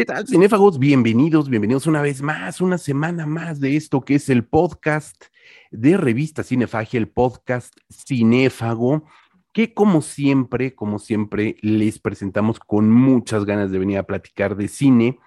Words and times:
¿Qué 0.00 0.06
tal, 0.06 0.26
cinéfagos? 0.26 0.78
Bienvenidos, 0.78 1.50
bienvenidos 1.50 1.86
una 1.86 2.00
vez 2.00 2.22
más, 2.22 2.62
una 2.62 2.78
semana 2.78 3.26
más 3.26 3.60
de 3.60 3.76
esto 3.76 4.00
que 4.00 4.14
es 4.14 4.30
el 4.30 4.46
podcast 4.46 5.24
de 5.70 5.98
revista 5.98 6.42
Cinefagia, 6.42 6.96
el 6.96 7.08
podcast 7.08 7.76
Cinéfago, 7.90 9.04
que 9.52 9.74
como 9.74 10.00
siempre, 10.00 10.74
como 10.74 10.98
siempre, 10.98 11.56
les 11.60 11.98
presentamos 11.98 12.58
con 12.58 12.90
muchas 12.90 13.44
ganas 13.44 13.72
de 13.72 13.78
venir 13.78 13.98
a 13.98 14.04
platicar 14.04 14.56
de 14.56 14.68
cine 14.68 15.18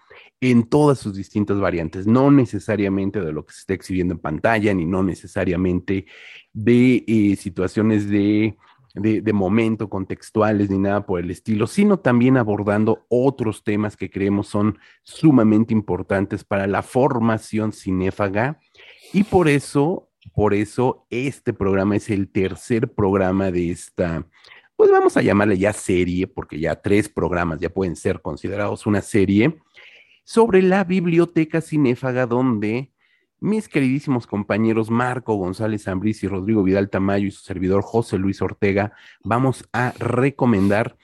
en 0.41 0.63
todas 0.63 0.97
sus 0.97 1.15
distintas 1.15 1.59
variantes, 1.59 2.07
no 2.07 2.31
necesariamente 2.31 3.21
de 3.21 3.31
lo 3.31 3.45
que 3.45 3.53
se 3.53 3.59
está 3.59 3.73
exhibiendo 3.75 4.15
en 4.15 4.21
pantalla, 4.21 4.73
ni 4.73 4.87
no 4.87 5.03
necesariamente 5.03 6.07
de 6.51 7.03
eh, 7.05 7.35
situaciones 7.35 8.09
de 8.09 8.57
de, 8.93 9.33
momento, 9.33 9.89
contextuales 9.89 10.69
ni 10.69 10.77
nada 10.77 11.05
por 11.05 11.19
el 11.19 11.31
estilo, 11.31 11.65
sino 11.65 11.99
también 11.99 12.37
abordando 12.37 13.05
otros 13.09 13.63
temas 13.63 13.97
que 13.97 14.11
creemos 14.11 14.47
son 14.47 14.77
sumamente 15.01 15.73
importantes 15.73 16.43
para 16.43 16.67
la 16.67 16.83
formación 16.83 17.73
cinéfaga. 17.73 18.59
Y 19.11 19.23
por 19.23 19.47
eso, 19.47 20.09
por 20.33 20.53
eso 20.53 21.07
este 21.09 21.53
programa 21.53 21.95
es 21.95 22.09
el 22.09 22.29
tercer 22.29 22.93
programa 22.93 23.49
de 23.49 23.71
esta, 23.71 24.27
pues 24.75 24.91
vamos 24.91 25.17
a 25.17 25.23
llamarle 25.23 25.57
ya 25.57 25.73
serie, 25.73 26.27
porque 26.27 26.59
ya 26.59 26.75
tres 26.75 27.09
programas 27.09 27.59
ya 27.59 27.69
pueden 27.69 27.95
ser 27.95 28.21
considerados 28.21 28.85
una 28.85 29.01
serie, 29.01 29.57
sobre 30.23 30.61
la 30.61 30.83
biblioteca 30.83 31.61
cinéfaga 31.61 32.27
donde 32.27 32.92
mis 33.43 33.67
queridísimos 33.67 34.25
compañeros 34.25 34.89
Marco 34.89 35.35
González 35.35 35.89
Ambriz 35.89 36.23
y 36.23 36.29
Rodrigo 36.29 36.63
Vidal 36.63 36.89
Tamayo 36.89 37.27
y 37.27 37.31
su 37.31 37.41
servidor 37.41 37.83
José 37.83 38.17
Luis 38.17 38.41
Ortega, 38.41 38.93
vamos 39.21 39.67
a 39.73 39.91
recomendar 39.99 40.95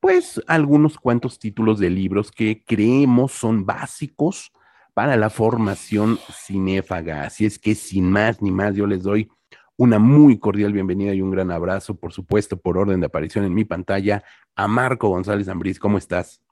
pues 0.00 0.42
algunos 0.48 0.98
cuantos 0.98 1.38
títulos 1.38 1.78
de 1.78 1.90
libros 1.90 2.32
que 2.32 2.64
creemos 2.66 3.30
son 3.30 3.64
básicos 3.64 4.52
para 4.92 5.16
la 5.16 5.30
formación 5.30 6.18
cinéfaga. 6.32 7.22
Así 7.22 7.46
es 7.46 7.60
que 7.60 7.76
sin 7.76 8.10
más 8.10 8.42
ni 8.42 8.50
más, 8.50 8.74
yo 8.74 8.88
les 8.88 9.04
doy 9.04 9.30
una 9.76 10.00
muy 10.00 10.40
cordial 10.40 10.72
bienvenida 10.72 11.14
y 11.14 11.22
un 11.22 11.30
gran 11.30 11.52
abrazo, 11.52 11.94
por 11.94 12.12
supuesto, 12.12 12.56
por 12.56 12.76
orden 12.76 12.98
de 12.98 13.06
aparición 13.06 13.44
en 13.44 13.54
mi 13.54 13.64
pantalla, 13.64 14.24
a 14.56 14.66
Marco 14.66 15.10
González 15.10 15.46
Ambriz. 15.46 15.78
¿Cómo 15.78 15.98
estás? 15.98 16.42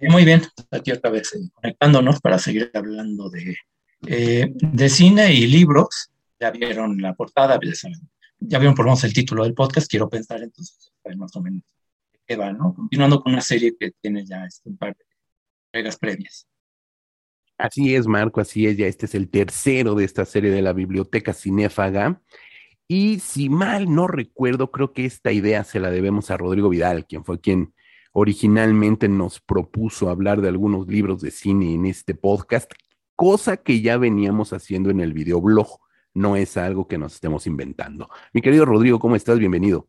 Muy 0.00 0.24
bien, 0.24 0.42
aquí 0.70 0.92
otra 0.92 1.10
vez 1.10 1.34
eh, 1.34 1.48
conectándonos 1.54 2.20
para 2.20 2.38
seguir 2.38 2.70
hablando 2.74 3.30
de, 3.30 3.56
eh, 4.06 4.52
de 4.54 4.88
cine 4.88 5.32
y 5.32 5.46
libros. 5.46 6.10
Ya 6.40 6.50
vieron 6.50 7.00
la 7.00 7.14
portada, 7.14 7.58
ya 8.40 8.58
vieron 8.58 8.74
por 8.74 8.84
lo 8.84 8.90
menos 8.90 9.04
el 9.04 9.14
título 9.14 9.44
del 9.44 9.54
podcast, 9.54 9.90
quiero 9.90 10.08
pensar 10.08 10.42
entonces 10.42 10.92
más 11.16 11.34
o 11.36 11.40
menos 11.40 11.62
qué 12.26 12.36
va, 12.36 12.52
¿no? 12.52 12.74
Continuando 12.74 13.20
con 13.20 13.32
una 13.32 13.42
serie 13.42 13.76
que 13.78 13.92
tiene 14.00 14.24
ya 14.24 14.44
este, 14.44 14.68
un 14.68 14.76
par 14.76 14.96
de 14.96 15.04
reglas 15.72 15.96
previas. 15.98 16.46
Así 17.58 17.94
es, 17.94 18.06
Marco, 18.06 18.40
así 18.40 18.66
es, 18.66 18.76
ya 18.76 18.86
este 18.86 19.06
es 19.06 19.14
el 19.14 19.28
tercero 19.28 19.94
de 19.94 20.04
esta 20.04 20.24
serie 20.24 20.50
de 20.50 20.62
la 20.62 20.72
Biblioteca 20.72 21.32
Cinéfaga. 21.32 22.20
Y 22.88 23.20
si 23.20 23.48
mal 23.48 23.92
no 23.94 24.06
recuerdo, 24.06 24.70
creo 24.70 24.92
que 24.92 25.04
esta 25.04 25.32
idea 25.32 25.64
se 25.64 25.80
la 25.80 25.90
debemos 25.90 26.30
a 26.30 26.36
Rodrigo 26.36 26.68
Vidal, 26.68 27.06
quien 27.06 27.24
fue 27.24 27.40
quien 27.40 27.72
originalmente 28.12 29.08
nos 29.08 29.40
propuso 29.40 30.08
hablar 30.08 30.40
de 30.40 30.48
algunos 30.48 30.86
libros 30.86 31.20
de 31.20 31.30
cine 31.30 31.74
en 31.74 31.86
este 31.86 32.14
podcast, 32.14 32.72
cosa 33.16 33.56
que 33.56 33.80
ya 33.80 33.96
veníamos 33.96 34.52
haciendo 34.52 34.90
en 34.90 35.00
el 35.00 35.12
videoblog. 35.12 35.80
No 36.14 36.36
es 36.36 36.56
algo 36.56 36.86
que 36.86 36.98
nos 36.98 37.14
estemos 37.14 37.46
inventando. 37.46 38.08
Mi 38.32 38.40
querido 38.40 38.64
Rodrigo, 38.64 38.98
¿cómo 38.98 39.16
estás? 39.16 39.38
Bienvenido. 39.38 39.88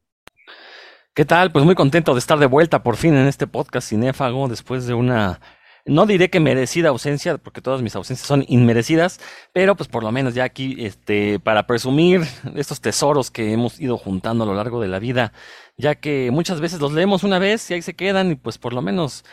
¿Qué 1.14 1.24
tal? 1.24 1.52
Pues 1.52 1.64
muy 1.64 1.76
contento 1.76 2.14
de 2.14 2.20
estar 2.20 2.38
de 2.40 2.46
vuelta 2.46 2.84
por 2.84 2.98
fin 2.98 3.16
en 3.16 3.28
este 3.28 3.48
podcast 3.48 3.90
cinéfago 3.90 4.48
después 4.48 4.86
de 4.86 4.94
una 4.94 5.40
no 5.86 6.08
diré 6.08 6.30
que 6.30 6.40
merecida 6.40 6.90
ausencia, 6.90 7.38
porque 7.38 7.62
todas 7.62 7.82
mis 7.82 7.96
ausencias 7.96 8.28
son 8.28 8.44
inmerecidas, 8.48 9.20
pero 9.54 9.76
pues 9.76 9.88
por 9.88 10.04
lo 10.04 10.12
menos 10.12 10.34
ya 10.34 10.44
aquí, 10.44 10.76
este, 10.80 11.40
para 11.40 11.68
presumir 11.68 12.22
estos 12.56 12.82
tesoros 12.82 13.30
que 13.30 13.54
hemos 13.54 13.80
ido 13.80 13.98
juntando 13.98 14.44
a 14.44 14.48
lo 14.48 14.56
largo 14.56 14.82
de 14.82 14.88
la 14.88 15.00
vida, 15.00 15.32
ya 15.78 15.96
que 15.96 16.32
muchas 16.32 16.60
veces 16.60 16.82
los 16.82 16.92
leemos 16.92 17.24
una 17.24 17.38
vez 17.38 17.70
y 17.70 17.76
ahí 17.76 17.82
se 17.82 17.94
quedan 17.94 18.32
y 18.32 18.36
pues 18.36 18.58
por 18.58 18.74
lo 18.74 18.82
menos 18.82 19.26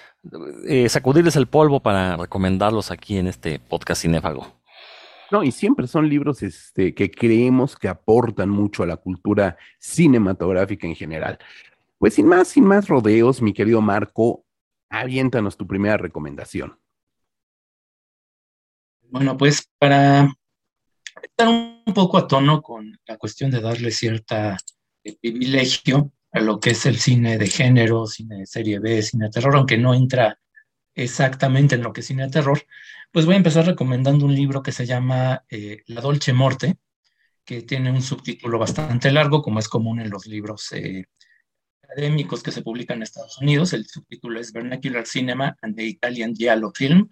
eh, 0.66 0.88
sacudirles 0.88 1.36
el 1.36 1.46
polvo 1.46 1.80
para 1.80 2.16
recomendarlos 2.16 2.90
aquí 2.90 3.16
en 3.16 3.28
este 3.28 3.58
podcast 3.58 4.02
cinéfago. 4.02 4.46
No, 5.30 5.42
y 5.42 5.50
siempre 5.50 5.86
son 5.86 6.10
libros 6.10 6.42
este, 6.42 6.94
que 6.94 7.10
creemos 7.10 7.76
que 7.76 7.88
aportan 7.88 8.50
mucho 8.50 8.82
a 8.82 8.86
la 8.86 8.98
cultura 8.98 9.56
cinematográfica 9.78 10.86
en 10.86 10.94
general. 10.94 11.38
Pues 11.96 12.14
sin 12.14 12.26
más, 12.26 12.48
sin 12.48 12.64
más 12.64 12.88
rodeos, 12.88 13.40
mi 13.40 13.54
querido 13.54 13.80
Marco, 13.80 14.44
aviéntanos 14.92 15.56
tu 15.56 15.66
primera 15.66 15.96
recomendación. 15.96 16.78
Bueno, 19.10 19.36
pues 19.36 19.68
para 19.78 20.32
estar 21.22 21.48
un 21.48 21.94
poco 21.94 22.18
a 22.18 22.26
tono 22.26 22.62
con 22.62 22.98
la 23.06 23.16
cuestión 23.16 23.50
de 23.50 23.60
darle 23.60 23.90
cierta 23.90 24.56
eh, 25.04 25.16
privilegio 25.20 26.12
a 26.32 26.40
lo 26.40 26.60
que 26.60 26.70
es 26.70 26.86
el 26.86 26.98
cine 26.98 27.38
de 27.38 27.46
género, 27.46 28.06
cine 28.06 28.38
de 28.38 28.46
serie 28.46 28.78
B, 28.78 29.02
cine 29.02 29.26
de 29.26 29.30
terror, 29.30 29.56
aunque 29.56 29.76
no 29.76 29.94
entra 29.94 30.38
exactamente 30.94 31.74
en 31.74 31.82
lo 31.82 31.92
que 31.92 32.00
es 32.00 32.06
cine 32.06 32.24
de 32.24 32.30
terror, 32.30 32.62
pues 33.10 33.26
voy 33.26 33.34
a 33.34 33.38
empezar 33.38 33.66
recomendando 33.66 34.24
un 34.24 34.34
libro 34.34 34.62
que 34.62 34.72
se 34.72 34.86
llama 34.86 35.44
eh, 35.50 35.82
La 35.86 36.00
Dolce 36.00 36.32
Morte, 36.32 36.76
que 37.44 37.62
tiene 37.62 37.90
un 37.90 38.02
subtítulo 38.02 38.58
bastante 38.58 39.10
largo, 39.10 39.42
como 39.42 39.58
es 39.58 39.68
común 39.68 40.00
en 40.00 40.10
los 40.10 40.26
libros 40.26 40.72
eh, 40.72 41.06
académicos 41.92 42.42
que 42.42 42.52
se 42.52 42.62
publican 42.62 42.98
en 42.98 43.02
Estados 43.02 43.38
Unidos. 43.38 43.72
El 43.72 43.86
subtítulo 43.86 44.40
es 44.40 44.52
Vernacular 44.52 45.06
Cinema 45.06 45.56
and 45.62 45.76
the 45.76 45.84
Italian 45.84 46.34
Giallo 46.34 46.72
Film, 46.74 47.10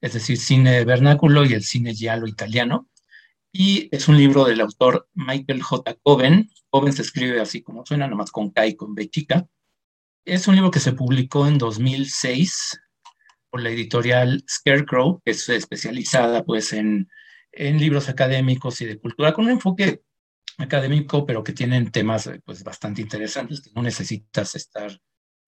es 0.00 0.12
decir, 0.12 0.38
cine 0.38 0.84
vernáculo 0.84 1.44
y 1.44 1.54
el 1.54 1.62
cine 1.62 1.94
giallo 1.94 2.26
italiano. 2.26 2.88
Y 3.52 3.88
es 3.90 4.08
un 4.08 4.18
libro 4.18 4.44
del 4.44 4.60
autor 4.60 5.08
Michael 5.14 5.62
J. 5.62 5.96
Coven. 6.02 6.50
Coven 6.68 6.92
se 6.92 7.02
escribe 7.02 7.40
así 7.40 7.62
como 7.62 7.86
suena, 7.86 8.06
nomás 8.06 8.30
con 8.30 8.50
K 8.50 8.66
y 8.66 8.76
con 8.76 8.94
B 8.94 9.08
chica. 9.08 9.46
Es 10.24 10.48
un 10.48 10.56
libro 10.56 10.70
que 10.70 10.80
se 10.80 10.92
publicó 10.92 11.46
en 11.46 11.56
2006 11.56 12.80
por 13.48 13.62
la 13.62 13.70
editorial 13.70 14.44
Scarecrow, 14.50 15.22
que 15.24 15.30
es 15.30 15.48
especializada 15.48 16.44
pues 16.44 16.72
en, 16.72 17.08
en 17.52 17.78
libros 17.78 18.08
académicos 18.08 18.80
y 18.80 18.86
de 18.86 18.98
cultura, 18.98 19.32
con 19.32 19.46
un 19.46 19.52
enfoque 19.52 20.02
académico, 20.58 21.26
pero 21.26 21.44
que 21.44 21.52
tienen 21.52 21.90
temas 21.90 22.26
eh, 22.26 22.40
pues, 22.44 22.62
bastante 22.64 23.02
interesantes, 23.02 23.60
que 23.60 23.70
no 23.74 23.82
necesitas 23.82 24.54
estar 24.54 24.98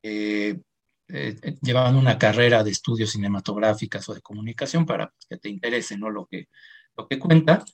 eh, 0.02 0.58
eh, 1.08 1.36
llevando 1.62 1.98
una 1.98 2.18
carrera 2.18 2.62
de 2.62 2.70
estudios 2.70 3.10
cinematográficas 3.12 4.08
o 4.08 4.14
de 4.14 4.20
comunicación 4.20 4.84
para 4.84 5.12
que 5.28 5.38
te 5.38 5.48
interese 5.48 5.96
¿no? 5.96 6.10
lo, 6.10 6.26
que, 6.26 6.48
lo 6.96 7.08
que 7.08 7.18
cuenta. 7.18 7.64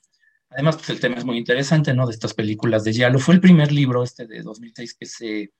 Además, 0.49 0.77
pues 0.77 0.89
el 0.91 0.99
tema 0.99 1.17
es 1.17 1.25
muy 1.25 1.37
interesante, 1.37 1.93
¿no? 1.93 2.05
De 2.07 2.13
estas 2.13 2.33
películas 2.33 2.83
de 2.83 2.93
Giallo. 2.93 3.19
Fue 3.19 3.33
el 3.33 3.41
primer 3.41 3.71
libro 3.71 4.03
este 4.03 4.25
de 4.25 4.41
2006 4.41 4.93
que 4.93 5.05
se 5.05 5.51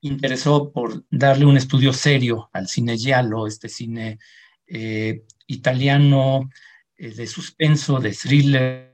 interesó 0.00 0.72
por 0.72 1.04
darle 1.10 1.44
un 1.44 1.56
estudio 1.56 1.92
serio 1.92 2.50
al 2.52 2.66
cine 2.66 2.96
Giallo, 2.96 3.46
este 3.46 3.68
cine 3.68 4.18
italiano 5.46 6.48
de 6.96 7.26
suspenso, 7.26 8.00
de 8.00 8.12
thriller, 8.12 8.91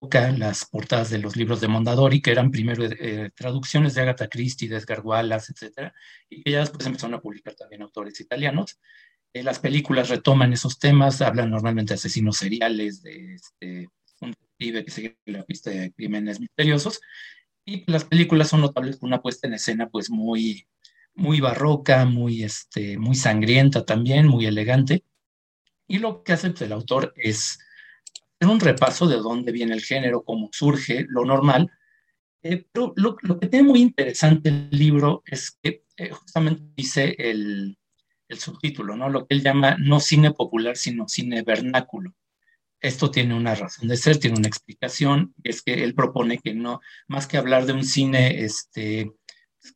las 0.00 0.64
portadas 0.64 1.10
de 1.10 1.18
los 1.18 1.36
libros 1.36 1.60
de 1.60 1.68
Mondadori, 1.68 2.22
que 2.22 2.30
eran 2.30 2.50
primero 2.50 2.84
eh, 2.84 3.30
traducciones 3.34 3.94
de 3.94 4.02
Agatha 4.02 4.28
Christie, 4.28 4.68
de 4.68 4.76
Edgar 4.76 5.00
Wallace, 5.00 5.52
etc. 5.52 5.92
Y 6.28 6.42
que 6.42 6.52
ya 6.52 6.60
después 6.60 6.86
empezaron 6.86 7.14
a 7.14 7.20
publicar 7.20 7.54
también 7.54 7.82
autores 7.82 8.20
italianos. 8.20 8.78
Eh, 9.32 9.42
las 9.42 9.58
películas 9.58 10.08
retoman 10.08 10.52
esos 10.52 10.78
temas, 10.78 11.20
hablan 11.20 11.50
normalmente 11.50 11.92
de 11.92 11.96
asesinos 11.96 12.36
seriales, 12.36 13.02
de 13.02 13.34
este, 13.34 13.88
un 14.20 14.30
detective 14.30 14.84
que 14.84 14.90
sigue 14.90 15.18
la 15.26 15.44
pista 15.44 15.70
de 15.70 15.92
crímenes 15.92 16.40
misteriosos. 16.40 17.00
Y 17.64 17.90
las 17.90 18.04
películas 18.04 18.48
son 18.48 18.60
notables 18.60 18.98
por 18.98 19.08
una 19.08 19.20
puesta 19.20 19.46
en 19.46 19.54
escena 19.54 19.88
pues 19.90 20.10
muy, 20.10 20.66
muy 21.14 21.40
barroca, 21.40 22.04
muy, 22.04 22.44
este, 22.44 22.98
muy 22.98 23.16
sangrienta 23.16 23.84
también, 23.84 24.26
muy 24.28 24.46
elegante. 24.46 25.04
Y 25.88 25.98
lo 25.98 26.22
que 26.22 26.32
hace 26.32 26.50
pues, 26.50 26.62
el 26.62 26.72
autor 26.72 27.12
es 27.16 27.58
un 28.46 28.60
repaso 28.60 29.06
de 29.06 29.16
dónde 29.16 29.52
viene 29.52 29.74
el 29.74 29.82
género, 29.82 30.22
cómo 30.24 30.48
surge, 30.52 31.06
lo 31.08 31.24
normal. 31.24 31.70
Eh, 32.42 32.66
pero 32.70 32.92
lo, 32.96 33.16
que 33.16 33.48
tiene 33.48 33.66
muy 33.66 33.80
interesante 33.80 34.48
el 34.48 34.68
libro 34.70 35.22
es 35.26 35.58
que 35.62 35.84
eh, 35.96 36.10
justamente 36.10 36.62
dice 36.76 37.16
el, 37.18 37.76
el, 38.28 38.38
subtítulo, 38.38 38.96
¿no? 38.96 39.08
Lo 39.08 39.26
que 39.26 39.34
él 39.34 39.42
llama 39.42 39.76
no 39.78 39.98
cine 39.98 40.32
popular, 40.32 40.76
sino 40.76 41.08
cine 41.08 41.42
vernáculo. 41.42 42.14
Esto 42.80 43.10
tiene 43.10 43.34
una 43.34 43.56
razón 43.56 43.88
de 43.88 43.96
ser, 43.96 44.18
tiene 44.18 44.38
una 44.38 44.46
explicación, 44.46 45.34
es 45.42 45.62
que 45.62 45.82
él 45.82 45.94
propone 45.94 46.38
que 46.38 46.54
no, 46.54 46.80
más 47.08 47.26
que 47.26 47.36
hablar 47.36 47.66
de 47.66 47.72
un 47.72 47.84
cine 47.84 48.44
este, 48.44 49.12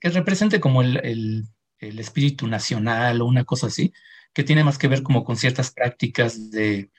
que 0.00 0.10
represente 0.10 0.60
como 0.60 0.82
el, 0.82 0.98
el, 1.04 1.44
el 1.78 1.98
espíritu 1.98 2.46
nacional 2.46 3.20
o 3.20 3.26
una 3.26 3.44
cosa 3.44 3.66
así, 3.66 3.92
que 4.32 4.44
tiene 4.44 4.62
más 4.62 4.78
que 4.78 4.86
ver 4.86 5.02
como 5.02 5.24
con 5.24 5.36
ciertas 5.36 5.72
prácticas 5.72 6.52
de, 6.52 6.90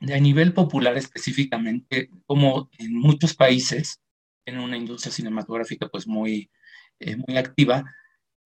de 0.00 0.14
a 0.14 0.20
nivel 0.20 0.52
popular 0.52 0.96
específicamente, 0.96 2.10
como 2.26 2.70
en 2.78 2.94
muchos 2.94 3.34
países 3.34 4.00
tienen 4.44 4.62
una 4.62 4.76
industria 4.76 5.12
cinematográfica 5.12 5.88
pues 5.88 6.06
muy, 6.06 6.50
eh, 6.98 7.16
muy 7.16 7.36
activa, 7.36 7.84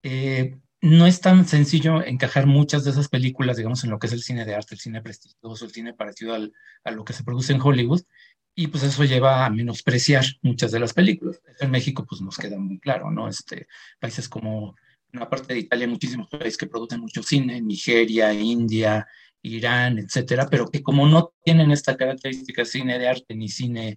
eh, 0.03 0.57
no 0.81 1.07
es 1.07 1.19
tan 1.19 1.47
sencillo 1.47 2.03
encajar 2.03 2.45
muchas 2.45 2.83
de 2.83 2.91
esas 2.91 3.07
películas, 3.07 3.57
digamos, 3.57 3.83
en 3.83 3.89
lo 3.89 3.97
que 3.97 4.07
es 4.07 4.13
el 4.13 4.21
cine 4.21 4.45
de 4.45 4.53
arte, 4.53 4.75
el 4.75 4.81
cine 4.81 5.01
prestigioso, 5.01 5.65
el 5.65 5.71
cine 5.71 5.93
parecido 5.93 6.35
al, 6.35 6.53
a 6.83 6.91
lo 6.91 7.03
que 7.03 7.13
se 7.13 7.23
produce 7.23 7.53
en 7.53 7.61
Hollywood, 7.61 8.03
y 8.53 8.67
pues 8.67 8.83
eso 8.83 9.03
lleva 9.03 9.45
a 9.45 9.49
menospreciar 9.49 10.23
muchas 10.41 10.71
de 10.71 10.79
las 10.79 10.93
películas. 10.93 11.41
En 11.59 11.71
México 11.71 12.05
pues 12.07 12.21
nos 12.21 12.37
queda 12.37 12.57
muy 12.57 12.79
claro, 12.79 13.11
¿no? 13.11 13.27
Este, 13.27 13.67
países 13.99 14.29
como 14.29 14.75
una 15.11 15.29
parte 15.29 15.53
de 15.53 15.61
Italia, 15.61 15.87
muchísimos 15.87 16.29
países 16.29 16.57
que 16.57 16.67
producen 16.67 17.01
mucho 17.01 17.23
cine, 17.23 17.61
Nigeria, 17.61 18.33
India, 18.33 19.07
Irán, 19.53 19.99
etcétera, 19.99 20.47
pero 20.49 20.67
que 20.69 20.81
como 20.81 21.07
no 21.07 21.33
tienen 21.43 21.71
esta 21.71 21.95
característica 21.95 22.65
cine 22.65 22.99
de 22.99 23.07
arte 23.07 23.35
ni 23.35 23.49
cine 23.49 23.95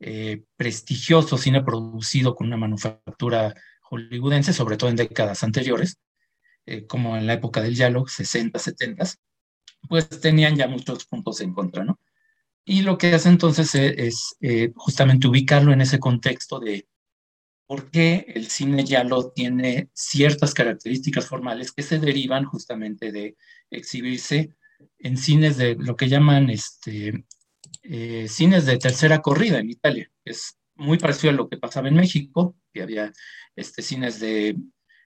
eh, 0.00 0.42
prestigioso, 0.56 1.38
cine 1.38 1.62
producido 1.62 2.34
con 2.34 2.48
una 2.48 2.56
manufactura 2.56 3.54
hollywoodense, 3.82 4.52
sobre 4.52 4.76
todo 4.76 4.90
en 4.90 4.96
décadas 4.96 5.42
anteriores, 5.42 5.98
eh, 6.66 6.86
como 6.86 7.16
en 7.16 7.26
la 7.26 7.34
época 7.34 7.62
del 7.62 7.76
diálogo, 7.76 8.08
60, 8.08 8.58
70, 8.58 9.06
pues 9.88 10.08
tenían 10.20 10.56
ya 10.56 10.68
muchos 10.68 11.06
puntos 11.06 11.40
en 11.40 11.54
contra, 11.54 11.84
¿no? 11.84 12.00
Y 12.64 12.82
lo 12.82 12.98
que 12.98 13.14
hace 13.14 13.28
entonces 13.28 13.74
e, 13.76 14.06
es, 14.08 14.36
eh, 14.40 14.72
justamente 14.74 15.28
ubicarlo 15.28 15.72
en 15.72 15.80
ese 15.80 16.00
contexto 16.00 16.58
de 16.58 16.88
por 17.66 17.90
qué 17.90 18.26
el 18.34 18.48
cine 18.48 18.84
lo 19.04 19.30
tiene 19.30 19.88
ciertas 19.92 20.54
características 20.54 21.26
formales 21.26 21.72
que 21.72 21.82
se 21.82 21.98
derivan 21.98 22.44
justamente 22.44 23.12
de 23.12 23.36
exhibirse 23.70 24.54
en 24.98 25.16
cines 25.16 25.56
de 25.56 25.76
lo 25.76 25.96
que 25.96 26.08
llaman 26.08 26.50
este, 26.50 27.24
eh, 27.82 28.26
cines 28.28 28.66
de 28.66 28.78
tercera 28.78 29.22
corrida 29.22 29.58
en 29.58 29.70
Italia. 29.70 30.10
Es 30.24 30.58
muy 30.74 30.98
parecido 30.98 31.30
a 31.30 31.36
lo 31.36 31.48
que 31.48 31.56
pasaba 31.56 31.88
en 31.88 31.94
México, 31.94 32.56
que 32.72 32.82
había 32.82 33.12
este, 33.54 33.82
cines 33.82 34.20
de, 34.20 34.56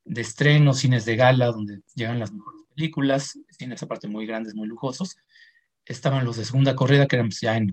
de 0.04 0.20
estreno, 0.20 0.74
cines 0.74 1.04
de 1.04 1.16
gala, 1.16 1.46
donde 1.46 1.80
llegan 1.94 2.18
las 2.18 2.32
mejores 2.32 2.62
películas, 2.74 3.38
cines 3.50 3.82
aparte 3.82 4.08
muy 4.08 4.26
grandes, 4.26 4.54
muy 4.54 4.66
lujosos. 4.66 5.16
Estaban 5.84 6.24
los 6.24 6.36
de 6.36 6.44
segunda 6.44 6.74
corrida, 6.74 7.06
que 7.06 7.16
eran 7.16 7.28
pues, 7.28 7.40
ya 7.40 7.56
en, 7.56 7.72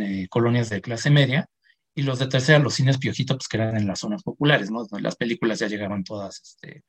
eh, 0.00 0.26
colonias 0.28 0.70
de 0.70 0.80
clase 0.80 1.10
media, 1.10 1.48
y 1.94 2.02
los 2.02 2.18
de 2.18 2.28
tercera, 2.28 2.58
los 2.58 2.74
cines 2.74 2.98
piojitos, 2.98 3.36
pues, 3.36 3.48
que 3.48 3.56
eran 3.56 3.76
en 3.76 3.86
las 3.86 4.00
zonas 4.00 4.22
populares, 4.22 4.70
¿no? 4.70 4.86
Las 5.00 5.16
películas 5.16 5.58
ya 5.58 5.66
llegaban 5.66 6.04
todas, 6.04 6.40
este, 6.40 6.84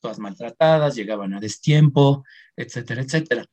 todas 0.00 0.18
maltratadas, 0.18 0.94
llegaban 0.94 1.34
a 1.34 1.40
destiempo, 1.40 2.24
etcétera, 2.56 3.02
etcétera. 3.02 3.46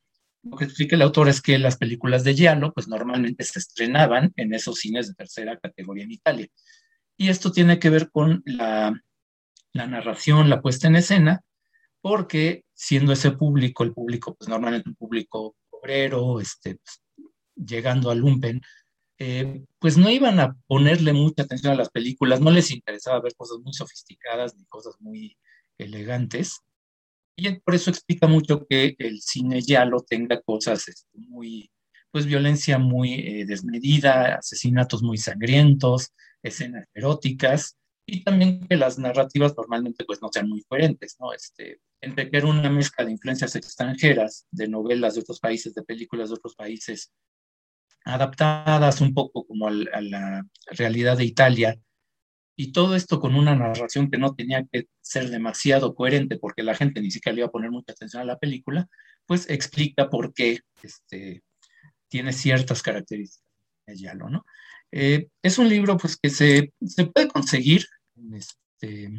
Lo 0.44 0.58
que 0.58 0.66
explica 0.66 0.96
el 0.96 1.04
autor 1.04 1.30
es 1.30 1.42
que 1.42 1.60
las 1.60 1.78
películas 1.78 2.24
de 2.24 2.34
Giallo, 2.34 2.74
pues 2.74 2.88
normalmente 2.88 3.44
se 3.44 3.60
estrenaban 3.60 4.34
en 4.38 4.54
esos 4.54 4.80
cines 4.80 5.08
de 5.08 5.14
tercera 5.14 5.58
categoría 5.60 6.04
en 6.04 6.12
Italia. 6.12 6.48
Y 7.18 7.30
esto 7.30 7.52
tiene 7.52 7.78
que 7.78 7.90
ver 7.90 8.10
con 8.10 8.42
la, 8.46 8.94
narración, 9.74 10.50
la 10.50 10.62
puesta 10.62 10.88
en 10.88 10.96
escena, 10.96 11.42
porque 12.02 12.64
siendo 12.74 13.14
ese 13.14 13.32
público, 13.32 13.84
el 13.84 13.94
público, 13.94 14.36
pues 14.36 14.50
normalmente 14.50 14.90
un 14.90 14.96
público 14.96 15.56
obrero, 15.70 16.40
este, 16.40 16.78
pues, 16.78 17.02
llegando 17.56 18.10
a 18.10 18.16
Lumpen, 18.16 18.62
eh, 19.20 19.64
pues 19.78 19.98
no 19.98 20.10
iban 20.10 20.40
a 20.40 20.56
ponerle 20.66 21.14
mucha 21.14 21.44
atención 21.44 21.74
a 21.74 21.76
las 21.76 21.92
películas, 21.92 22.42
no 22.42 22.50
les 22.50 22.72
interesaba 22.72 23.22
ver 23.22 23.36
cosas 23.36 23.60
muy 23.60 23.74
sofisticadas 23.74 24.56
ni 24.56 24.66
cosas 24.66 24.96
muy 25.00 25.38
elegantes. 25.84 26.60
Y 27.36 27.60
por 27.60 27.76
eso 27.76 27.90
explica 27.90 28.28
mucho 28.28 28.66
que 28.68 28.96
el 29.00 29.22
cine 29.22 29.62
ya 29.62 29.86
lo 29.86 30.02
tenga 30.02 30.42
cosas 30.42 30.88
este, 30.88 31.10
muy, 31.14 31.72
pues 32.12 32.26
violencia 32.26 32.78
muy 32.78 33.14
eh, 33.14 33.46
desmedida, 33.46 34.36
asesinatos 34.36 35.02
muy 35.02 35.18
sangrientos, 35.18 36.12
escenas 36.44 36.86
eróticas, 36.94 37.78
y 38.06 38.24
también 38.24 38.68
que 38.68 38.76
las 38.76 39.00
narrativas 39.00 39.56
normalmente 39.56 40.04
pues 40.06 40.22
no 40.22 40.30
sean 40.32 40.50
muy 40.50 40.64
coherentes, 40.64 41.16
¿no? 41.20 41.34
Este, 41.34 41.80
entre 42.02 42.30
que 42.30 42.38
era 42.38 42.48
una 42.48 42.70
mezcla 42.70 43.06
de 43.06 43.12
influencias 43.12 43.56
extranjeras, 43.56 44.46
de 44.52 44.68
novelas 44.68 45.16
de 45.16 45.22
otros 45.22 45.40
países, 45.40 45.74
de 45.74 45.84
películas 45.84 46.30
de 46.30 46.36
otros 46.36 46.56
países, 46.56 47.12
adaptadas 48.04 49.00
un 49.00 49.14
poco 49.14 49.46
como 49.46 49.68
a 49.68 49.72
la 49.72 50.46
realidad 50.72 51.18
de 51.18 51.26
Italia, 51.26 51.80
y 52.62 52.72
todo 52.74 52.96
esto 52.96 53.20
con 53.20 53.34
una 53.34 53.56
narración 53.56 54.12
que 54.12 54.20
no 54.20 54.36
tenía 54.36 54.64
que 54.72 54.86
ser 55.02 55.32
demasiado 55.32 55.96
coherente 55.96 56.38
porque 56.38 56.62
la 56.62 56.76
gente 56.76 57.02
ni 57.02 57.10
siquiera 57.10 57.34
le 57.34 57.40
iba 57.40 57.48
a 57.48 57.52
poner 57.52 57.72
mucha 57.72 57.94
atención 57.94 58.22
a 58.22 58.26
la 58.26 58.38
película, 58.38 58.88
pues 59.26 59.50
explica 59.50 60.12
por 60.12 60.32
qué 60.36 60.60
este, 60.84 61.42
tiene 62.08 62.34
ciertas 62.34 62.84
características 62.84 63.44
Yalo, 63.88 64.30
¿no? 64.30 64.46
Eh, 64.92 65.28
es 65.42 65.58
un 65.58 65.70
libro 65.70 65.98
pues 65.98 66.16
que 66.18 66.30
se, 66.30 66.72
se 66.86 67.08
puede 67.08 67.30
conseguir 67.30 67.88
en, 68.16 68.36
este, 68.36 69.10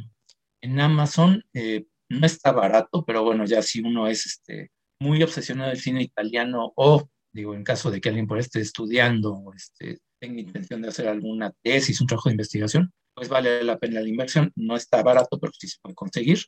en 0.61 0.81
Amazon, 0.81 1.43
eh, 1.53 1.85
no 2.11 2.25
está 2.25 2.53
barato, 2.53 3.05
pero 3.05 3.25
bueno, 3.25 3.45
ya 3.45 3.61
si 3.61 3.81
uno 3.81 4.07
es 4.07 4.25
este, 4.25 4.71
muy 5.01 5.21
obsesionado 5.21 5.71
del 5.71 5.81
cine 5.81 6.03
italiano 6.03 6.73
o, 6.77 7.09
digo, 7.33 7.57
en 7.57 7.65
caso 7.65 7.91
de 7.91 8.01
que 8.01 8.09
alguien 8.09 8.29
por 8.29 8.39
esté 8.39 8.61
estudiando 8.61 9.35
o 9.35 9.53
este, 9.53 9.99
tenga 10.21 10.41
intención 10.41 10.81
de 10.81 10.91
hacer 10.91 11.09
alguna 11.09 11.53
tesis, 11.61 12.01
un 12.01 12.07
trabajo 12.07 12.29
de 12.29 12.35
investigación, 12.35 12.93
pues 13.15 13.29
vale 13.29 13.63
la 13.65 13.79
pena 13.79 14.01
la 14.01 14.09
inversión. 14.09 14.53
No 14.57 14.77
está 14.77 15.03
barato, 15.03 15.39
pero 15.39 15.53
sí 15.59 15.69
se 15.69 15.79
puede 15.81 15.95
conseguir. 15.95 16.39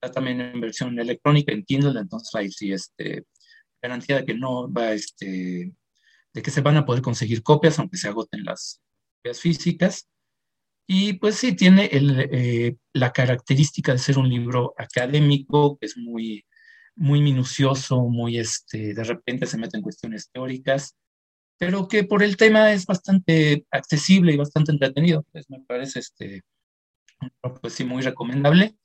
Está 0.00 0.12
también 0.12 0.40
en 0.40 0.60
versión 0.60 0.98
electrónica, 0.98 1.52
en 1.52 1.64
Kindle, 1.64 2.00
entonces 2.00 2.34
ahí 2.34 2.50
sí 2.50 2.72
este, 2.72 3.24
garantía 3.80 4.16
de 4.16 4.24
que 4.24 4.34
no 4.34 4.72
va, 4.72 4.92
este, 4.92 5.72
de 6.32 6.42
que 6.42 6.50
se 6.50 6.60
van 6.60 6.76
a 6.76 6.84
poder 6.84 7.02
conseguir 7.02 7.42
copias, 7.42 7.78
aunque 7.78 7.96
se 7.96 8.08
agoten 8.08 8.44
las 8.44 8.80
copias 9.18 9.40
físicas. 9.40 10.08
Y 10.86 11.14
pues 11.14 11.36
sí, 11.36 11.54
tiene 11.54 11.86
el, 11.86 12.28
eh, 12.32 12.76
la 12.92 13.12
característica 13.12 13.92
de 13.92 13.98
ser 13.98 14.18
un 14.18 14.28
libro 14.28 14.74
académico, 14.76 15.78
que 15.78 15.86
es 15.86 15.96
muy, 15.96 16.44
muy 16.96 17.20
minucioso, 17.20 18.02
muy, 18.08 18.38
este, 18.38 18.94
de 18.94 19.04
repente 19.04 19.46
se 19.46 19.58
mete 19.58 19.76
en 19.76 19.82
cuestiones 19.82 20.30
teóricas, 20.30 20.96
pero 21.58 21.88
que 21.88 22.04
por 22.04 22.22
el 22.22 22.36
tema 22.36 22.72
es 22.72 22.86
bastante 22.86 23.66
accesible 23.70 24.32
y 24.32 24.36
bastante 24.36 24.72
entretenido. 24.72 25.24
Pues 25.32 25.48
me 25.48 25.60
parece 25.60 26.00
este, 26.00 26.42
pues 27.60 27.74
sí, 27.74 27.84
muy 27.84 28.02
recomendable. 28.02 28.76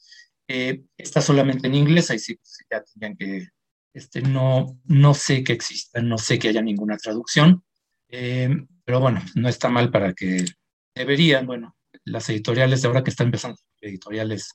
Eh, 0.47 0.83
está 0.97 1.21
solamente 1.21 1.67
en 1.67 1.75
inglés, 1.75 2.09
ahí 2.09 2.19
sí 2.19 2.35
pues, 2.35 2.59
ya 2.71 2.83
tendrían 2.83 3.17
que, 3.17 3.47
este, 3.93 4.21
no, 4.21 4.79
no 4.85 5.13
sé 5.13 5.43
que 5.43 5.53
exista, 5.53 6.01
no 6.01 6.17
sé 6.17 6.39
que 6.39 6.49
haya 6.49 6.61
ninguna 6.61 6.97
traducción, 6.97 7.63
eh, 8.07 8.49
pero 8.85 9.01
bueno, 9.01 9.21
no 9.35 9.49
está 9.49 9.69
mal 9.69 9.91
para 9.91 10.13
que 10.13 10.45
deberían, 10.95 11.45
bueno, 11.45 11.75
las 12.05 12.29
editoriales 12.29 12.81
de 12.81 12.87
ahora 12.87 13.03
que 13.03 13.09
están 13.09 13.27
empezando, 13.27 13.59
editoriales, 13.81 14.53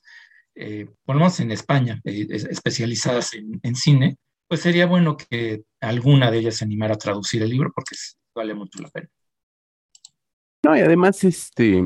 eh, 0.55 0.87
por 1.05 1.15
lo 1.15 1.19
menos 1.19 1.39
en 1.39 1.51
España, 1.51 2.01
eh, 2.05 2.27
especializadas 2.29 3.33
en, 3.35 3.59
en 3.61 3.75
cine, 3.75 4.17
pues 4.53 4.61
sería 4.61 4.85
bueno 4.85 5.17
que 5.17 5.63
alguna 5.81 6.29
de 6.29 6.37
ellas 6.37 6.57
se 6.57 6.65
animara 6.65 6.93
a 6.93 6.99
traducir 6.99 7.41
el 7.41 7.49
libro 7.49 7.71
porque 7.73 7.95
vale 8.35 8.53
mucho 8.53 8.83
la 8.83 8.89
pena. 8.89 9.09
No, 10.63 10.77
y 10.77 10.81
además, 10.81 11.23
este, 11.23 11.83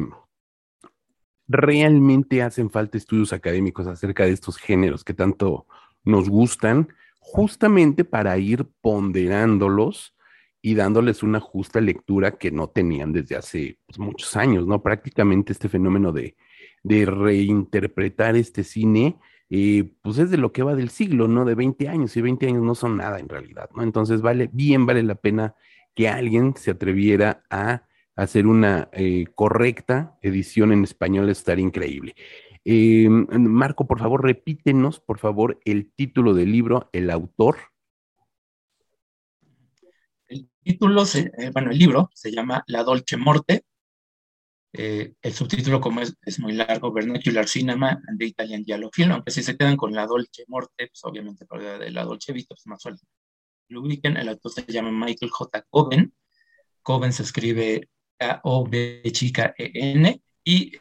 realmente 1.48 2.42
hacen 2.42 2.70
falta 2.70 2.98
estudios 2.98 3.32
académicos 3.32 3.88
acerca 3.88 4.26
de 4.26 4.32
estos 4.32 4.58
géneros 4.58 5.06
que 5.06 5.14
tanto 5.14 5.66
nos 6.04 6.28
gustan, 6.28 6.90
justamente 7.20 8.04
para 8.04 8.38
ir 8.38 8.68
ponderándolos 8.82 10.14
y 10.62 10.76
dándoles 10.76 11.24
una 11.24 11.40
justa 11.40 11.80
lectura 11.80 12.38
que 12.38 12.52
no 12.52 12.68
tenían 12.68 13.14
desde 13.14 13.38
hace 13.38 13.80
pues, 13.86 13.98
muchos 13.98 14.36
años, 14.36 14.68
¿no? 14.68 14.84
Prácticamente 14.84 15.54
este 15.54 15.70
fenómeno 15.70 16.12
de, 16.12 16.36
de 16.84 17.06
reinterpretar 17.06 18.36
este 18.36 18.66
cine 18.66 19.18
pues 19.50 20.18
es 20.18 20.30
de 20.30 20.38
lo 20.38 20.52
que 20.52 20.64
va 20.64 20.76
del 20.76 20.90
siglo, 20.90 21.28
¿no? 21.28 21.46
De 21.46 21.56
20 21.56 21.88
años, 21.88 22.16
y 22.18 22.22
20 22.22 22.48
años 22.48 22.64
no 22.64 22.76
son 22.76 22.98
nada 22.98 23.20
en 23.20 23.30
realidad, 23.30 23.70
¿no? 23.76 23.84
Entonces 23.84 24.22
vale, 24.22 24.50
bien 24.52 24.86
vale 24.86 25.04
la 25.04 25.16
pena 25.16 25.56
que 25.96 26.10
alguien 26.10 26.54
se 26.56 26.72
atreviera 26.72 27.44
a 27.50 27.88
hacer 28.16 28.48
una 28.48 28.90
eh, 28.92 29.26
correcta 29.36 30.18
edición 30.22 30.72
en 30.72 30.84
español, 30.84 31.30
estaría 31.30 31.66
increíble. 31.66 32.16
Eh, 32.66 33.08
Marco, 33.10 33.88
por 33.88 34.00
favor, 34.00 34.24
repítenos, 34.24 35.00
por 35.00 35.20
favor, 35.20 35.60
el 35.64 35.92
título 35.94 36.34
del 36.34 36.52
libro, 36.52 36.90
el 36.92 37.10
autor. 37.10 37.58
El 40.28 40.50
título, 40.62 41.04
eh, 41.16 41.50
bueno, 41.54 41.72
el 41.72 41.78
libro 41.78 42.10
se 42.14 42.32
llama 42.32 42.64
La 42.68 42.84
Dolce 42.84 43.16
Morte, 43.16 43.64
eh, 44.74 45.14
el 45.22 45.34
subtítulo, 45.34 45.80
como 45.80 46.02
es, 46.02 46.16
es, 46.26 46.40
muy 46.40 46.54
largo, 46.54 46.92
Vernacular 46.92 47.48
Cinema 47.48 48.00
and 48.08 48.20
the 48.20 48.26
Italian 48.26 48.64
Giallo 48.64 48.90
Film, 48.94 49.12
aunque 49.12 49.32
si 49.32 49.42
se 49.42 49.58
quedan 49.58 49.78
con 49.78 49.94
la 49.94 50.06
Dolce 50.06 50.44
Morte, 50.48 50.88
pues 50.88 51.04
obviamente 51.04 51.46
de 51.80 51.92
la 51.92 52.04
Dolce 52.04 52.34
Vita, 52.34 52.54
pues 52.56 52.68
más 52.68 52.82
suelto. 52.82 53.06
Lo 53.70 53.82
ubiquen, 53.82 54.18
el 54.18 54.30
autor 54.30 54.52
se 54.52 54.66
llama 54.68 54.92
Michael 54.92 55.32
J. 55.32 55.66
Coven. 55.70 56.14
Coven 56.82 57.14
se 57.14 57.24
escribe 57.24 57.90
K-O-B 58.18 59.04
chica 59.12 59.54
E-N 59.58 60.22
y 60.44 60.72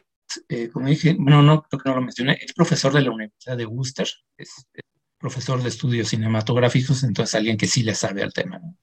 eh, 0.49 0.69
como 0.69 0.87
dije, 0.87 1.15
bueno, 1.17 1.41
no 1.41 1.63
creo 1.63 1.81
que 1.81 1.89
no 1.89 1.95
lo 1.95 2.01
mencioné, 2.01 2.37
es 2.41 2.53
profesor 2.53 2.93
de 2.93 3.01
la 3.01 3.11
Universidad 3.11 3.57
de 3.57 3.65
Worcester, 3.65 4.07
es, 4.37 4.67
es 4.73 4.83
profesor 5.17 5.61
de 5.61 5.69
estudios 5.69 6.09
cinematográficos, 6.09 7.03
entonces 7.03 7.35
alguien 7.35 7.57
que 7.57 7.67
sí 7.67 7.83
le 7.83 7.95
sabe 7.95 8.23
al 8.23 8.33
tema. 8.33 8.59
¿no? 8.59 8.75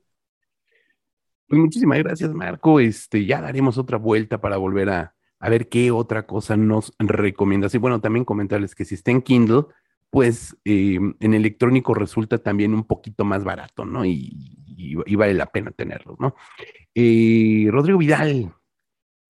Pues 1.54 1.62
muchísimas 1.62 1.98
gracias, 2.00 2.34
Marco. 2.34 2.80
Este, 2.80 3.26
ya 3.26 3.40
daremos 3.40 3.78
otra 3.78 3.96
vuelta 3.96 4.40
para 4.40 4.56
volver 4.56 4.90
a, 4.90 5.14
a 5.38 5.48
ver 5.48 5.68
qué 5.68 5.92
otra 5.92 6.26
cosa 6.26 6.56
nos 6.56 6.92
recomiendas. 6.98 7.72
Y 7.76 7.78
bueno, 7.78 8.00
también 8.00 8.24
comentarles 8.24 8.74
que 8.74 8.84
si 8.84 8.96
está 8.96 9.12
en 9.12 9.22
Kindle, 9.22 9.66
pues 10.10 10.56
eh, 10.64 10.98
en 11.20 11.34
electrónico 11.34 11.94
resulta 11.94 12.38
también 12.38 12.74
un 12.74 12.82
poquito 12.82 13.24
más 13.24 13.44
barato, 13.44 13.84
¿no? 13.84 14.04
Y, 14.04 14.96
vale 15.16 15.34
la 15.34 15.46
pena 15.46 15.70
tenerlos, 15.70 16.18
¿no? 16.18 16.34
Eh, 16.92 17.68
Rodrigo 17.70 17.98
Vidal, 17.98 18.52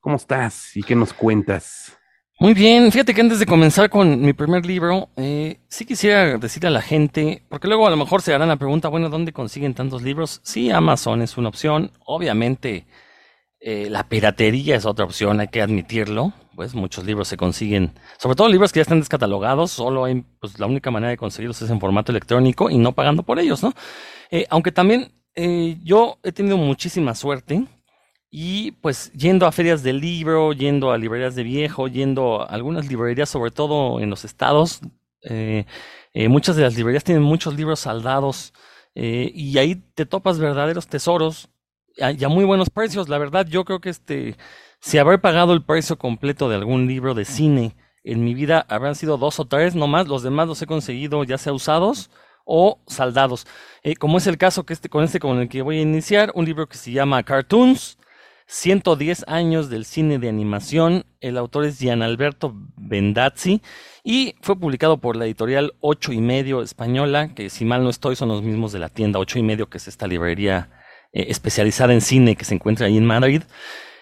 ¿cómo 0.00 0.16
estás 0.16 0.74
y 0.78 0.82
qué 0.82 0.94
nos 0.94 1.12
cuentas? 1.12 1.98
Muy 2.40 2.52
bien, 2.52 2.90
fíjate 2.90 3.14
que 3.14 3.20
antes 3.20 3.38
de 3.38 3.46
comenzar 3.46 3.88
con 3.88 4.20
mi 4.20 4.32
primer 4.32 4.66
libro, 4.66 5.08
eh, 5.16 5.60
sí 5.68 5.86
quisiera 5.86 6.36
decirle 6.36 6.66
a 6.68 6.72
la 6.72 6.82
gente, 6.82 7.44
porque 7.48 7.68
luego 7.68 7.86
a 7.86 7.90
lo 7.90 7.96
mejor 7.96 8.22
se 8.22 8.34
harán 8.34 8.48
la 8.48 8.56
pregunta, 8.56 8.88
bueno, 8.88 9.08
¿dónde 9.08 9.32
consiguen 9.32 9.72
tantos 9.72 10.02
libros? 10.02 10.40
Sí, 10.42 10.70
Amazon 10.70 11.22
es 11.22 11.38
una 11.38 11.48
opción, 11.48 11.92
obviamente 12.04 12.86
eh, 13.60 13.88
la 13.88 14.08
piratería 14.08 14.74
es 14.76 14.84
otra 14.84 15.04
opción, 15.04 15.38
hay 15.38 15.48
que 15.48 15.62
admitirlo, 15.62 16.32
pues 16.56 16.74
muchos 16.74 17.04
libros 17.04 17.28
se 17.28 17.36
consiguen, 17.36 17.92
sobre 18.18 18.34
todo 18.34 18.48
libros 18.48 18.72
que 18.72 18.78
ya 18.78 18.82
están 18.82 18.98
descatalogados, 18.98 19.70
solo 19.70 20.04
hay, 20.04 20.24
pues 20.40 20.58
la 20.58 20.66
única 20.66 20.90
manera 20.90 21.10
de 21.10 21.16
conseguirlos 21.16 21.62
es 21.62 21.70
en 21.70 21.80
formato 21.80 22.10
electrónico 22.10 22.68
y 22.68 22.78
no 22.78 22.92
pagando 22.92 23.22
por 23.22 23.38
ellos, 23.38 23.62
¿no? 23.62 23.72
Eh, 24.30 24.46
aunque 24.50 24.72
también 24.72 25.12
yo 25.82 26.18
he 26.22 26.30
tenido 26.30 26.56
muchísima 26.56 27.12
suerte 27.16 27.64
y 28.36 28.72
pues 28.72 29.12
yendo 29.12 29.46
a 29.46 29.52
ferias 29.52 29.84
del 29.84 30.00
libro, 30.00 30.52
yendo 30.52 30.90
a 30.90 30.98
librerías 30.98 31.36
de 31.36 31.44
viejo, 31.44 31.86
yendo 31.86 32.42
a 32.42 32.46
algunas 32.46 32.88
librerías, 32.88 33.28
sobre 33.28 33.52
todo 33.52 34.00
en 34.00 34.10
los 34.10 34.24
estados, 34.24 34.80
eh, 35.22 35.66
eh, 36.14 36.28
muchas 36.28 36.56
de 36.56 36.62
las 36.62 36.74
librerías 36.74 37.04
tienen 37.04 37.22
muchos 37.22 37.54
libros 37.54 37.78
saldados 37.78 38.52
eh, 38.96 39.30
y 39.32 39.56
ahí 39.58 39.76
te 39.76 40.04
topas 40.04 40.40
verdaderos 40.40 40.88
tesoros 40.88 41.48
y 41.96 42.24
a 42.24 42.28
muy 42.28 42.44
buenos 42.44 42.70
precios. 42.70 43.08
La 43.08 43.18
verdad, 43.18 43.46
yo 43.46 43.64
creo 43.64 43.80
que 43.80 43.90
este, 43.90 44.36
si 44.80 44.98
haber 44.98 45.20
pagado 45.20 45.52
el 45.52 45.62
precio 45.62 45.96
completo 45.96 46.48
de 46.48 46.56
algún 46.56 46.88
libro 46.88 47.14
de 47.14 47.24
cine 47.24 47.76
en 48.02 48.24
mi 48.24 48.34
vida 48.34 48.66
habrán 48.68 48.96
sido 48.96 49.16
dos 49.16 49.38
o 49.38 49.44
tres 49.44 49.76
nomás, 49.76 50.08
los 50.08 50.24
demás 50.24 50.48
los 50.48 50.60
he 50.60 50.66
conseguido 50.66 51.22
ya 51.22 51.38
sea 51.38 51.52
usados 51.52 52.10
o 52.44 52.80
saldados. 52.88 53.46
como 54.00 54.18
es 54.18 54.26
el 54.26 54.38
caso 54.38 54.66
que 54.66 54.72
este, 54.72 54.88
con 54.88 55.04
este 55.04 55.20
con 55.20 55.38
el 55.38 55.48
que 55.48 55.62
voy 55.62 55.78
a 55.78 55.82
iniciar, 55.82 56.32
un 56.34 56.44
libro 56.46 56.68
que 56.68 56.76
se 56.76 56.90
llama 56.90 57.22
Cartoons, 57.22 57.96
110 58.46 59.24
años 59.26 59.70
del 59.70 59.84
cine 59.84 60.18
de 60.18 60.28
animación. 60.28 61.06
El 61.20 61.38
autor 61.38 61.64
es 61.64 61.78
Gian 61.78 62.02
Alberto 62.02 62.54
Bendazzi 62.76 63.62
y 64.02 64.34
fue 64.42 64.58
publicado 64.58 64.98
por 64.98 65.16
la 65.16 65.24
editorial 65.24 65.74
Ocho 65.80 66.12
y 66.12 66.20
Medio 66.20 66.62
Española, 66.62 67.34
que 67.34 67.50
si 67.50 67.64
mal 67.64 67.82
no 67.82 67.90
estoy 67.90 68.16
son 68.16 68.28
los 68.28 68.42
mismos 68.42 68.72
de 68.72 68.78
la 68.78 68.88
tienda 68.88 69.18
Ocho 69.18 69.38
y 69.38 69.42
Medio, 69.42 69.68
que 69.68 69.78
es 69.78 69.88
esta 69.88 70.06
librería 70.06 70.70
eh, 71.12 71.26
especializada 71.28 71.92
en 71.92 72.00
cine 72.00 72.36
que 72.36 72.44
se 72.44 72.54
encuentra 72.54 72.86
ahí 72.86 72.96
en 72.96 73.06
Madrid. 73.06 73.42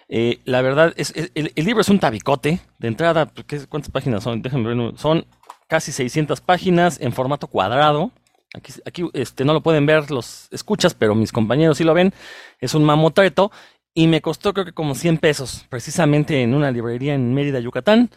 Eh, 0.08 0.40
la 0.44 0.60
verdad, 0.60 0.92
es, 0.96 1.14
el, 1.14 1.52
libro 1.54 1.80
es 1.80 1.88
un 1.88 1.98
tabicote. 1.98 2.60
De 2.78 2.88
entrada, 2.88 3.26
pues, 3.26 3.66
¿cuántas 3.66 3.90
páginas 3.90 4.24
son? 4.24 4.42
Déjenme 4.42 4.74
ver. 4.74 4.98
Son 4.98 5.24
casi 5.68 5.92
600 5.92 6.40
páginas 6.40 7.00
en 7.00 7.12
formato 7.12 7.46
cuadrado. 7.46 8.10
Aquí, 8.54 8.72
aquí 8.84 9.08
este, 9.14 9.46
no 9.46 9.54
lo 9.54 9.62
pueden 9.62 9.86
ver 9.86 10.10
los 10.10 10.48
escuchas, 10.50 10.92
pero 10.92 11.14
mis 11.14 11.32
compañeros 11.32 11.78
sí 11.78 11.84
lo 11.84 11.94
ven. 11.94 12.12
Es 12.60 12.74
un 12.74 12.84
mamotreto 12.84 13.50
y 13.94 14.06
me 14.06 14.20
costó 14.22 14.52
creo 14.54 14.64
que 14.64 14.72
como 14.72 14.94
100 14.94 15.18
pesos, 15.18 15.66
precisamente 15.68 16.42
en 16.42 16.54
una 16.54 16.70
librería 16.70 17.14
en 17.14 17.34
Mérida, 17.34 17.60
Yucatán. 17.60 18.10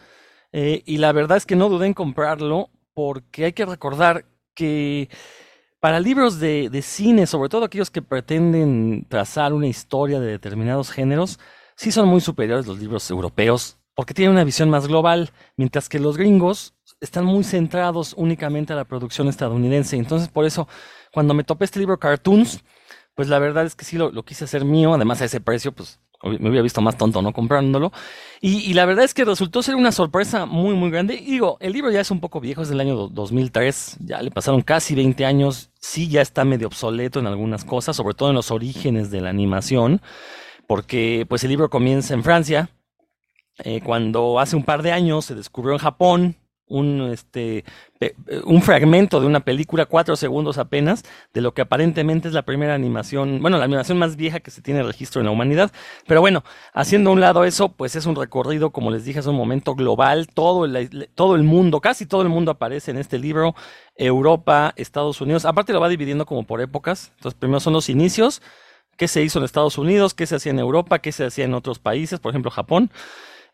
Eh, 0.52 0.82
y 0.86 0.98
la 0.98 1.12
verdad 1.12 1.36
es 1.36 1.46
que 1.46 1.56
no 1.56 1.68
dudé 1.68 1.86
en 1.86 1.94
comprarlo 1.94 2.70
porque 2.94 3.46
hay 3.46 3.52
que 3.52 3.66
recordar 3.66 4.24
que 4.54 5.10
para 5.80 6.00
libros 6.00 6.40
de, 6.40 6.70
de, 6.70 6.82
cine, 6.82 7.26
sobre 7.26 7.48
todo 7.48 7.64
aquellos 7.64 7.90
que 7.90 8.02
pretenden 8.02 9.06
trazar 9.08 9.52
una 9.52 9.66
historia 9.66 10.20
de 10.20 10.28
determinados 10.28 10.90
géneros, 10.90 11.38
sí 11.76 11.92
son 11.92 12.08
muy 12.08 12.20
superiores 12.20 12.66
los 12.66 12.78
libros 12.78 13.10
europeos 13.10 13.78
porque 13.96 14.12
tienen 14.12 14.32
una 14.32 14.44
visión 14.44 14.68
más 14.68 14.86
global, 14.86 15.30
mientras 15.56 15.88
que 15.88 15.98
los 15.98 16.18
gringos 16.18 16.74
están 17.00 17.24
muy 17.24 17.42
centrados 17.44 18.14
únicamente 18.16 18.74
a 18.74 18.76
la 18.76 18.84
producción 18.84 19.26
estadounidense. 19.26 19.96
Entonces, 19.96 20.28
por 20.28 20.44
eso, 20.44 20.68
cuando 21.12 21.32
me 21.32 21.44
topé 21.44 21.64
este 21.64 21.78
libro 21.80 21.98
Cartoons, 21.98 22.62
pues 23.16 23.28
la 23.28 23.38
verdad 23.38 23.64
es 23.64 23.74
que 23.74 23.84
sí 23.84 23.96
lo, 23.96 24.12
quise 24.24 24.44
hacer 24.44 24.64
mío, 24.64 24.94
además 24.94 25.22
a 25.22 25.24
ese 25.24 25.40
precio, 25.40 25.72
pues 25.72 25.98
me 26.22 26.50
hubiera 26.50 26.62
visto 26.62 26.82
más 26.82 26.98
tonto 26.98 27.22
no 27.22 27.32
comprándolo. 27.32 27.90
Y, 28.42 28.74
la 28.74 28.84
verdad 28.84 29.06
es 29.06 29.14
que 29.14 29.24
resultó 29.24 29.62
ser 29.62 29.74
una 29.74 29.90
sorpresa 29.90 30.44
muy, 30.44 30.74
muy 30.74 30.90
grande. 30.90 31.14
Y 31.14 31.32
digo, 31.32 31.56
el 31.60 31.72
libro 31.72 31.90
ya 31.90 32.02
es 32.02 32.10
un 32.10 32.20
poco 32.20 32.40
viejo, 32.40 32.60
es 32.60 32.68
del 32.68 32.80
año 32.80 33.08
2003, 33.08 33.96
ya 34.00 34.20
le 34.20 34.30
pasaron 34.30 34.60
casi 34.60 34.94
20 34.94 35.24
años, 35.24 35.70
sí 35.80 36.08
ya 36.08 36.20
está 36.20 36.44
medio 36.44 36.66
obsoleto 36.66 37.18
en 37.18 37.26
algunas 37.26 37.64
cosas, 37.64 37.96
sobre 37.96 38.14
todo 38.14 38.28
en 38.28 38.34
los 38.34 38.50
orígenes 38.50 39.10
de 39.10 39.22
la 39.22 39.30
animación, 39.30 40.02
porque 40.66 41.24
pues 41.26 41.42
el 41.42 41.50
libro 41.50 41.70
comienza 41.70 42.12
en 42.12 42.22
Francia, 42.22 42.68
eh, 43.60 43.80
cuando 43.82 44.38
hace 44.38 44.56
un 44.56 44.64
par 44.64 44.82
de 44.82 44.92
años 44.92 45.24
se 45.24 45.34
descubrió 45.34 45.72
en 45.72 45.78
Japón 45.78 46.36
un, 46.68 47.10
este, 47.12 47.64
un 48.44 48.62
fragmento 48.62 49.20
de 49.20 49.26
una 49.26 49.40
película, 49.40 49.86
cuatro 49.86 50.16
segundos 50.16 50.58
apenas, 50.58 51.04
de 51.32 51.40
lo 51.40 51.54
que 51.54 51.62
aparentemente 51.62 52.28
es 52.28 52.34
la 52.34 52.42
primera 52.42 52.74
animación, 52.74 53.40
bueno, 53.40 53.58
la 53.58 53.64
animación 53.64 53.98
más 53.98 54.16
vieja 54.16 54.40
que 54.40 54.50
se 54.50 54.62
tiene 54.62 54.82
registro 54.82 55.20
en 55.20 55.26
la 55.26 55.32
humanidad. 55.32 55.70
Pero 56.06 56.20
bueno, 56.20 56.44
haciendo 56.72 57.10
a 57.10 57.12
un 57.12 57.20
lado 57.20 57.44
eso, 57.44 57.70
pues 57.70 57.96
es 57.96 58.06
un 58.06 58.16
recorrido, 58.16 58.70
como 58.70 58.90
les 58.90 59.04
dije 59.04 59.20
hace 59.20 59.30
un 59.30 59.36
momento, 59.36 59.74
global. 59.74 60.28
Todo 60.28 60.64
el, 60.64 61.08
todo 61.14 61.36
el 61.36 61.44
mundo, 61.44 61.80
casi 61.80 62.06
todo 62.06 62.22
el 62.22 62.28
mundo 62.28 62.50
aparece 62.50 62.90
en 62.90 62.98
este 62.98 63.18
libro. 63.18 63.54
Europa, 63.96 64.74
Estados 64.76 65.20
Unidos. 65.20 65.44
Aparte 65.44 65.72
lo 65.72 65.80
va 65.80 65.88
dividiendo 65.88 66.26
como 66.26 66.44
por 66.46 66.60
épocas. 66.60 67.12
Entonces, 67.16 67.38
primero 67.38 67.60
son 67.60 67.72
los 67.72 67.88
inicios. 67.88 68.42
¿Qué 68.96 69.08
se 69.08 69.22
hizo 69.22 69.38
en 69.38 69.44
Estados 69.44 69.78
Unidos? 69.78 70.14
¿Qué 70.14 70.26
se 70.26 70.36
hacía 70.36 70.52
en 70.52 70.58
Europa? 70.58 70.98
¿Qué 71.00 71.12
se 71.12 71.24
hacía 71.24 71.44
en 71.44 71.54
otros 71.54 71.78
países? 71.78 72.18
Por 72.18 72.30
ejemplo, 72.30 72.50
Japón. 72.50 72.90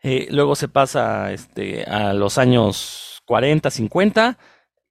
Eh, 0.03 0.27
luego 0.31 0.55
se 0.55 0.67
pasa 0.67 1.31
este, 1.31 1.85
a 1.85 2.13
los 2.13 2.37
años 2.37 3.23
40, 3.25 3.71
50, 3.71 4.37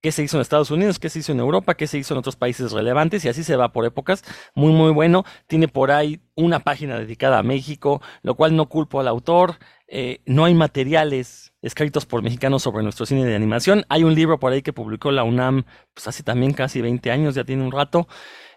qué 0.01 0.11
se 0.11 0.23
hizo 0.23 0.39
en 0.39 0.41
Estados 0.41 0.71
Unidos, 0.71 0.99
qué 0.99 1.11
se 1.11 1.21
hizo 1.21 1.33
en 1.33 1.39
Europa, 1.41 1.75
qué 1.75 1.87
se 1.87 1.99
hizo 1.99 2.15
en 2.15 2.19
otros 2.19 2.37
países 2.37 2.73
relevantes 2.73 3.25
y 3.25 3.29
así 3.29 3.45
se 3.45 3.57
va 3.57 3.73
por 3.73 3.85
épocas. 3.85 4.25
Muy, 4.55 4.73
muy 4.73 4.91
bueno. 4.91 5.25
Tiene 5.47 5.69
por 5.69 5.91
ahí 5.91 6.21
una 6.35 6.61
página 6.61 6.99
dedicada 6.99 7.39
a 7.39 7.43
México, 7.43 8.01
lo 8.23 8.35
cual 8.35 8.57
no 8.57 8.69
culpo 8.69 9.01
al 9.01 9.09
autor. 9.09 9.59
Eh, 9.87 10.23
no 10.25 10.47
hay 10.47 10.55
materiales 10.55 11.53
escritos 11.61 12.07
por 12.07 12.23
mexicanos 12.23 12.63
sobre 12.63 12.83
nuestro 12.83 13.05
cine 13.05 13.27
de 13.27 13.37
animación. 13.37 13.85
Hay 13.91 14.05
un 14.05 14.15
libro 14.15 14.41
por 14.41 14.53
ahí 14.53 14.63
que 14.63 14.73
publicó 14.73 15.13
la 15.13 15.25
UNAM, 15.25 15.65
pues 15.95 16.09
hace 16.09 16.23
también 16.23 16.55
casi 16.55 16.81
20 16.81 17.11
años, 17.11 17.35
ya 17.35 17.45
tiene 17.45 17.63
un 17.63 17.71
rato. 17.71 18.09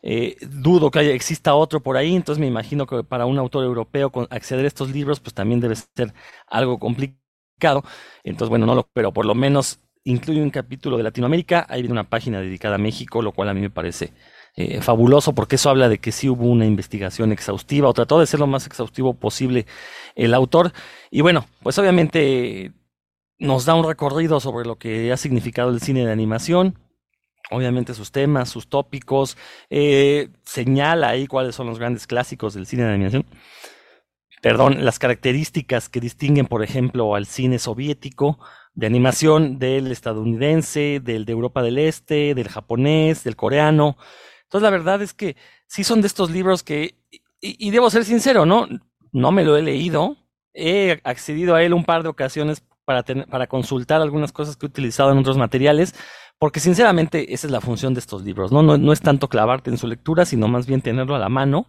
Eh, 0.07 0.37
dudo 0.41 0.91
que 0.91 0.99
haya, 0.99 1.13
exista 1.13 1.55
otro 1.55 1.81
por 1.81 1.97
ahí, 1.97 2.15
entonces 2.15 2.39
me 2.39 2.45
imagino 2.45 2.85
que 2.85 3.03
para 3.03 3.25
un 3.25 3.39
autor 3.39 3.63
europeo 3.63 4.11
acceder 4.29 4.63
a 4.65 4.67
estos 4.67 4.91
libros, 4.91 5.19
pues 5.19 5.33
también 5.33 5.59
debe 5.59 5.75
ser 5.75 6.13
algo 6.47 6.77
complicado. 6.77 7.83
Entonces, 8.23 8.49
bueno, 8.49 8.67
no 8.67 8.75
lo, 8.75 8.87
pero 8.93 9.11
por 9.11 9.25
lo 9.25 9.33
menos 9.33 9.79
incluye 10.03 10.43
un 10.43 10.51
capítulo 10.51 10.97
de 10.97 11.03
Latinoamérica, 11.03 11.65
ahí 11.67 11.81
viene 11.81 11.93
una 11.93 12.07
página 12.07 12.39
dedicada 12.39 12.75
a 12.75 12.77
México, 12.77 13.23
lo 13.23 13.31
cual 13.31 13.49
a 13.49 13.55
mí 13.55 13.61
me 13.61 13.71
parece 13.71 14.13
eh, 14.55 14.79
fabuloso 14.81 15.33
porque 15.33 15.55
eso 15.55 15.71
habla 15.71 15.89
de 15.89 15.97
que 15.97 16.11
sí 16.11 16.29
hubo 16.29 16.45
una 16.45 16.67
investigación 16.67 17.31
exhaustiva 17.31 17.89
o 17.89 17.93
trató 17.93 18.19
de 18.19 18.27
ser 18.27 18.39
lo 18.39 18.47
más 18.47 18.67
exhaustivo 18.67 19.15
posible 19.15 19.65
el 20.15 20.35
autor. 20.35 20.71
Y 21.09 21.21
bueno, 21.21 21.47
pues 21.63 21.79
obviamente 21.79 22.73
nos 23.39 23.65
da 23.65 23.73
un 23.73 23.85
recorrido 23.85 24.39
sobre 24.39 24.67
lo 24.67 24.77
que 24.77 25.11
ha 25.11 25.17
significado 25.17 25.71
el 25.71 25.81
cine 25.81 26.05
de 26.05 26.11
animación, 26.11 26.77
obviamente 27.51 27.93
sus 27.93 28.11
temas, 28.11 28.49
sus 28.49 28.67
tópicos, 28.67 29.37
eh, 29.69 30.29
señala 30.43 31.09
ahí 31.09 31.27
cuáles 31.27 31.55
son 31.55 31.67
los 31.67 31.79
grandes 31.79 32.07
clásicos 32.07 32.53
del 32.53 32.65
cine 32.65 32.83
de 32.83 32.93
animación. 32.93 33.25
Perdón, 34.41 34.85
las 34.85 34.99
características 34.99 35.89
que 35.89 35.99
distinguen, 35.99 36.45
por 36.45 36.63
ejemplo, 36.63 37.15
al 37.15 37.25
cine 37.25 37.57
soviético 37.57 38.37
de 38.75 38.87
animación 38.87 39.57
del 39.57 39.91
estadounidense, 39.91 41.01
del 41.03 41.25
de 41.25 41.31
Europa 41.31 41.63
del 41.63 41.79
Este, 41.79 42.35
del 42.35 42.49
japonés, 42.49 43.23
del 43.23 43.35
coreano. 43.35 43.97
Entonces, 44.43 44.63
la 44.63 44.69
verdad 44.69 45.01
es 45.01 45.13
que 45.13 45.35
sí 45.65 45.83
son 45.83 46.01
de 46.01 46.07
estos 46.07 46.29
libros 46.29 46.61
que, 46.61 46.95
y, 47.41 47.71
debo 47.71 47.89
ser 47.89 48.05
sincero, 48.05 48.45
¿no? 48.45 48.67
No 49.11 49.31
me 49.31 49.43
lo 49.43 49.57
he 49.57 49.61
leído. 49.61 50.17
He 50.53 51.01
accedido 51.03 51.55
a 51.55 51.63
él 51.63 51.73
un 51.73 51.85
par 51.85 52.03
de 52.03 52.09
ocasiones 52.09 52.63
para, 52.85 53.03
para 53.03 53.47
consultar 53.47 54.01
algunas 54.01 54.31
cosas 54.31 54.57
que 54.57 54.65
he 54.65 54.69
utilizado 54.69 55.11
en 55.11 55.17
otros 55.17 55.37
materiales, 55.37 55.95
porque 56.39 56.59
sinceramente 56.59 57.33
esa 57.33 57.47
es 57.47 57.51
la 57.51 57.61
función 57.61 57.93
de 57.93 57.99
estos 57.99 58.23
libros, 58.23 58.51
¿no? 58.51 58.61
No, 58.61 58.93
es 58.93 59.01
tanto 59.01 59.29
clavarte 59.29 59.69
en 59.69 59.77
su 59.77 59.87
lectura, 59.87 60.25
sino 60.25 60.47
más 60.47 60.67
bien 60.67 60.81
tenerlo 60.81 61.15
a 61.15 61.19
la 61.19 61.29
mano 61.29 61.67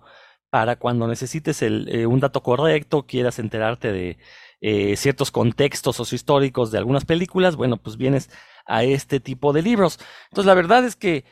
para 0.50 0.76
cuando 0.76 1.06
necesites 1.06 1.62
eh, 1.62 2.06
un 2.06 2.20
dato 2.20 2.42
correcto, 2.42 3.06
quieras 3.06 3.38
enterarte 3.38 3.92
de 3.92 4.18
eh, 4.60 4.96
ciertos 4.96 5.30
contextos 5.30 5.96
sociohistóricos 5.96 6.70
de 6.70 6.78
algunas 6.78 7.04
películas, 7.04 7.56
bueno, 7.56 7.76
pues 7.76 7.96
vienes 7.96 8.30
a 8.66 8.84
este 8.84 9.20
tipo 9.20 9.52
de 9.52 9.62
libros. 9.62 9.98
Entonces, 10.30 10.46
la 10.46 10.54
verdad 10.54 10.84
es 10.84 10.96
que 10.96 11.24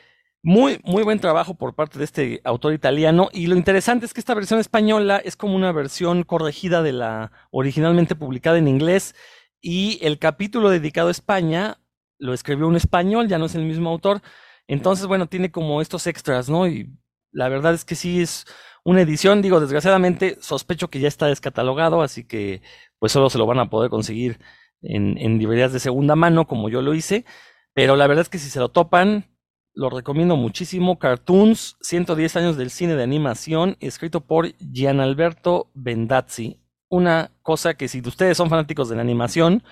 muy, 0.45 0.79
muy 0.83 1.03
buen 1.03 1.19
trabajo 1.19 1.55
por 1.55 1.73
parte 1.73 1.97
de 1.97 2.05
este 2.05 2.41
autor 2.43 2.73
italiano. 2.73 3.29
Y 3.33 3.47
lo 3.47 3.55
interesante 3.55 4.05
es 4.05 4.13
que 4.13 4.19
esta 4.19 4.35
versión 4.35 4.59
española 4.59 5.17
es 5.17 5.35
como 5.35 5.55
una 5.55 5.71
versión 5.71 6.23
corregida 6.23 6.83
de 6.83 6.93
la 6.93 7.31
originalmente 7.51 8.15
publicada 8.15 8.59
en 8.59 8.67
inglés. 8.67 9.15
Y 9.59 9.97
el 10.03 10.19
capítulo 10.19 10.69
dedicado 10.69 11.07
a 11.07 11.11
España 11.11 11.79
lo 12.17 12.33
escribió 12.33 12.67
un 12.67 12.75
español, 12.75 13.27
ya 13.27 13.37
no 13.37 13.45
es 13.45 13.55
el 13.55 13.65
mismo 13.65 13.89
autor. 13.89 14.21
Entonces, 14.67 15.07
bueno, 15.07 15.27
tiene 15.27 15.51
como 15.51 15.81
estos 15.81 16.07
extras, 16.07 16.49
¿no? 16.49 16.67
Y 16.67 16.89
la 17.31 17.49
verdad 17.49 17.73
es 17.73 17.85
que 17.85 17.95
sí 17.95 18.21
es 18.21 18.45
una 18.83 19.01
edición, 19.01 19.41
digo, 19.41 19.59
desgraciadamente 19.59 20.37
sospecho 20.41 20.89
que 20.89 20.99
ya 20.99 21.07
está 21.07 21.27
descatalogado, 21.27 22.01
así 22.01 22.23
que 22.23 22.61
pues 22.99 23.11
solo 23.11 23.29
se 23.29 23.37
lo 23.37 23.45
van 23.45 23.59
a 23.59 23.69
poder 23.69 23.89
conseguir 23.89 24.39
en, 24.81 25.17
en 25.17 25.39
librerías 25.39 25.73
de 25.73 25.79
segunda 25.79 26.15
mano, 26.15 26.47
como 26.47 26.69
yo 26.69 26.81
lo 26.81 26.93
hice. 26.93 27.25
Pero 27.73 27.95
la 27.95 28.07
verdad 28.07 28.21
es 28.23 28.29
que 28.29 28.39
si 28.39 28.49
se 28.49 28.59
lo 28.59 28.69
topan, 28.69 29.25
lo 29.73 29.89
recomiendo 29.89 30.37
muchísimo. 30.37 30.97
Cartoons, 30.97 31.77
110 31.81 32.37
años 32.37 32.57
del 32.57 32.69
cine 32.69 32.95
de 32.95 33.03
animación, 33.03 33.75
escrito 33.81 34.21
por 34.21 34.55
Gianalberto 34.57 35.69
Bendazzi. 35.73 36.61
Una 36.87 37.31
cosa 37.41 37.73
que 37.73 37.87
si 37.87 37.99
ustedes 37.99 38.37
son 38.37 38.49
fanáticos 38.49 38.87
de 38.87 38.95
la 38.95 39.01
animación, 39.01 39.63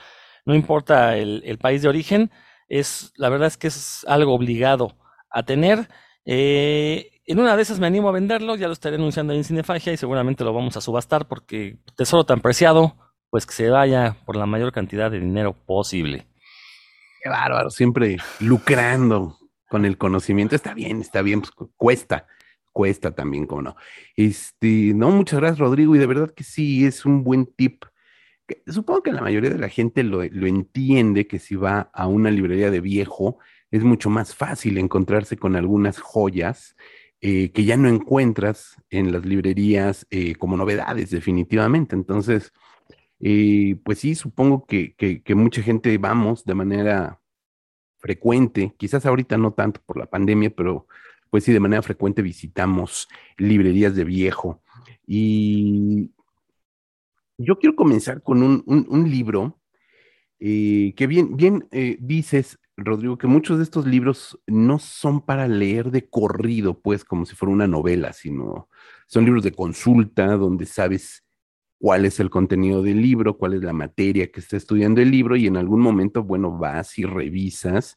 no 0.45 0.55
importa 0.55 1.17
el, 1.17 1.57
país 1.59 1.81
de 1.81 1.89
origen, 1.89 2.31
es 2.67 3.13
la 3.15 3.29
verdad 3.29 3.47
es 3.47 3.57
que 3.57 3.67
es 3.67 4.05
algo 4.07 4.33
obligado 4.33 4.97
a 5.29 5.43
tener. 5.43 5.89
Eh, 6.25 7.21
en 7.25 7.39
una 7.39 7.55
de 7.55 7.61
esas 7.61 7.79
me 7.79 7.87
animo 7.87 8.09
a 8.09 8.13
venderlo, 8.13 8.55
ya 8.55 8.67
lo 8.67 8.73
estaré 8.73 8.95
anunciando 8.95 9.33
en 9.33 9.43
Cinefagia 9.43 9.93
y 9.93 9.97
seguramente 9.97 10.43
lo 10.43 10.53
vamos 10.53 10.75
a 10.75 10.81
subastar 10.81 11.27
porque 11.27 11.77
tesoro 11.95 12.25
tan 12.25 12.41
preciado, 12.41 12.95
pues 13.29 13.45
que 13.45 13.53
se 13.53 13.69
vaya 13.69 14.17
por 14.25 14.35
la 14.35 14.45
mayor 14.45 14.71
cantidad 14.71 15.09
de 15.09 15.19
dinero 15.19 15.53
posible. 15.53 16.27
Qué 17.21 17.29
bárbaro, 17.29 17.69
siempre 17.69 18.17
lucrando 18.41 19.37
con 19.69 19.85
el 19.85 19.97
conocimiento. 19.97 20.55
Está 20.55 20.73
bien, 20.73 20.99
está 20.99 21.21
bien, 21.21 21.41
pues 21.41 21.51
cuesta, 21.77 22.27
cuesta 22.73 23.11
también, 23.11 23.47
como 23.47 23.61
no. 23.61 23.75
Este, 24.17 24.93
no, 24.93 25.09
muchas 25.09 25.39
gracias, 25.39 25.59
Rodrigo, 25.59 25.95
y 25.95 25.99
de 25.99 26.05
verdad 26.05 26.33
que 26.35 26.43
sí, 26.43 26.85
es 26.85 27.05
un 27.05 27.23
buen 27.23 27.45
tip. 27.45 27.85
Supongo 28.67 29.03
que 29.03 29.11
la 29.11 29.21
mayoría 29.21 29.49
de 29.49 29.59
la 29.59 29.69
gente 29.69 30.03
lo, 30.03 30.21
entiende, 30.23 31.27
que 31.27 31.39
si 31.39 31.55
va 31.55 31.89
a 31.93 32.07
una 32.07 32.31
librería 32.31 32.71
de 32.71 32.81
viejo, 32.81 33.37
es 33.71 33.83
mucho 33.83 34.09
más 34.09 34.35
fácil 34.35 34.77
encontrarse 34.77 35.37
con 35.37 35.55
algunas 35.55 35.99
joyas 35.99 36.75
eh, 37.21 37.51
que 37.51 37.63
ya 37.63 37.77
no 37.77 37.87
encuentras 37.87 38.75
en 38.89 39.11
las 39.11 39.25
librerías 39.25 40.05
eh, 40.11 40.35
como 40.35 40.57
novedades, 40.57 41.09
definitivamente. 41.09 41.95
Entonces, 41.95 42.53
eh, 43.19 43.77
pues 43.83 43.99
sí, 43.99 44.15
supongo 44.15 44.65
que, 44.65 44.95
mucha 45.35 45.61
gente 45.61 45.97
vamos 45.97 46.43
de 46.43 46.55
manera 46.55 47.21
frecuente, 47.97 48.73
quizás 48.77 49.05
ahorita 49.05 49.37
no 49.37 49.53
tanto 49.53 49.81
por 49.85 49.97
la 49.97 50.07
pandemia, 50.07 50.49
pero 50.49 50.87
pues 51.29 51.45
sí, 51.45 51.53
de 51.53 51.61
manera 51.61 51.81
frecuente 51.81 52.21
visitamos 52.21 53.07
librerías 53.37 53.95
de 53.95 54.03
viejo. 54.03 54.61
Y 55.07 56.11
yo 57.37 57.59
quiero 57.59 57.75
comenzar 57.75 58.21
con 58.21 58.43
un, 58.43 59.09
libro 59.09 59.59
que 60.39 61.07
bien, 61.07 61.37
bien 61.37 61.67
dices, 61.99 62.59
Rodrigo, 62.75 63.17
que 63.17 63.27
muchos 63.27 63.57
de 63.57 63.63
estos 63.63 63.85
libros 63.85 64.39
no 64.47 64.79
son 64.79 65.21
para 65.21 65.47
leer 65.47 65.91
de 65.91 66.09
corrido, 66.09 66.79
pues 66.79 67.05
como 67.05 67.25
si 67.25 67.35
fuera 67.35 67.53
una 67.53 67.67
novela, 67.67 68.13
sino 68.13 68.67
son 69.07 69.25
libros 69.25 69.43
de 69.43 69.51
consulta 69.51 70.35
donde 70.37 70.65
sabes 70.65 71.23
cuál 71.77 72.05
es 72.05 72.19
el 72.19 72.29
contenido 72.29 72.81
del 72.81 73.01
libro, 73.01 73.37
cuál 73.37 73.53
es 73.53 73.61
la 73.61 73.73
materia 73.73 74.31
que 74.31 74.39
está 74.39 74.57
estudiando 74.57 75.01
el 75.01 75.11
libro 75.11 75.35
y 75.35 75.47
en 75.47 75.57
algún 75.57 75.81
momento, 75.81 76.23
bueno, 76.23 76.57
vas 76.57 76.97
y 76.97 77.03
revisas 77.03 77.95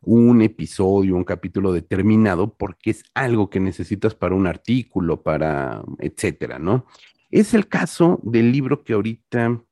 un 0.00 0.42
episodio, 0.42 1.14
un 1.14 1.24
capítulo 1.24 1.72
determinado 1.72 2.54
porque 2.54 2.90
es 2.90 3.04
algo 3.14 3.50
que 3.50 3.60
necesitas 3.60 4.14
para 4.14 4.34
un 4.34 4.46
artículo, 4.46 5.22
para, 5.22 5.82
etcétera, 5.98 6.58
¿no? 6.58 6.86
Es 7.30 7.52
el 7.52 7.68
caso 7.68 8.18
del 8.22 8.52
libro 8.52 8.82
que 8.82 8.94
ahorita 8.94 9.62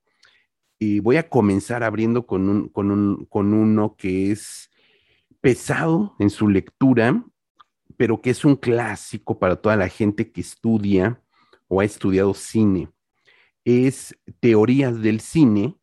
y 0.78 1.00
voy 1.00 1.16
a 1.16 1.28
comenzar 1.28 1.82
abriendo 1.82 2.26
con, 2.26 2.48
un, 2.50 2.68
con, 2.68 2.90
un, 2.90 3.24
con 3.26 3.54
uno 3.54 3.96
que 3.96 4.30
es 4.30 4.70
pesado 5.40 6.14
en 6.18 6.28
su 6.28 6.48
lectura, 6.48 7.24
pero 7.96 8.20
que 8.20 8.28
es 8.30 8.44
un 8.44 8.56
clásico 8.56 9.38
para 9.38 9.56
toda 9.56 9.76
la 9.76 9.88
gente 9.88 10.30
que 10.30 10.42
estudia 10.42 11.22
o 11.68 11.80
ha 11.80 11.84
estudiado 11.84 12.34
cine. 12.34 12.90
Es 13.64 14.14
Teorías 14.40 15.00
del 15.00 15.20
Cine 15.20 15.76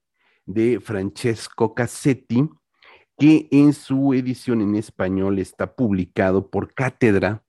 de 0.45 0.79
Francesco 0.79 1.73
Cassetti, 1.73 2.49
que 3.17 3.47
en 3.51 3.73
su 3.73 4.13
edición 4.13 4.61
en 4.61 4.75
español 4.75 5.39
está 5.39 5.75
publicado 5.75 6.51
por 6.51 6.73
Cátedra, 6.73 7.43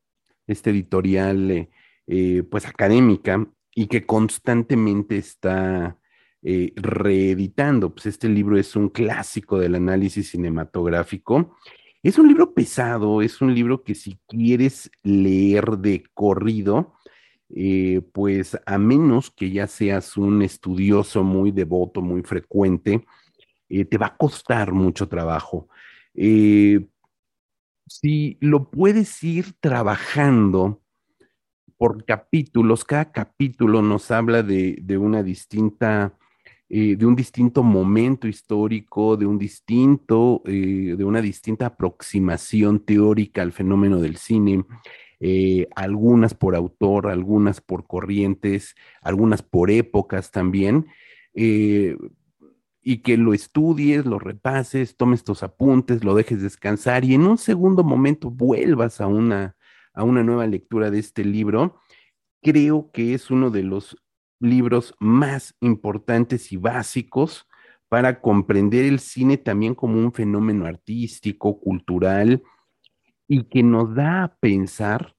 este 0.47 0.71
editorial 0.71 1.51
eh, 1.51 1.71
eh, 2.07 2.43
pues 2.51 2.67
académica, 2.67 3.47
y 3.75 3.87
que 3.87 4.07
constantemente 4.07 5.17
está 5.17 5.99
eh, 6.43 6.73
reeditando. 6.77 7.95
Pues 7.95 8.07
este 8.07 8.29
libro 8.29 8.59
es 8.59 8.77
un 8.77 8.89
clásico 8.89 9.59
del 9.59 9.75
análisis 9.75 10.31
cinematográfico. 10.31 11.57
Es 12.03 12.19
un 12.19 12.29
libro 12.29 12.53
pesado, 12.55 13.23
es 13.23 13.41
un 13.41 13.55
libro 13.55 13.83
que 13.83 13.95
si 13.95 14.19
quieres 14.29 14.91
leer 15.03 15.79
de 15.79 16.05
corrido, 16.13 16.95
eh, 17.49 18.03
pues 18.13 18.59
a 18.67 18.79
menos 18.79 19.31
que 19.31 19.51
ya 19.51 19.67
seas 19.67 20.17
un 20.17 20.43
estudioso 20.43 21.25
muy 21.25 21.51
devoto, 21.51 22.03
muy 22.03 22.23
frecuente, 22.23 23.07
eh, 23.69 23.85
te 23.87 23.99
va 23.99 24.07
a 24.09 24.17
costar 24.17 24.73
mucho 24.73 25.09
trabajo. 25.09 25.69
si 27.87 28.39
lo 28.41 28.71
puedes 28.71 29.23
ir 29.23 29.55
trabajando 29.61 30.84
por 31.85 32.07
capítulos, 32.07 32.83
cada 32.83 33.13
capítulo 33.13 33.83
nos 33.83 34.11
habla 34.11 34.43
de, 34.43 34.97
una 34.97 35.23
distinta 35.23 36.17
eh, 36.71 36.97
de 36.97 37.05
un 37.05 37.15
distinto 37.15 37.63
momento 37.63 38.27
histórico, 38.27 39.19
de 39.19 39.27
un 39.27 39.37
distinto, 39.37 40.41
eh, 40.47 40.95
de 40.97 41.05
una 41.05 41.21
distinta 41.21 41.67
aproximación 41.67 42.81
teórica 42.81 43.43
al 43.43 43.53
fenómeno 43.53 44.01
del 44.01 44.17
cine, 44.17 44.65
eh, 45.21 45.69
algunas 45.77 46.33
por 46.33 46.57
autor, 46.57 47.09
algunas 47.09 47.61
por 47.61 47.87
corrientes, 47.87 48.75
algunas 49.03 49.43
por 49.43 49.71
épocas 49.71 50.31
también, 50.31 50.87
y 51.35 53.03
que 53.03 53.19
lo 53.19 53.35
estudies, 53.35 54.07
lo 54.07 54.19
repases, 54.19 54.97
tomes 54.97 55.23
tus 55.23 55.43
apuntes, 55.43 56.03
lo 56.03 56.15
dejes 56.15 56.41
descansar 56.41 57.05
y 57.05 57.13
en 57.13 57.27
un 57.27 57.37
segundo 57.37 57.85
momento 57.85 58.31
vuelvas 58.31 59.03
a 59.03 59.07
una, 59.07 59.55
a 59.95 60.03
una 60.03 60.23
nueva 60.23 60.47
lectura 60.47 60.91
de 60.91 60.99
este 60.99 61.25
libro. 61.25 61.81
Creo 62.43 62.91
que 62.93 63.15
es 63.15 63.31
uno 63.31 63.51
de 63.51 63.63
los 63.63 63.97
libros 64.41 64.95
más 64.99 65.55
importantes 65.61 66.53
y 66.53 66.57
básicos 66.57 67.47
para 67.89 68.21
comprender 68.21 68.85
el 68.85 68.99
cine 68.99 69.39
también 69.39 69.75
como 69.75 69.99
un 69.99 70.13
fenómeno 70.13 70.67
artístico, 70.67 71.61
cultural, 71.61 72.43
y 73.29 73.45
que 73.45 73.63
nos 73.63 73.95
da 73.95 74.25
a 74.25 74.37
pensar 74.37 75.15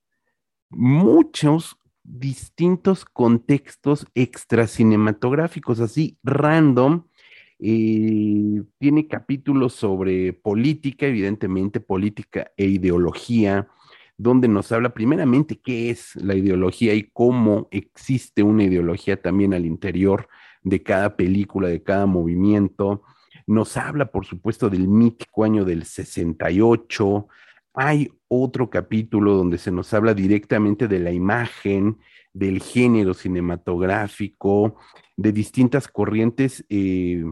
muchos 0.70 1.78
distintos 2.04 3.06
contextos 3.06 4.06
extracinematográficos, 4.14 5.80
así 5.80 6.18
random. 6.24 7.06
Eh, 7.60 8.62
tiene 8.78 9.08
capítulos 9.08 9.74
sobre 9.74 10.34
política, 10.34 11.08
evidentemente, 11.08 11.80
política 11.80 12.52
e 12.58 12.66
ideología, 12.66 13.70
donde 14.17 14.47
nos 14.47 14.71
habla 14.71 14.93
primeramente 14.93 15.60
qué 15.62 15.89
es 15.89 16.15
la 16.15 16.36
ideología 16.36 16.93
y 16.93 17.04
cómo 17.04 17.67
existe 17.71 18.43
una 18.43 18.63
ideología 18.63 19.21
también 19.21 19.54
al 19.54 19.65
interior 19.65 20.28
de 20.63 20.82
cada 20.84 21.15
película, 21.15 21.67
de 21.67 21.84
cada 21.84 22.06
movimiento. 22.06 23.04
Nos 23.45 23.78
habla, 23.78 24.08
por 24.08 24.25
supuesto, 24.25 24.69
del 24.69 24.88
mítico 24.88 25.43
año 25.43 25.65
del 25.65 25.86
68. 25.86 27.28
Hay 27.73 28.10
otro 28.28 28.69
capítulo 28.69 29.34
donde 29.34 29.58
se 29.58 29.71
nos 29.71 29.93
habla 29.93 30.13
directamente 30.13 30.88
de 30.88 30.99
la 30.99 31.12
imagen, 31.12 31.97
del 32.34 32.62
género 32.62 33.13
cinematográfico, 33.13 34.75
de 35.17 35.32
distintas 35.32 35.88
corrientes, 35.88 36.65
eh, 36.69 37.23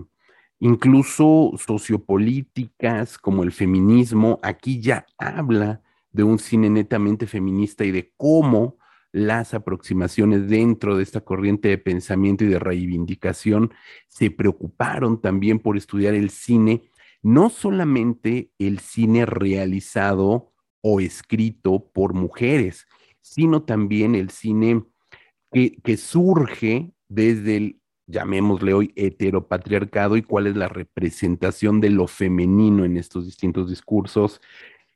incluso 0.59 1.53
sociopolíticas 1.57 3.17
como 3.17 3.43
el 3.43 3.51
feminismo. 3.51 4.39
Aquí 4.43 4.81
ya 4.81 5.05
habla 5.17 5.82
de 6.13 6.23
un 6.23 6.39
cine 6.39 6.69
netamente 6.69 7.27
feminista 7.27 7.83
y 7.83 7.91
de 7.91 8.13
cómo 8.15 8.77
las 9.11 9.53
aproximaciones 9.53 10.47
dentro 10.47 10.97
de 10.97 11.03
esta 11.03 11.21
corriente 11.21 11.67
de 11.67 11.77
pensamiento 11.77 12.43
y 12.43 12.47
de 12.47 12.59
reivindicación 12.59 13.71
se 14.07 14.31
preocuparon 14.31 15.21
también 15.21 15.59
por 15.59 15.77
estudiar 15.77 16.15
el 16.15 16.29
cine, 16.29 16.89
no 17.21 17.49
solamente 17.49 18.51
el 18.57 18.79
cine 18.79 19.25
realizado 19.25 20.51
o 20.81 20.99
escrito 20.99 21.91
por 21.93 22.13
mujeres, 22.13 22.87
sino 23.21 23.63
también 23.63 24.15
el 24.15 24.31
cine 24.31 24.83
que, 25.51 25.97
surge 25.97 26.91
desde 27.07 27.57
el, 27.57 27.81
llamémosle 28.07 28.73
hoy, 28.73 28.93
heteropatriarcado 28.95 30.17
y 30.17 30.23
cuál 30.23 30.47
es 30.47 30.55
la 30.55 30.67
representación 30.67 31.79
de 31.79 31.91
lo 31.91 32.07
femenino 32.07 32.83
en 32.83 32.97
estos 32.97 33.25
distintos 33.25 33.69
discursos 33.69 34.41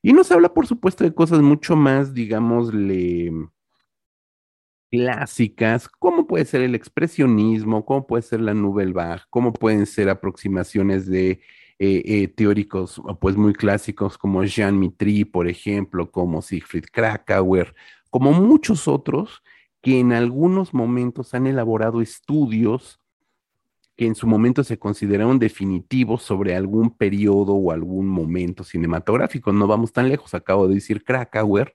y 0.01 0.13
nos 0.13 0.31
habla, 0.31 0.53
por 0.53 0.67
supuesto, 0.67 1.03
de 1.03 1.13
cosas 1.13 1.41
mucho 1.41 1.75
más, 1.75 2.13
digámosle, 2.13 3.31
clásicas, 4.91 5.87
como 5.89 6.27
puede 6.27 6.45
ser 6.45 6.61
el 6.61 6.75
expresionismo, 6.75 7.85
cómo 7.85 8.07
puede 8.07 8.23
ser 8.23 8.41
la 8.41 8.53
Nouvelle 8.53 8.93
Vague, 8.93 9.23
cómo 9.29 9.53
pueden 9.53 9.85
ser 9.85 10.09
aproximaciones 10.09 11.07
de 11.07 11.41
eh, 11.79 12.01
eh, 12.05 12.27
teóricos 12.29 13.01
pues 13.19 13.35
muy 13.35 13.53
clásicos 13.53 14.17
como 14.17 14.43
Jean 14.43 14.79
Mitry, 14.79 15.25
por 15.25 15.47
ejemplo, 15.47 16.09
como 16.11 16.41
Siegfried 16.41 16.85
Krakauer, 16.91 17.75
como 18.09 18.31
muchos 18.33 18.87
otros 18.87 19.43
que 19.81 19.99
en 19.99 20.13
algunos 20.13 20.73
momentos 20.73 21.33
han 21.33 21.47
elaborado 21.47 22.01
estudios 22.01 22.99
que 23.97 24.05
en 24.05 24.15
su 24.15 24.27
momento 24.27 24.63
se 24.63 24.77
consideraron 24.77 25.39
definitivos 25.39 26.21
sobre 26.21 26.55
algún 26.55 26.95
periodo 26.95 27.53
o 27.55 27.71
algún 27.71 28.07
momento 28.07 28.63
cinematográfico. 28.63 29.51
No 29.51 29.65
vamos 29.65 29.91
tan 29.91 30.07
lejos, 30.07 30.35
acabo 30.35 30.67
de 30.67 30.75
decir 30.75 31.03
Krakauer, 31.03 31.73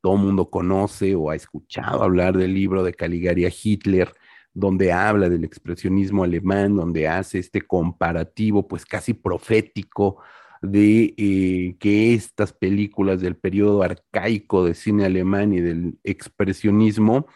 todo 0.00 0.14
el 0.14 0.20
mundo 0.20 0.50
conoce 0.50 1.16
o 1.16 1.30
ha 1.30 1.34
escuchado 1.34 2.04
hablar 2.04 2.36
del 2.36 2.54
libro 2.54 2.84
de 2.84 2.94
Caligari 2.94 3.44
a 3.44 3.50
Hitler, 3.50 4.12
donde 4.52 4.92
habla 4.92 5.28
del 5.28 5.42
expresionismo 5.42 6.22
alemán, 6.22 6.76
donde 6.76 7.08
hace 7.08 7.40
este 7.40 7.60
comparativo 7.62 8.68
pues 8.68 8.86
casi 8.86 9.12
profético 9.12 10.18
de 10.62 11.14
eh, 11.16 11.76
que 11.80 12.14
estas 12.14 12.52
películas 12.52 13.20
del 13.20 13.36
periodo 13.36 13.82
arcaico 13.82 14.64
de 14.64 14.74
cine 14.74 15.06
alemán 15.06 15.52
y 15.52 15.60
del 15.60 15.98
expresionismo 16.04 17.26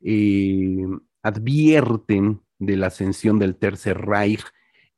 eh, 0.00 0.86
advierten 1.22 2.40
de 2.60 2.76
la 2.76 2.86
ascensión 2.86 3.40
del 3.40 3.56
Tercer 3.56 3.98
Reich. 3.98 4.44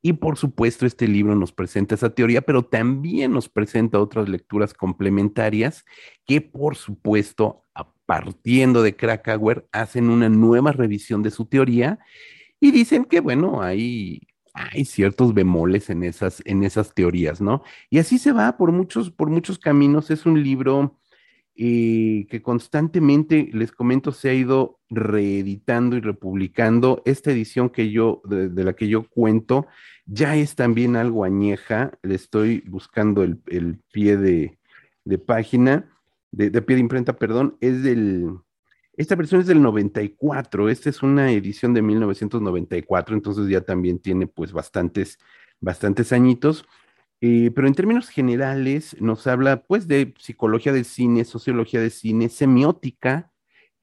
Y 0.03 0.15
por 0.15 0.37
supuesto, 0.37 0.85
este 0.85 1.09
libro 1.09 1.35
nos 1.37 1.53
presenta 1.53 1.95
esa 1.95 2.11
teoría, 2.11 2.43
pero 2.43 2.65
también 2.65 3.33
nos 3.33 3.49
presenta 3.49 4.01
otras 4.01 4.29
lecturas 4.29 4.75
complementarias 4.75 5.85
que, 6.27 6.41
por 6.41 6.77
supuesto, 6.77 7.65
partiendo 8.05 8.83
de 8.83 8.97
Krakauer, 8.97 9.67
hacen 9.73 10.11
una 10.11 10.29
nueva 10.29 10.73
revisión 10.73 11.23
de 11.23 11.31
su 11.31 11.47
teoría 11.47 12.01
y 12.61 12.73
dicen 12.73 13.05
que, 13.05 13.21
bueno, 13.21 13.63
hay, 13.63 14.27
hay 14.55 14.85
ciertos 14.85 15.33
bemoles 15.35 15.89
en 15.89 16.03
esas, 16.03 16.43
en 16.45 16.65
esas 16.65 16.95
teorías, 16.95 17.41
¿no? 17.41 17.63
Y 17.89 17.99
así 17.99 18.19
se 18.19 18.33
va 18.33 18.57
por 18.57 18.73
muchos, 18.73 19.11
por 19.11 19.31
muchos 19.31 19.59
caminos. 19.59 20.11
Es 20.11 20.27
un 20.27 20.43
libro 20.43 20.99
eh, 21.55 22.27
que 22.31 22.41
constantemente, 22.41 23.51
les 23.53 23.73
comento, 23.73 24.13
se 24.13 24.31
ha 24.31 24.35
ido 24.35 24.81
reeditando 24.89 25.97
y 25.97 26.01
republicando. 26.01 27.03
Esta 27.05 27.31
edición 27.31 27.69
que 27.69 27.91
yo, 27.91 28.23
de, 28.25 28.65
la 28.65 28.73
que 28.73 28.89
yo 28.89 29.07
cuento, 29.09 29.67
ya 30.07 30.37
es 30.37 30.55
también 30.55 30.97
algo 30.97 31.25
añeja. 31.25 31.99
Le 32.03 32.15
estoy 32.15 32.65
buscando 32.67 33.23
el, 33.23 33.37
pie 33.93 34.17
de, 34.17 34.59
página, 35.19 35.93
de, 36.31 36.51
pie 36.63 36.77
de 36.77 36.81
imprenta, 36.81 37.19
perdón, 37.19 37.59
es 37.61 37.83
del, 37.83 38.31
esta 38.97 39.15
versión 39.15 39.43
es 39.43 39.47
del 39.47 39.61
94, 39.61 40.71
esta 40.71 40.89
es 40.89 41.03
una 41.03 41.33
edición 41.33 41.75
de 41.75 41.83
1994, 41.83 43.15
entonces 43.15 43.49
ya 43.49 43.61
también 43.61 43.99
tiene 43.99 44.27
pues 44.27 44.53
bastantes, 44.53 45.19
bastantes 45.61 46.13
añitos. 46.13 46.65
Eh, 47.25 47.53
pero 47.55 47.69
en 47.69 47.75
términos 47.75 48.09
generales 48.09 48.97
nos 49.01 49.29
habla 49.29 49.63
pues 49.63 49.87
de 49.87 50.13
psicología 50.19 50.73
del 50.73 50.85
cine, 50.85 51.25
sociología 51.25 51.81
del 51.81 51.93
cine, 51.93 52.29
semiótica, 52.29 53.31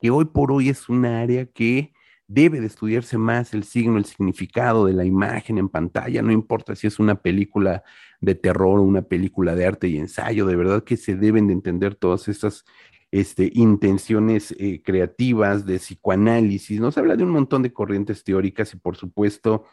que 0.01 0.09
hoy 0.09 0.25
por 0.25 0.51
hoy 0.51 0.67
es 0.67 0.89
un 0.89 1.05
área 1.05 1.45
que 1.45 1.93
debe 2.27 2.59
de 2.59 2.67
estudiarse 2.67 3.17
más 3.17 3.53
el 3.53 3.63
signo, 3.63 3.97
el 3.97 4.03
significado 4.03 4.85
de 4.85 4.93
la 4.93 5.05
imagen 5.05 5.57
en 5.57 5.69
pantalla, 5.69 6.21
no 6.21 6.33
importa 6.33 6.75
si 6.75 6.87
es 6.87 6.99
una 6.99 7.15
película 7.15 7.81
de 8.19 8.35
terror 8.35 8.77
o 8.77 8.83
una 8.83 9.03
película 9.03 9.55
de 9.55 9.65
arte 9.65 9.87
y 9.87 9.97
ensayo, 9.97 10.45
de 10.45 10.57
verdad 10.57 10.83
que 10.83 10.97
se 10.97 11.15
deben 11.15 11.47
de 11.47 11.53
entender 11.53 11.95
todas 11.95 12.27
estas 12.27 12.65
este, 13.09 13.49
intenciones 13.53 14.53
eh, 14.59 14.81
creativas 14.83 15.65
de 15.65 15.77
psicoanálisis, 15.77 16.81
nos 16.81 16.97
habla 16.97 17.15
de 17.15 17.23
un 17.23 17.29
montón 17.29 17.63
de 17.63 17.71
corrientes 17.71 18.25
teóricas 18.25 18.73
y 18.73 18.77
por 18.77 18.97
supuesto 18.97 19.63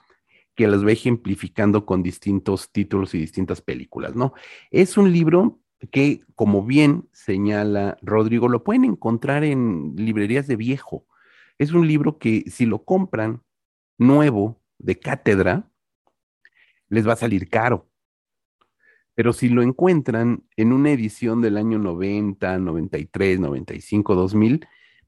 que 0.57 0.67
las 0.67 0.83
ve 0.83 0.93
ejemplificando 0.93 1.87
con 1.87 2.03
distintos 2.03 2.73
títulos 2.73 3.15
y 3.15 3.19
distintas 3.19 3.61
películas, 3.61 4.17
¿no? 4.17 4.33
Es 4.71 4.97
un 4.97 5.13
libro 5.13 5.61
que, 5.93 6.23
como 6.35 6.65
bien 6.65 7.09
señala 7.13 7.99
Rodrigo, 8.03 8.49
lo 8.49 8.65
pueden 8.65 8.85
encontrar 8.85 9.45
en 9.45 9.95
librerías 9.97 10.47
de 10.47 10.57
viejo. 10.57 11.07
Es 11.59 11.73
un 11.73 11.87
libro 11.87 12.19
que 12.19 12.45
si 12.49 12.65
lo 12.67 12.85
compran 12.85 13.43
nuevo, 13.99 14.61
de 14.79 14.99
cátedra, 14.99 15.71
les 16.89 17.07
va 17.07 17.15
a 17.15 17.17
salir 17.17 17.49
caro. 17.49 17.89
Pero 19.15 19.33
si 19.33 19.49
lo 19.49 19.63
encuentran 19.63 20.45
en 20.57 20.73
una 20.73 20.91
edición 20.91 21.41
del 21.41 21.57
año 21.57 21.79
90, 21.79 22.59
93, 22.59 23.41
95, 23.41 24.15
2000, 24.15 24.67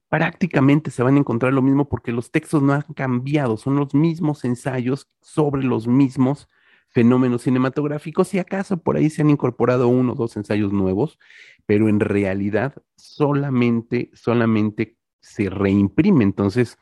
prácticamente 0.09 0.91
se 0.91 1.03
van 1.03 1.17
a 1.17 1.19
encontrar 1.19 1.53
lo 1.53 1.63
mismo 1.63 1.89
porque 1.89 2.13
los 2.13 2.31
textos 2.31 2.63
no 2.63 2.73
han 2.73 2.83
cambiado, 2.95 3.57
son 3.57 3.77
los 3.77 3.95
mismos 3.95 4.45
ensayos 4.45 5.09
sobre 5.21 5.63
los 5.63 5.87
mismos 5.87 6.49
fenómenos 6.89 7.43
cinematográficos 7.43 8.33
y 8.33 8.39
acaso 8.39 8.79
por 8.79 8.97
ahí 8.97 9.11
se 9.11 9.23
han 9.23 9.31
incorporado 9.31 9.89
uno 9.89 10.13
o 10.13 10.17
dos 10.17 10.37
ensayos 10.37 10.73
nuevos, 10.73 11.19
pero 11.67 11.89
en 11.89 12.01
realidad 12.01 12.75
solamente, 12.97 14.11
solamente 14.15 14.97
se 15.21 15.51
reimprime. 15.51 16.25
Entonces, 16.25 16.79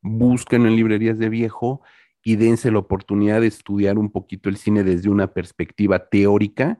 busquen 0.00 0.66
en 0.66 0.76
librerías 0.76 1.18
de 1.18 1.28
viejo 1.28 1.82
y 2.22 2.36
dense 2.36 2.70
la 2.70 2.78
oportunidad 2.78 3.42
de 3.42 3.48
estudiar 3.48 3.98
un 3.98 4.10
poquito 4.10 4.48
el 4.48 4.56
cine 4.56 4.82
desde 4.82 5.10
una 5.10 5.32
perspectiva 5.32 6.08
teórica 6.08 6.78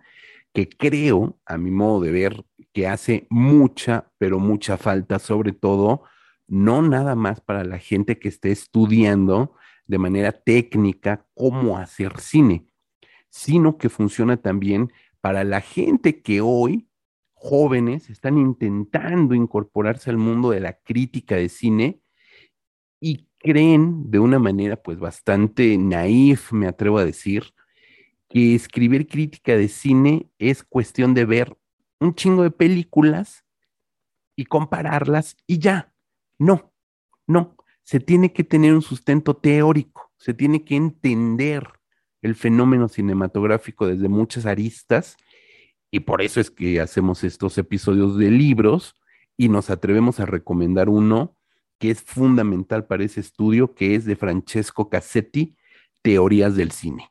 que 0.53 0.69
creo, 0.69 1.39
a 1.47 1.57
mi 1.59 1.71
modo 1.71 2.01
de 2.03 2.11
ver, 2.11 2.45
que 2.73 2.87
hace 2.87 3.27
mucha, 3.31 4.11
pero 4.19 4.39
mucha 4.39 4.77
falta, 4.77 5.19
sobre 5.19 5.53
todo, 5.53 6.03
no 6.47 6.83
nada 6.83 7.15
más 7.15 7.41
para 7.41 7.65
la 7.65 7.79
gente 7.79 8.19
que 8.19 8.29
esté 8.29 8.51
estudiando 8.51 9.55
de 9.87 9.99
manera 9.99 10.33
técnica 10.33 11.27
cómo 11.35 11.79
hacer 11.79 12.21
cine, 12.21 12.67
sino 13.29 13.79
que 13.79 13.89
funciona 13.89 14.37
también 14.37 14.93
para 15.21 15.45
la 15.45 15.61
gente 15.61 16.23
que 16.23 16.41
hoy, 16.41 16.89
jóvenes, 17.35 18.11
están 18.11 18.39
intentando 18.39 19.35
incorporarse 19.35 20.11
al 20.11 20.19
mundo 20.19 20.51
de 20.51 20.61
la 20.61 20.75
crítica 20.75 21.37
de 21.37 21.49
cine 21.49 22.01
y 23.01 23.29
creen 23.39 24.11
de 24.11 24.19
una 24.19 24.39
manera 24.39 24.77
pues 24.77 24.99
bastante 24.99 25.77
naif, 25.79 26.53
me 26.53 26.67
atrevo 26.67 26.99
a 26.99 27.05
decir, 27.05 27.55
que 28.31 28.55
escribir 28.55 29.09
crítica 29.09 29.57
de 29.57 29.69
cine 29.69 30.31
es 30.39 30.63
cuestión 30.63 31.13
de 31.15 31.25
ver 31.25 31.59
un 31.99 32.15
chingo 32.15 32.45
de 32.45 32.53
películas 32.53 33.45
y 34.37 34.45
compararlas 34.47 35.37
y 35.47 35.59
ya. 35.59 35.93
No, 36.39 36.73
no. 37.27 37.57
Se 37.83 37.99
tiene 37.99 38.33
que 38.33 38.45
tener 38.45 38.73
un 38.73 38.83
sustento 38.83 39.37
teórico, 39.37 40.13
se 40.17 40.33
tiene 40.33 40.65
que 40.65 40.77
entender 40.77 41.69
el 42.23 42.37
fenómeno 42.37 42.89
cinematográfico 42.89 43.87
desde 43.87 44.09
muchas 44.09 44.47
aristas 44.47 45.17
y 45.91 46.01
por 46.01 46.23
eso 46.23 46.41
es 46.41 46.51
que 46.53 46.81
hacemos 46.81 47.25
estos 47.25 47.59
episodios 47.59 48.17
de 48.17 48.31
libros 48.31 48.95
y 49.37 49.49
nos 49.49 49.71
atrevemos 49.71 50.21
a 50.21 50.27
recomendar 50.27 50.89
uno 50.89 51.37
que 51.79 51.91
es 51.91 52.01
fundamental 52.01 52.87
para 52.87 53.05
ese 53.05 53.21
estudio, 53.21 53.75
que 53.75 53.97
es 53.97 54.05
de 54.05 54.15
Francesco 54.15 54.89
Cassetti, 54.89 55.57
Teorías 56.03 56.55
del 56.55 56.71
Cine. 56.71 57.11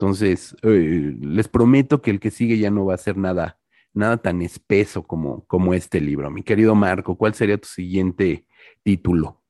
Entonces, 0.00 0.56
eh, 0.62 1.16
les 1.20 1.48
prometo 1.48 2.00
que 2.00 2.12
el 2.12 2.20
que 2.20 2.30
sigue 2.30 2.56
ya 2.56 2.70
no 2.70 2.84
va 2.84 2.94
a 2.94 2.98
ser 2.98 3.16
nada, 3.16 3.58
nada 3.92 4.16
tan 4.18 4.42
espeso 4.42 5.02
como, 5.02 5.44
como 5.46 5.74
este 5.74 6.00
libro. 6.00 6.30
Mi 6.30 6.44
querido 6.44 6.76
Marco, 6.76 7.18
¿cuál 7.18 7.34
sería 7.34 7.58
tu 7.58 7.66
siguiente 7.66 8.46
título? 8.84 9.42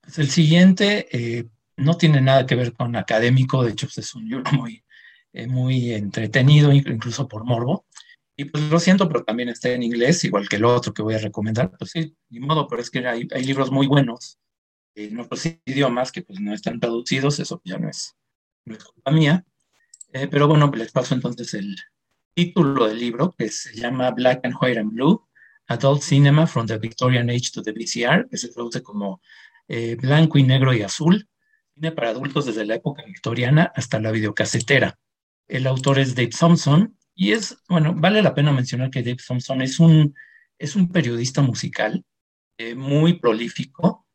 Pues 0.00 0.18
el 0.18 0.28
siguiente 0.28 1.06
eh, 1.12 1.46
no 1.76 1.96
tiene 1.96 2.20
nada 2.20 2.46
que 2.46 2.56
ver 2.56 2.72
con 2.72 2.96
académico, 2.96 3.62
de 3.62 3.70
hecho 3.70 3.86
pues, 3.86 3.98
es 3.98 4.14
un 4.16 4.28
libro 4.28 4.50
muy, 4.52 4.82
eh, 5.34 5.46
muy 5.46 5.92
entretenido, 5.92 6.72
incluso 6.72 7.28
por 7.28 7.44
morbo. 7.44 7.86
Y 8.36 8.46
pues 8.46 8.64
lo 8.70 8.80
siento, 8.80 9.06
pero 9.06 9.22
también 9.22 9.50
está 9.50 9.68
en 9.68 9.84
inglés, 9.84 10.24
igual 10.24 10.48
que 10.48 10.56
el 10.56 10.64
otro 10.64 10.92
que 10.92 11.02
voy 11.02 11.14
a 11.14 11.18
recomendar. 11.18 11.70
Pues 11.78 11.92
sí, 11.92 12.16
ni 12.28 12.40
modo, 12.40 12.66
pero 12.66 12.82
es 12.82 12.90
que 12.90 13.06
hay, 13.06 13.28
hay 13.32 13.44
libros 13.44 13.70
muy 13.70 13.86
buenos 13.86 14.40
en 14.96 15.20
otros 15.20 15.46
idiomas 15.64 16.10
que 16.10 16.22
pues 16.22 16.40
no 16.40 16.52
están 16.52 16.80
traducidos, 16.80 17.38
eso 17.38 17.62
ya 17.64 17.78
no 17.78 17.88
es 17.88 18.16
no 18.70 18.76
es 18.76 18.84
culpa 18.84 19.10
mía. 19.10 19.44
Eh, 20.12 20.28
pero 20.28 20.48
bueno, 20.48 20.70
les 20.74 20.92
paso 20.92 21.14
entonces 21.14 21.54
el 21.54 21.76
título 22.34 22.86
del 22.86 22.98
libro, 22.98 23.34
que 23.36 23.48
se 23.48 23.74
llama 23.74 24.10
Black 24.10 24.40
and 24.44 24.54
White 24.60 24.80
and 24.80 24.92
Blue, 24.92 25.28
Adult 25.68 26.02
Cinema 26.02 26.46
from 26.46 26.66
the 26.66 26.78
Victorian 26.78 27.30
Age 27.30 27.50
to 27.52 27.62
the 27.62 27.72
VCR, 27.72 28.28
que 28.28 28.36
se 28.36 28.48
traduce 28.48 28.82
como 28.82 29.20
eh, 29.68 29.96
Blanco 29.96 30.38
y 30.38 30.42
Negro 30.42 30.72
y 30.74 30.82
Azul, 30.82 31.28
cine 31.74 31.92
para 31.92 32.10
adultos 32.10 32.46
desde 32.46 32.66
la 32.66 32.76
época 32.76 33.04
victoriana 33.04 33.70
hasta 33.74 34.00
la 34.00 34.10
videocasetera. 34.10 34.98
El 35.46 35.66
autor 35.66 35.98
es 35.98 36.14
Dave 36.14 36.30
Thompson, 36.30 36.96
y 37.14 37.32
es, 37.32 37.56
bueno, 37.68 37.94
vale 37.94 38.22
la 38.22 38.34
pena 38.34 38.52
mencionar 38.52 38.90
que 38.90 39.02
Dave 39.02 39.18
Thompson 39.24 39.62
es 39.62 39.78
un, 39.78 40.14
es 40.58 40.74
un 40.74 40.90
periodista 40.90 41.42
musical 41.42 42.04
eh, 42.58 42.74
muy 42.74 43.14
prolífico, 43.20 44.06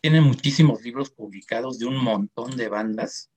tiene 0.00 0.20
muchísimos 0.20 0.82
libros 0.82 1.10
publicados 1.10 1.78
de 1.78 1.86
un 1.86 1.96
montón 2.02 2.56
de 2.56 2.68
bandas, 2.68 3.30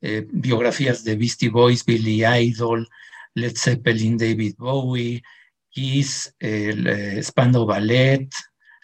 eh, 0.00 0.26
biografías 0.30 1.04
de 1.04 1.16
Beastie 1.16 1.48
Boys, 1.48 1.84
Billy 1.84 2.24
Idol, 2.24 2.88
Led 3.34 3.56
Zeppelin, 3.56 4.16
David 4.16 4.54
Bowie, 4.58 5.22
Kiss, 5.68 6.34
el 6.38 6.86
eh, 6.86 7.22
Spandau 7.22 7.66
Ballet, 7.66 8.28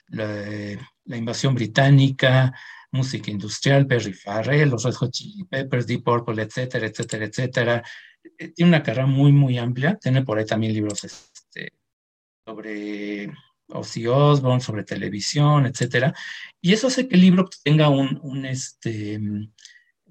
la, 0.09 1.17
invasión 1.17 1.55
británica, 1.55 2.53
música 2.91 3.31
industrial, 3.31 3.87
Perry 3.87 4.13
Farrell, 4.13 4.71
los 4.71 4.85
Red 4.85 4.95
Hot 4.95 5.11
Chili 5.11 5.45
Peppers, 5.45 5.87
Deep 5.87 6.05
Purple, 6.05 6.43
etcétera, 6.43 6.87
etcétera, 6.87 7.25
etcétera. 7.25 7.83
Eh, 8.39 8.49
tiene 8.49 8.69
una 8.69 8.83
carrera 8.83 9.07
muy, 9.07 9.33
muy 9.33 9.59
amplia. 9.59 9.99
Tiene 10.01 10.23
por 10.23 10.39
ahí 10.39 10.45
también 10.45 10.75
libros 10.75 11.03
este, 11.05 11.73
sobre 12.47 13.33
Ozzy 13.69 14.07
Osbourne, 14.07 14.61
sobre 14.61 14.85
televisión, 14.85 15.67
etcétera. 15.67 16.15
Y 16.61 16.73
eso 16.73 16.89
hace 16.89 17.09
que 17.09 17.15
el 17.15 17.23
libro 17.23 17.49
tenga 17.65 17.89
un, 17.89 18.47
este, 18.47 19.19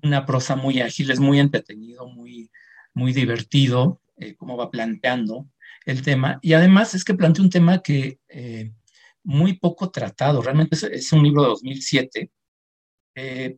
una 0.03 0.25
prosa 0.25 0.55
muy 0.55 0.81
ágil, 0.81 1.11
es 1.11 1.19
muy 1.19 1.39
entretenido, 1.39 2.07
muy, 2.07 2.49
muy 2.93 3.13
divertido, 3.13 4.01
eh, 4.17 4.35
como 4.35 4.57
va 4.57 4.71
planteando 4.71 5.47
el 5.85 6.01
tema. 6.01 6.39
Y 6.41 6.53
además 6.53 6.93
es 6.93 7.03
que 7.03 7.13
plantea 7.13 7.43
un 7.43 7.49
tema 7.49 7.81
que 7.81 8.19
eh, 8.29 8.71
muy 9.23 9.53
poco 9.53 9.91
tratado, 9.91 10.41
realmente 10.41 10.75
es, 10.91 11.11
un 11.13 11.23
libro 11.23 11.43
de 11.43 11.49
2007, 11.49 12.31
eh, 13.15 13.57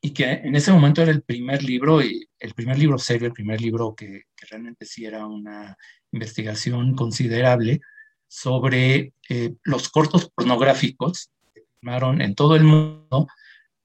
y 0.00 0.10
que 0.10 0.30
en 0.30 0.54
ese 0.54 0.72
momento 0.72 1.02
era 1.02 1.10
el 1.10 1.22
primer 1.22 1.62
libro, 1.62 2.02
y 2.02 2.28
el 2.38 2.54
primer 2.54 2.78
libro 2.78 2.98
serio, 2.98 3.26
el 3.26 3.32
primer 3.32 3.60
libro 3.60 3.94
que, 3.94 4.22
que 4.36 4.46
realmente 4.46 4.86
sí 4.86 5.04
era 5.04 5.26
una 5.26 5.76
investigación 6.12 6.94
considerable 6.94 7.80
sobre 8.28 9.14
eh, 9.28 9.54
los 9.64 9.88
cortos 9.88 10.30
pornográficos 10.30 11.30
que 11.54 11.62
filmaron 11.80 12.20
en 12.20 12.34
todo 12.34 12.54
el 12.56 12.64
mundo 12.64 13.26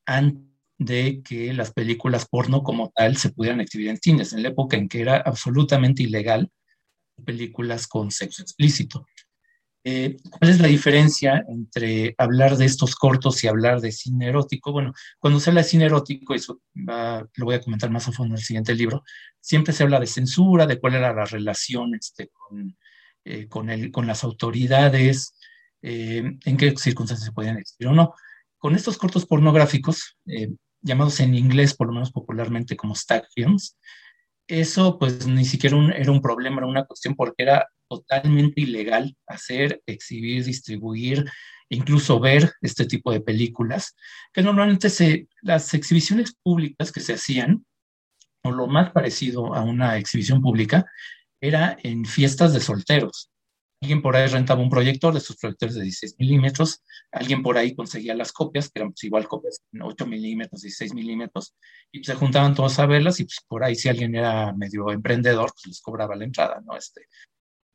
antes 0.06 0.53
de 0.78 1.22
que 1.24 1.54
las 1.54 1.72
películas 1.72 2.28
porno 2.28 2.64
como 2.64 2.92
tal 2.96 3.18
se 3.18 3.30
pudieran 3.32 3.62
exhibir 3.62 3.90
en 3.90 3.98
cines, 3.98 4.34
en 4.34 4.44
la 4.44 4.50
época 4.50 4.78
en 4.78 4.90
que 4.90 5.02
era 5.02 5.18
absolutamente 5.18 6.04
ilegal 6.04 6.50
películas 7.26 7.88
con 7.88 8.12
sexo 8.12 8.42
explícito. 8.42 9.06
Eh, 9.86 10.16
¿Cuál 10.30 10.52
es 10.52 10.62
la 10.62 10.70
diferencia 10.70 11.44
entre 11.50 12.16
hablar 12.18 12.56
de 12.56 12.66
estos 12.66 12.96
cortos 12.96 13.44
y 13.44 13.48
hablar 13.48 13.82
de 13.82 13.92
cine 13.92 14.28
erótico? 14.28 14.72
Bueno, 14.72 14.94
cuando 15.20 15.40
se 15.42 15.50
habla 15.50 15.62
de 15.62 15.68
cine 15.68 15.86
erótico, 15.86 16.34
eso 16.34 16.62
lo 16.74 17.46
voy 17.46 17.56
a 17.56 17.62
comentar 17.62 17.90
más 17.90 18.08
a 18.08 18.14
fondo 18.14 18.34
en 18.34 18.40
el 18.40 18.46
siguiente 18.46 18.74
libro, 18.76 19.04
siempre 19.42 19.74
se 19.74 19.84
habla 19.84 20.00
de 20.00 20.08
censura, 20.08 20.66
de 20.66 20.80
cuál 20.80 20.96
era 20.96 21.14
la 21.14 21.26
relación 21.26 21.96
este, 21.96 22.30
con, 22.30 22.78
eh, 23.26 23.48
con, 23.50 23.70
el, 23.70 23.92
con 23.92 24.08
las 24.08 24.24
autoridades, 24.24 25.36
eh, 25.82 26.24
en 26.46 26.58
qué 26.58 26.74
circunstancias 26.78 27.26
se 27.26 27.34
podían 27.34 27.58
exhibir 27.58 27.90
o 27.90 27.94
no. 27.94 28.16
Con 28.64 28.76
estos 28.76 28.98
cortos 28.98 29.26
pornográficos, 29.26 30.16
eh, 30.26 30.48
llamados 30.82 31.20
en 31.20 31.36
inglés 31.36 31.74
por 31.74 31.88
lo 31.88 31.94
menos 31.94 32.14
popularmente 32.14 32.78
como 32.78 32.96
stag 32.96 33.28
films, 33.36 33.78
eso 34.48 34.98
pues 34.98 35.28
ni 35.28 35.44
siquiera 35.44 35.78
era 35.94 36.10
un 36.14 36.22
problema, 36.22 36.60
era 36.60 36.68
una 36.68 36.86
cuestión 36.86 37.14
porque 37.14 37.44
era 37.44 37.68
totalmente 37.90 38.62
ilegal 38.62 39.18
hacer, 39.28 39.82
exhibir, 39.86 40.46
distribuir, 40.46 41.30
incluso 41.68 42.22
ver 42.22 42.54
este 42.62 42.86
tipo 42.86 43.12
de 43.12 43.20
películas, 43.20 43.98
que 44.32 44.42
normalmente 44.42 45.28
las 45.42 45.74
exhibiciones 45.74 46.34
públicas 46.42 46.94
que 46.94 47.02
se 47.02 47.16
hacían, 47.16 47.66
o 48.46 48.52
lo 48.52 48.68
más 48.68 48.92
parecido 48.92 49.54
a 49.54 49.62
una 49.62 49.98
exhibición 49.98 50.42
pública, 50.42 50.86
era 51.42 51.78
en 51.84 52.06
fiestas 52.06 52.54
de 52.54 52.62
solteros. 52.62 53.30
Alguien 53.84 54.02
por 54.02 54.16
ahí 54.16 54.28
rentaba 54.28 54.62
un 54.62 54.70
proyector 54.70 55.14
de 55.14 55.20
sus 55.20 55.36
proyectores 55.36 55.76
de 55.76 55.84
16 55.84 56.16
milímetros, 56.18 56.82
alguien 57.12 57.44
por 57.44 57.58
ahí 57.58 57.76
conseguía 57.76 58.16
las 58.16 58.32
copias, 58.32 58.70
que 58.70 58.80
eran 58.80 58.92
pues, 58.92 59.04
igual 59.04 59.28
copias, 59.28 59.62
8 59.78 60.06
milímetros, 60.08 60.62
16 60.62 60.94
milímetros, 60.94 61.54
y 61.92 62.00
pues, 62.00 62.08
se 62.08 62.16
juntaban 62.16 62.56
todos 62.56 62.80
a 62.80 62.86
verlas 62.86 63.20
y 63.20 63.26
pues 63.26 63.40
por 63.46 63.62
ahí 63.62 63.76
si 63.76 63.90
alguien 63.90 64.16
era 64.16 64.54
medio 64.54 64.90
emprendedor, 64.90 65.52
pues 65.52 65.68
les 65.68 65.82
cobraba 65.82 66.16
la 66.16 66.24
entrada, 66.24 66.64
¿no? 66.66 66.78
Este, 66.78 67.08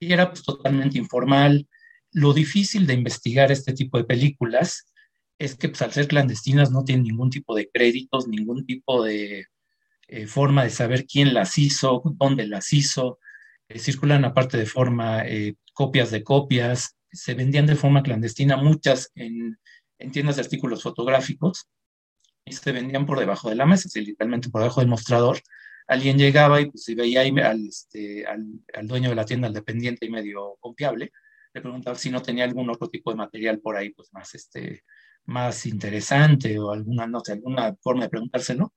y 0.00 0.10
era 0.10 0.30
pues 0.30 0.42
totalmente 0.42 0.96
informal. 0.96 1.68
Lo 2.12 2.32
difícil 2.32 2.86
de 2.86 2.94
investigar 2.94 3.52
este 3.52 3.74
tipo 3.74 3.98
de 3.98 4.04
películas 4.04 4.90
es 5.38 5.56
que 5.56 5.68
pues, 5.68 5.82
al 5.82 5.92
ser 5.92 6.08
clandestinas 6.08 6.70
no 6.70 6.84
tienen 6.84 7.04
ningún 7.04 7.28
tipo 7.28 7.54
de 7.54 7.68
créditos, 7.70 8.28
ningún 8.28 8.64
tipo 8.64 9.04
de 9.04 9.44
eh, 10.08 10.26
forma 10.26 10.64
de 10.64 10.70
saber 10.70 11.04
quién 11.04 11.34
las 11.34 11.58
hizo, 11.58 12.00
dónde 12.16 12.46
las 12.46 12.72
hizo, 12.72 13.18
circulan 13.76 14.24
aparte 14.24 14.57
de 14.57 14.66
forma 14.66 15.26
eh, 15.26 15.57
copias 15.74 16.11
de 16.11 16.24
copias, 16.24 16.96
se 17.11 17.35
vendían 17.35 17.66
de 17.66 17.76
forma 17.76 18.02
clandestina 18.02 18.57
muchas 18.57 19.11
en, 19.14 19.59
tiendas 20.12 20.37
de 20.37 20.42
artículos 20.42 20.83
fotográficos 20.83 21.68
y 22.44 22.52
se 22.52 22.72
vendían 22.72 23.07
por 23.07 23.18
debajo 23.18 23.48
de 23.50 23.57
la 23.57 23.66
mesa, 23.66 23.88
literalmente 24.00 24.48
por 24.48 24.62
debajo 24.62 24.81
del 24.81 24.88
mostrador. 24.88 25.38
Alguien 25.87 26.18
llegaba 26.18 26.61
y 26.61 26.70
pues, 26.70 26.85
si 26.85 26.94
veía 26.94 27.24
este, 27.24 28.26
al, 28.26 28.61
al, 28.74 28.87
dueño 28.87 29.09
de 29.11 29.14
la 29.14 29.24
tienda, 29.24 29.48
al 29.48 29.54
dependiente 29.54 30.07
y 30.07 30.11
medio 30.11 30.57
confiable, 30.61 31.12
le 31.52 31.61
preguntaba 31.61 31.96
si 31.96 32.11
no 32.11 32.22
tenía 32.22 32.44
algún 32.44 32.70
otro 32.70 32.88
tipo 32.88 33.11
de 33.11 33.16
material 33.16 33.61
por 33.61 33.76
ahí, 33.76 33.90
pues 33.90 34.12
más, 34.12 34.35
este, 34.35 34.85
más 35.24 35.66
interesante 35.66 36.59
o 36.59 36.72
alguna, 36.72 37.07
no 37.07 37.20
sé, 37.20 37.33
alguna 37.33 37.74
forma 37.83 38.04
de 38.04 38.11
preguntárselo. 38.11 38.74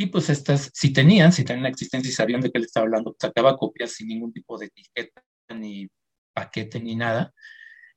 Y 0.00 0.06
pues 0.06 0.30
estas, 0.30 0.70
si 0.72 0.94
tenían, 0.94 1.30
si 1.30 1.44
tenían 1.44 1.64
la 1.64 1.68
existencia 1.68 2.08
y 2.08 2.14
sabían 2.14 2.40
de 2.40 2.50
qué 2.50 2.58
le 2.58 2.64
estaba 2.64 2.84
hablando, 2.84 3.14
sacaba 3.20 3.58
copias 3.58 3.92
sin 3.92 4.08
ningún 4.08 4.32
tipo 4.32 4.56
de 4.56 4.64
etiqueta, 4.64 5.22
ni 5.54 5.90
paquete, 6.32 6.80
ni 6.80 6.96
nada. 6.96 7.34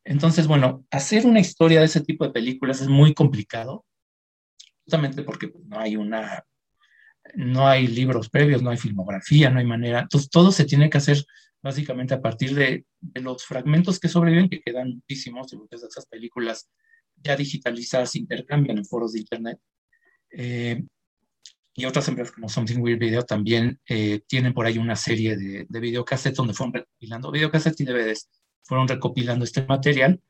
Entonces, 0.03 0.45
bueno, 0.45 0.85
hacer 0.91 1.25
una 1.25 1.39
historia 1.39 1.79
de 1.79 1.85
ese 1.85 2.01
tipo 2.01 2.25
de 2.25 2.33
películas 2.33 2.81
es 2.81 2.89
muy 2.89 3.13
complicado, 3.13 3.85
justamente 4.83 5.23
porque 5.23 5.47
pues, 5.47 5.63
no 5.63 5.79
hay 5.79 5.95
una, 5.95 6.43
no 7.35 7.69
hay 7.69 7.87
libros 7.87 8.29
previos, 8.29 8.61
no 8.61 8.71
hay 8.71 8.77
filmografía, 8.77 9.49
no 9.49 9.59
hay 9.59 9.65
manera. 9.65 10.01
Entonces, 10.01 10.29
todo 10.29 10.51
se 10.51 10.65
tiene 10.65 10.89
que 10.89 10.97
hacer 10.97 11.23
básicamente 11.61 12.13
a 12.13 12.21
partir 12.21 12.53
de, 12.53 12.85
de 12.99 13.21
los 13.21 13.45
fragmentos 13.45 13.97
que 13.97 14.09
sobreviven, 14.09 14.49
que 14.49 14.59
quedan 14.59 14.89
muchísimos, 14.89 15.53
y 15.53 15.55
muchas 15.55 15.79
de 15.79 15.87
esas 15.87 16.05
películas 16.07 16.69
ya 17.15 17.37
digitalizadas 17.37 18.17
intercambian 18.17 18.77
en 18.77 18.85
foros 18.85 19.13
de 19.13 19.19
Internet. 19.21 19.57
Eh, 20.31 20.83
y 21.75 21.85
otras 21.85 22.07
empresas 22.07 22.33
como 22.33 22.49
Something 22.49 22.79
Weird 22.79 22.99
Video 22.99 23.23
también 23.23 23.79
eh, 23.87 24.21
tienen 24.27 24.53
por 24.53 24.65
ahí 24.65 24.77
una 24.77 24.95
serie 24.95 25.35
de, 25.35 25.65
de 25.67 25.79
videocassettes 25.79 26.37
donde 26.37 26.53
fueron 26.53 26.73
recopilando, 26.73 27.31
videocassettes 27.31 27.81
y 27.81 27.85
DVDs, 27.85 28.29
fueron 28.63 28.87
recopilando 28.87 29.43
este 29.43 29.65
material, 29.65 30.21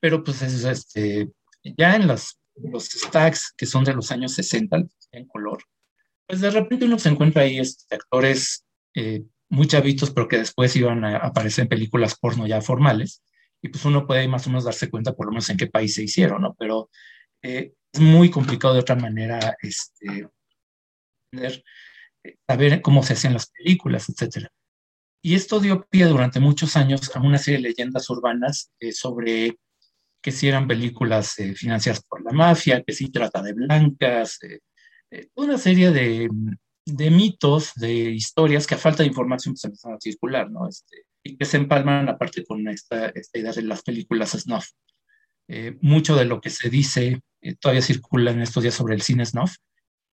pero 0.00 0.22
pues 0.22 0.42
es, 0.42 0.64
este, 0.64 1.30
ya 1.62 1.96
en 1.96 2.06
los, 2.06 2.38
los 2.56 2.84
stacks 2.84 3.52
que 3.56 3.66
son 3.66 3.84
de 3.84 3.94
los 3.94 4.12
años 4.12 4.34
60, 4.34 4.84
en 5.12 5.26
color, 5.26 5.64
pues 6.26 6.40
de 6.40 6.50
repente 6.50 6.84
uno 6.84 6.98
se 6.98 7.08
encuentra 7.08 7.42
ahí 7.42 7.58
este, 7.58 7.94
actores 7.94 8.64
eh, 8.94 9.22
muy 9.48 9.66
chavitos, 9.66 10.10
pero 10.10 10.28
que 10.28 10.38
después 10.38 10.74
iban 10.76 11.04
a 11.04 11.16
aparecer 11.18 11.62
en 11.62 11.68
películas 11.68 12.16
porno 12.18 12.46
ya 12.46 12.60
formales, 12.60 13.22
y 13.60 13.68
pues 13.68 13.84
uno 13.84 14.06
puede 14.06 14.28
más 14.28 14.46
o 14.46 14.50
menos 14.50 14.64
darse 14.64 14.90
cuenta 14.90 15.14
por 15.14 15.26
lo 15.26 15.32
menos 15.32 15.48
en 15.50 15.56
qué 15.56 15.66
país 15.66 15.94
se 15.94 16.02
hicieron, 16.02 16.42
¿no? 16.42 16.54
Pero 16.58 16.90
eh, 17.42 17.72
es 17.92 18.00
muy 18.00 18.30
complicado 18.30 18.74
de 18.74 18.80
otra 18.80 18.96
manera 18.96 19.56
este, 19.62 20.28
eh, 22.24 22.36
saber 22.46 22.82
cómo 22.82 23.02
se 23.02 23.12
hacían 23.12 23.34
las 23.34 23.50
películas, 23.50 24.08
etc. 24.08 24.48
Y 25.22 25.34
esto 25.34 25.60
dio 25.60 25.86
pie 25.88 26.06
durante 26.06 26.40
muchos 26.40 26.76
años 26.76 27.14
a 27.14 27.20
una 27.20 27.38
serie 27.38 27.58
de 27.58 27.68
leyendas 27.68 28.08
urbanas 28.10 28.70
eh, 28.80 28.92
sobre 28.92 29.58
que 30.22 30.32
si 30.32 30.48
eran 30.48 30.66
películas 30.66 31.38
eh, 31.38 31.54
financiadas 31.54 32.02
por 32.02 32.24
la 32.24 32.32
mafia, 32.32 32.82
que 32.82 32.92
si 32.92 33.10
trata 33.10 33.42
de 33.42 33.52
blancas, 33.52 34.38
una 35.34 35.58
serie 35.58 35.92
de, 35.92 36.28
de, 36.86 37.10
mitos, 37.10 37.72
de 37.76 37.92
historias 37.92 38.66
que 38.66 38.74
a 38.74 38.78
falta 38.78 39.02
de 39.02 39.08
información 39.08 39.56
se 39.56 39.68
empezaron 39.68 39.96
a 39.96 40.00
circular, 40.00 40.50
¿no? 40.50 40.66
Este, 40.66 41.04
y 41.22 41.36
que 41.36 41.44
se 41.44 41.58
empalman 41.58 42.08
aparte 42.08 42.44
con 42.44 42.66
esta, 42.68 43.10
esta 43.10 43.38
idea 43.38 43.52
de 43.52 43.62
las 43.62 43.82
películas 43.82 44.30
snuff. 44.30 44.66
mucho 45.82 46.16
de 46.16 46.24
lo 46.24 46.40
que 46.40 46.50
se 46.50 46.68
dice 46.68 47.20
todavía 47.60 47.82
circula 47.82 48.30
en 48.30 48.40
estos 48.40 48.62
días 48.62 48.74
sobre 48.74 48.94
el 48.94 49.02
cine 49.02 49.24
snuff, 49.26 49.56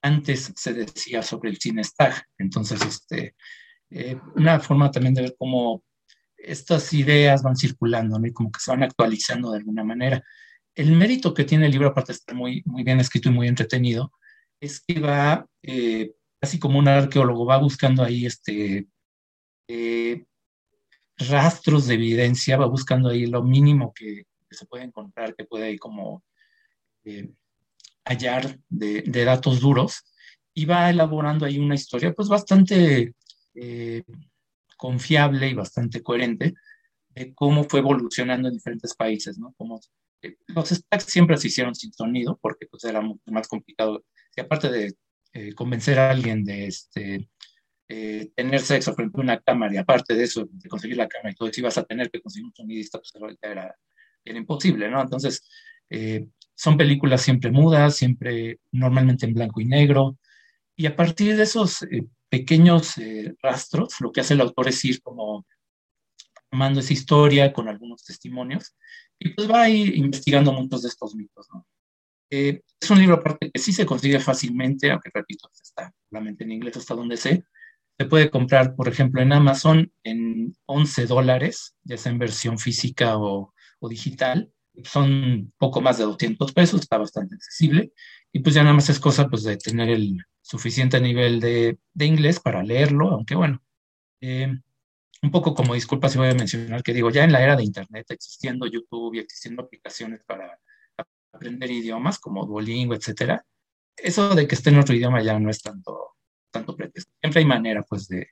antes 0.02 0.54
se 0.56 0.74
decía 0.74 1.22
sobre 1.22 1.50
el 1.50 1.58
cine 1.58 1.84
stag. 1.84 2.24
Entonces, 2.38 2.82
este, 2.82 3.36
eh, 3.90 4.18
una 4.36 4.60
forma 4.60 4.92
también 4.92 5.14
de 5.14 5.24
ver 5.24 5.36
cómo 5.38 5.84
estas 6.38 6.92
ideas 6.94 7.44
van 7.44 7.56
circulando 7.56 8.18
¿no? 8.18 8.28
y 8.28 8.34
como 8.34 8.52
que 8.52 8.60
se 8.60 8.72
van 8.72 8.84
actualizando 8.84 9.52
de 9.52 9.60
alguna 9.60 9.84
manera. 9.84 10.24
El 10.74 10.94
mérito 10.94 11.34
que 11.34 11.44
tiene 11.44 11.66
el 11.66 11.72
libro, 11.72 11.90
aparte 11.90 12.14
de 12.14 12.18
estar 12.18 12.36
muy, 12.36 12.64
muy 12.66 12.84
bien 12.84 13.00
escrito 13.00 13.30
y 13.30 13.34
muy 13.34 13.48
entretenido, 13.48 14.12
es 14.60 14.80
que 14.82 15.00
va, 15.00 15.46
eh, 15.64 16.14
así 16.42 16.60
como 16.60 16.80
un 16.80 16.88
arqueólogo, 16.88 17.46
va 17.46 17.58
buscando 17.58 18.04
ahí 18.04 18.26
este, 18.26 18.88
eh, 19.68 20.26
rastros 21.18 21.88
de 21.88 21.96
evidencia, 21.96 22.58
va 22.58 22.66
buscando 22.66 23.10
ahí 23.10 23.26
lo 23.26 23.44
mínimo 23.44 23.94
que, 23.94 24.24
se 24.50 24.66
puede 24.66 24.84
encontrar, 24.84 25.34
que 25.34 25.46
puede 25.46 25.66
ahí 25.66 25.78
como 25.78 26.26
hallar 28.06 28.58
de, 28.70 29.04
datos 29.04 29.60
duros 29.60 30.04
y 30.54 30.66
va 30.66 30.90
elaborando 30.90 31.46
ahí 31.46 31.60
una 31.60 31.76
historia 31.76 32.14
pues 32.14 32.28
bastante 32.28 33.14
eh, 33.56 34.04
confiable 34.78 35.50
y 35.50 35.54
bastante 35.54 36.02
coherente 36.02 36.54
de 37.10 37.34
cómo 37.34 37.64
fue 37.66 37.80
evolucionando 37.80 38.48
en 38.48 38.56
diferentes 38.56 38.96
países, 38.96 39.38
¿no? 39.38 39.54
Como, 39.58 39.80
eh, 40.22 40.38
los 40.48 40.70
stacks 40.70 41.06
siempre 41.06 41.38
se 41.38 41.48
hicieron 41.48 41.76
sin 41.76 41.94
sonido 41.94 42.38
porque 42.42 42.68
pues 42.68 42.84
era 42.86 43.02
mucho 43.02 43.32
más 43.32 43.48
complicado. 43.48 44.04
Y 44.36 44.42
aparte 44.42 44.70
de 44.72 44.94
eh, 45.34 45.54
convencer 45.54 46.00
a 46.00 46.12
alguien 46.12 46.44
de 46.44 46.68
este, 46.68 47.30
tener 47.88 48.62
sexo 48.62 48.94
frente 48.94 49.18
a 49.18 49.22
una 49.22 49.40
cámara 49.42 49.74
y 49.74 49.78
aparte 49.78 50.16
de 50.16 50.24
eso, 50.24 50.48
de 50.50 50.70
conseguir 50.70 50.96
la 50.96 51.10
cámara 51.10 51.32
y 51.32 51.36
todo 51.36 51.50
eso, 51.50 51.60
ibas 51.60 51.78
a 51.78 51.84
tener 51.84 52.10
que 52.10 52.22
conseguir 52.22 52.46
un 52.46 52.54
sonidista, 52.54 53.00
pues 53.00 53.38
era, 53.42 53.76
era 54.24 54.38
imposible, 54.38 54.90
¿no? 54.90 55.02
Entonces, 55.02 55.46
son 56.62 56.78
películas 56.78 57.24
siempre 57.24 57.50
mudas, 57.50 57.95
siempre 57.95 58.60
normalmente 58.71 59.26
en 59.26 59.34
blanco 59.34 59.62
y 59.62 59.65
negro. 59.65 60.19
Y 60.76 60.86
a 60.86 60.95
partir 60.95 61.36
de 61.36 61.41
esos 61.41 61.82
eh, 61.82 62.06
pequeños 62.30 63.00
eh, 63.00 63.34
rastros, 63.41 64.00
lo 64.00 64.12
que 64.12 64.21
hace 64.21 64.36
el 64.36 64.41
autor 64.41 64.67
es 64.67 64.86
ir 64.86 65.02
como 65.02 65.43
tomando 66.52 66.82
esa 66.82 66.93
historia 66.93 67.52
con 67.52 67.67
algunos 67.67 68.04
testimonios 68.04 68.76
y 69.17 69.30
pues 69.30 69.50
va 69.50 69.63
a 69.63 69.69
ir 69.69 69.97
investigando 69.97 70.54
muchos 70.54 70.84
de 70.84 70.89
estos 70.89 71.15
mitos. 71.15 71.47
Eh, 72.30 72.62
es 72.80 72.91
un 72.91 73.00
libro 73.00 73.15
aparte 73.15 73.50
que 73.50 73.60
sí 73.60 73.74
se 73.74 73.88
consigue 73.88 74.19
fácilmente, 74.19 74.91
aunque 74.91 75.10
repito, 75.12 75.50
está 75.60 75.91
solamente 76.10 76.43
en 76.43 76.52
inglés 76.52 76.78
hasta 76.78 76.93
donde 76.93 77.17
sé. 77.17 77.43
Se 77.97 78.06
puede 78.06 78.30
comprar, 78.30 78.76
por 78.76 78.88
ejemplo, 78.88 79.19
en 79.19 79.34
Amazon 79.34 79.91
en 80.04 80.56
11 80.67 81.08
dólares, 81.08 81.76
ya 81.84 81.97
sea 81.97 82.12
en 82.12 82.19
versión 82.19 82.60
física 82.60 83.17
o 83.17 83.52
digital. 83.89 84.54
Son 84.84 85.54
poco 85.58 85.82
más 85.82 85.98
de 85.98 86.06
200 86.06 86.54
pesos, 86.54 86.82
está 86.82 86.98
bastante 86.98 87.36
accesible. 87.36 87.94
Y 88.32 88.39
pues 88.39 88.56
ya 88.56 88.63
nada 88.63 88.76
más 88.76 88.89
es 88.89 89.00
cosa 89.00 89.28
pues, 89.28 89.44
de 89.44 89.58
tener 89.58 89.89
el 89.89 90.17
suficiente 90.41 91.00
nivel 91.00 91.39
de, 91.39 91.78
de 91.94 92.06
inglés 92.06 92.39
para 92.39 92.63
leerlo, 92.63 93.10
aunque 93.10 93.36
bueno, 93.36 93.62
eh, 94.22 94.54
un 95.22 95.32
poco 95.32 95.54
como 95.54 95.74
disculpa 95.74 96.10
si 96.10 96.17
voy 96.17 96.30
a 96.30 96.34
mencionar 96.34 96.84
que 96.84 96.94
digo, 96.94 97.10
ya 97.12 97.24
en 97.24 97.32
la 97.32 97.44
era 97.44 97.56
de 97.56 97.63
Internet, 97.63 98.10
existiendo 98.10 98.65
YouTube 98.65 99.15
y 99.15 99.20
existiendo 99.20 99.63
aplicaciones 99.63 100.22
para 100.26 100.60
aprender 101.34 101.72
idiomas 101.72 102.20
como 102.20 102.46
Duolingo, 102.46 102.96
etcétera, 102.96 103.46
eso 103.98 104.36
de 104.36 104.48
que 104.48 104.56
esté 104.56 104.70
en 104.72 104.80
otro 104.80 104.96
idioma 104.96 105.22
ya 105.22 105.39
no 105.39 105.50
es 105.50 105.62
tanto, 105.62 106.15
tanto 106.50 106.76
pretexto. 106.76 107.12
Siempre 107.22 107.39
hay 107.39 107.46
manera, 107.46 107.84
pues, 107.84 108.08
de, 108.08 108.30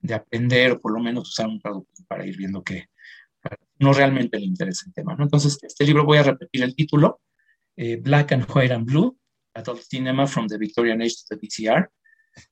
de 0.00 0.14
aprender 0.14 0.72
o 0.72 0.80
por 0.80 0.92
lo 0.92 1.00
menos 1.00 1.28
usar 1.28 1.46
un 1.46 1.60
traductor 1.60 2.06
para 2.06 2.26
ir 2.26 2.36
viendo 2.36 2.62
que 2.62 2.88
no 3.78 3.92
realmente 3.92 4.38
le 4.38 4.46
interesa 4.46 4.84
el 4.86 4.92
tema. 4.92 5.14
¿no? 5.14 5.24
Entonces, 5.24 5.58
este 5.62 5.84
libro 5.84 6.04
voy 6.04 6.18
a 6.18 6.22
repetir 6.22 6.62
el 6.62 6.74
título, 6.74 7.20
eh, 7.76 7.96
Black 7.96 8.32
and 8.32 8.46
White 8.52 8.74
and 8.74 8.86
Blue, 8.86 9.16
Adult 9.54 9.82
Cinema 9.82 10.26
from 10.26 10.48
the 10.48 10.58
Victorian 10.58 11.00
Age 11.00 11.14
to 11.28 11.36
the 11.36 11.46
VCR, 11.46 11.90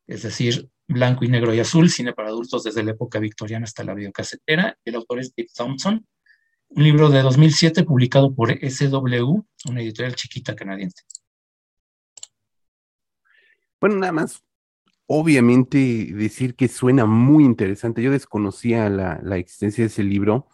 es 0.06 0.22
decir, 0.22 0.68
blanco 0.88 1.24
y 1.24 1.28
negro 1.28 1.54
y 1.54 1.60
azul, 1.60 1.90
cine 1.90 2.12
para 2.12 2.28
adultos 2.28 2.64
desde 2.64 2.82
la 2.82 2.92
época 2.92 3.18
victoriana 3.18 3.64
hasta 3.64 3.84
la 3.84 3.94
videocasetera. 3.94 4.78
El 4.84 4.94
autor 4.96 5.20
es 5.20 5.34
Dave 5.34 5.48
Thompson, 5.54 6.06
un 6.68 6.82
libro 6.82 7.08
de 7.08 7.22
2007 7.22 7.84
publicado 7.84 8.34
por 8.34 8.52
SW, 8.52 9.44
una 9.68 9.80
editorial 9.80 10.14
chiquita 10.14 10.54
canadiense. 10.54 11.02
Bueno, 13.80 13.96
nada 13.96 14.12
más, 14.12 14.42
obviamente 15.06 16.08
decir 16.12 16.54
que 16.54 16.68
suena 16.68 17.06
muy 17.06 17.44
interesante. 17.44 18.02
Yo 18.02 18.10
desconocía 18.10 18.88
la, 18.88 19.20
la, 19.22 19.36
existencia 19.36 19.84
de 19.84 19.88
ese 19.88 20.02
libro. 20.02 20.48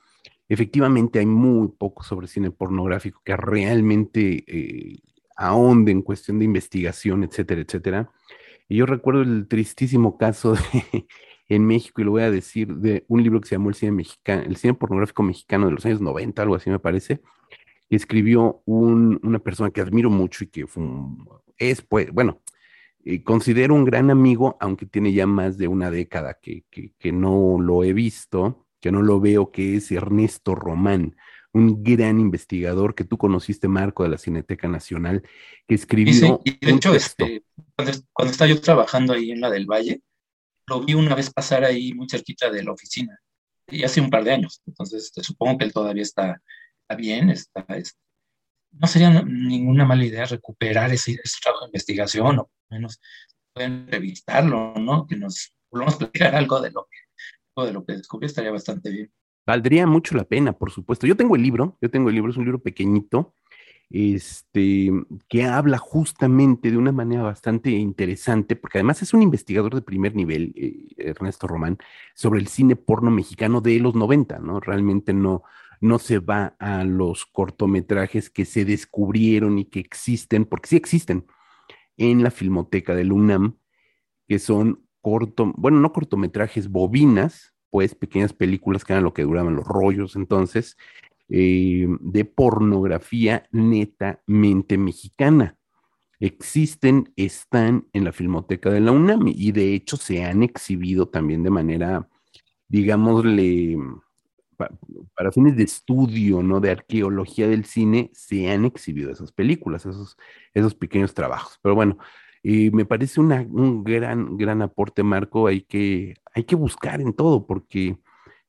Efectivamente 0.49 1.19
hay 1.19 1.27
muy 1.27 1.69
poco 1.69 2.03
sobre 2.03 2.27
cine 2.29 2.51
pornográfico 2.51 3.23
que 3.25 3.37
realmente 3.37 4.45
eh, 4.47 5.01
ahonde 5.37 5.93
en 5.93 6.03
cuestión 6.03 6.39
de 6.39 6.45
investigación, 6.45 7.25
etcétera, 7.25 7.63
etcétera. 7.63 8.11
Y 8.69 8.77
yo 8.77 8.87
recuerdo 8.87 9.23
el 9.23 9.49
tristísimo 9.49 10.17
caso 10.19 10.55
de, 10.55 11.07
en 11.49 11.67
México, 11.67 12.01
y 12.01 12.05
lo 12.05 12.13
voy 12.13 12.23
a 12.23 12.31
decir, 12.31 12.75
de 12.77 13.05
un 13.09 13.23
libro 13.23 13.41
que 13.41 13.49
se 13.49 13.55
llamó 13.57 13.69
El 13.69 13.75
cine 13.75 13.93
mexicano, 13.93 14.43
el 14.43 14.57
cine 14.57 14.75
pornográfico 14.75 15.23
mexicano 15.23 15.67
de 15.67 15.73
los 15.73 15.85
años 15.87 16.01
90, 16.01 16.43
algo 16.43 16.55
así 16.55 16.71
me 16.71 16.79
parece, 16.79 17.21
que 17.89 17.97
escribió 17.97 18.63
un, 18.65 19.21
una 19.23 19.39
persona 19.39 19.71
que 19.71 19.81
admiro 19.81 20.11
mucho 20.11 20.45
y 20.45 20.49
que 20.49 20.67
fue 20.67 20.83
un, 20.83 21.29
es, 21.59 21.83
pues, 21.83 22.11
bueno, 22.13 22.41
eh, 23.05 23.23
considero 23.23 23.75
un 23.75 23.85
gran 23.85 24.11
amigo, 24.11 24.57
aunque 24.61 24.87
tiene 24.87 25.13
ya 25.13 25.27
más 25.27 25.59
de 25.59 25.69
una 25.69 25.91
década 25.91 26.39
que, 26.41 26.65
que, 26.71 26.93
que 26.99 27.13
no 27.13 27.59
lo 27.61 27.85
he 27.85 27.93
visto, 27.93 28.67
que 28.83 28.93
no 28.93 29.01
lo 29.01 29.21
veo, 29.21 29.51
que 29.51 29.77
es 29.77 29.91
Ernesto 29.91 30.55
Román 30.55 31.17
un 31.53 31.83
gran 31.83 32.19
investigador 32.19 32.95
que 32.95 33.05
tú 33.05 33.19
conociste, 33.19 33.69
Marco, 33.69 34.03
de 34.03 34.09
la 34.09 34.19
Cineteca 34.19 34.69
Nacional, 34.69 35.23
que 35.69 35.75
escribió. 35.75 36.13
Sí, 36.13 36.21
sí. 36.21 36.59
Y 36.61 36.67
de 36.67 36.73
hecho, 36.73 36.95
este, 36.95 37.45
cuando, 37.77 37.93
cuando, 38.13 38.33
estaba 38.33 38.49
yo 38.49 38.61
trabajando 38.61 39.13
ahí 39.13 39.31
en 39.31 39.41
la 39.41 39.51
del 39.51 39.67
Valle, 39.67 40.01
lo 40.67 40.81
vi 40.81 40.95
una 40.95 41.15
vez 41.15 41.31
pasar 41.31 41.65
ahí 41.65 41.93
muy 41.93 42.09
cerquita 42.09 42.51
de 42.51 42.65
la 42.65 42.73
oficina, 42.73 43.19
y 43.69 43.85
hace 43.85 44.01
un 44.01 44.11
par 44.11 44.25
de 44.25 44.33
años. 44.33 44.63
Entonces, 44.67 45.05
este, 45.05 45.23
supongo 45.23 45.59
que 45.59 45.65
él 45.67 45.73
todavía 45.73 46.03
está, 46.03 46.41
está 46.83 46.97
bien, 46.97 47.29
está, 47.31 47.65
está, 47.69 47.99
no 48.73 48.87
sería 48.87 49.23
ninguna 49.23 49.85
mala 49.85 50.05
idea 50.07 50.25
recuperar 50.25 50.91
ese, 50.93 51.19
ese 51.23 51.39
trabajo 51.43 51.67
de 51.67 51.69
investigación, 51.69 52.39
o 52.39 52.51
menos 52.71 52.99
pueden 53.53 53.87
revistarlo, 53.89 54.73
¿no? 54.77 55.07
Que 55.07 55.17
nos 55.17 55.55
volvamos 55.71 55.97
a 55.97 55.99
platicar 55.99 56.35
algo 56.35 56.61
de 56.63 56.71
lo 56.71 56.87
de 57.57 57.73
lo 57.73 57.85
que 57.85 57.93
descubrí, 57.93 58.27
estaría 58.27 58.51
bastante 58.51 58.91
bien. 58.91 59.13
Valdría 59.47 59.87
mucho 59.87 60.17
la 60.17 60.25
pena, 60.25 60.53
por 60.53 60.71
supuesto. 60.71 61.07
Yo 61.07 61.17
tengo 61.17 61.37
el 61.37 61.43
libro, 61.43 61.77
yo 61.81 61.91
tengo 61.91 62.09
el 62.09 62.15
libro, 62.15 62.31
es 62.31 62.37
un 62.37 62.45
libro 62.45 62.63
pequeñito, 62.63 63.35
este, 63.91 64.91
que 65.29 65.45
habla 65.45 65.77
justamente 65.79 66.71
de 66.71 66.79
una 66.79 66.93
manera 66.93 67.23
bastante 67.23 67.71
interesante, 67.71 68.57
porque 68.57 68.79
además 68.79 69.03
es 69.03 69.13
un 69.13 69.21
investigador 69.21 69.75
de 69.75 69.83
primer 69.83 70.15
nivel, 70.15 70.53
eh, 70.57 70.87
Ernesto 70.97 71.47
Román, 71.47 71.79
sobre 72.15 72.41
el 72.41 72.47
cine 72.47 72.77
porno 72.77 73.11
mexicano 73.11 73.61
de 73.61 73.79
los 73.81 73.95
90, 73.95 74.39
¿no? 74.39 74.61
Realmente 74.61 75.13
no, 75.13 75.43
no 75.81 75.99
se 75.99 76.21
va 76.21 76.57
a 76.59 76.85
los 76.85 77.27
cortometrajes 77.27 78.31
que 78.31 78.45
se 78.45 78.65
descubrieron 78.65 79.59
y 79.59 79.67
que 79.67 79.81
existen, 79.81 80.47
porque 80.47 80.69
sí 80.69 80.77
existen 80.77 81.27
en 81.97 82.23
la 82.23 82.31
filmoteca 82.31 82.95
del 82.95 83.13
UNAM, 83.13 83.59
que 84.29 84.39
son 84.39 84.87
corto, 85.03 85.53
bueno, 85.57 85.81
no 85.81 85.93
cortometrajes, 85.93 86.71
bobinas, 86.71 87.55
pues 87.71 87.95
pequeñas 87.95 88.33
películas 88.33 88.85
que 88.85 88.95
eran 88.95 89.05
lo 89.05 89.13
que 89.13 89.25
duraban 89.25 89.57
los 89.57 89.67
rollos 89.67 90.17
entonces, 90.17 90.77
eh, 91.29 91.87
de 92.01 92.25
pornografía 92.25 93.47
netamente 93.51 94.79
mexicana. 94.79 95.57
Existen, 96.21 97.13
están 97.17 97.89
en 97.93 98.05
la 98.05 98.13
Filmoteca 98.13 98.71
de 98.71 98.81
la 98.81 98.93
UNAM 98.93 99.27
y 99.27 99.53
de 99.53 99.75
hecho 99.75 99.97
se 99.97 100.25
han 100.25 100.43
exhibido 100.43 101.09
también 101.09 101.43
de 101.43 101.51
manera, 101.51 102.09
digámosle, 102.69 103.77
para 105.15 105.33
fines 105.33 105.57
de 105.57 105.65
estudio, 105.65 106.43
¿no? 106.43 106.61
De 106.61 106.71
arqueología 106.71 107.49
del 107.49 107.65
cine, 107.65 108.11
se 108.13 108.51
han 108.51 108.65
exhibido 108.65 109.11
esas 109.11 109.33
películas, 109.33 109.87
esos, 109.87 110.17
esos 110.55 110.75
pequeños 110.75 111.15
trabajos. 111.15 111.59
Pero 111.63 111.75
bueno, 111.75 111.99
y 112.43 112.71
me 112.71 112.85
parece 112.85 113.21
un 113.21 113.85
gran, 113.85 114.37
gran 114.37 114.63
aporte, 114.63 115.03
Marco. 115.03 115.47
Hay 115.47 115.63
que, 115.63 116.15
hay 116.35 116.45
que 116.45 116.57
buscar 116.57 117.01
en 117.01 117.13
todo, 117.13 117.47
porque 117.47 117.99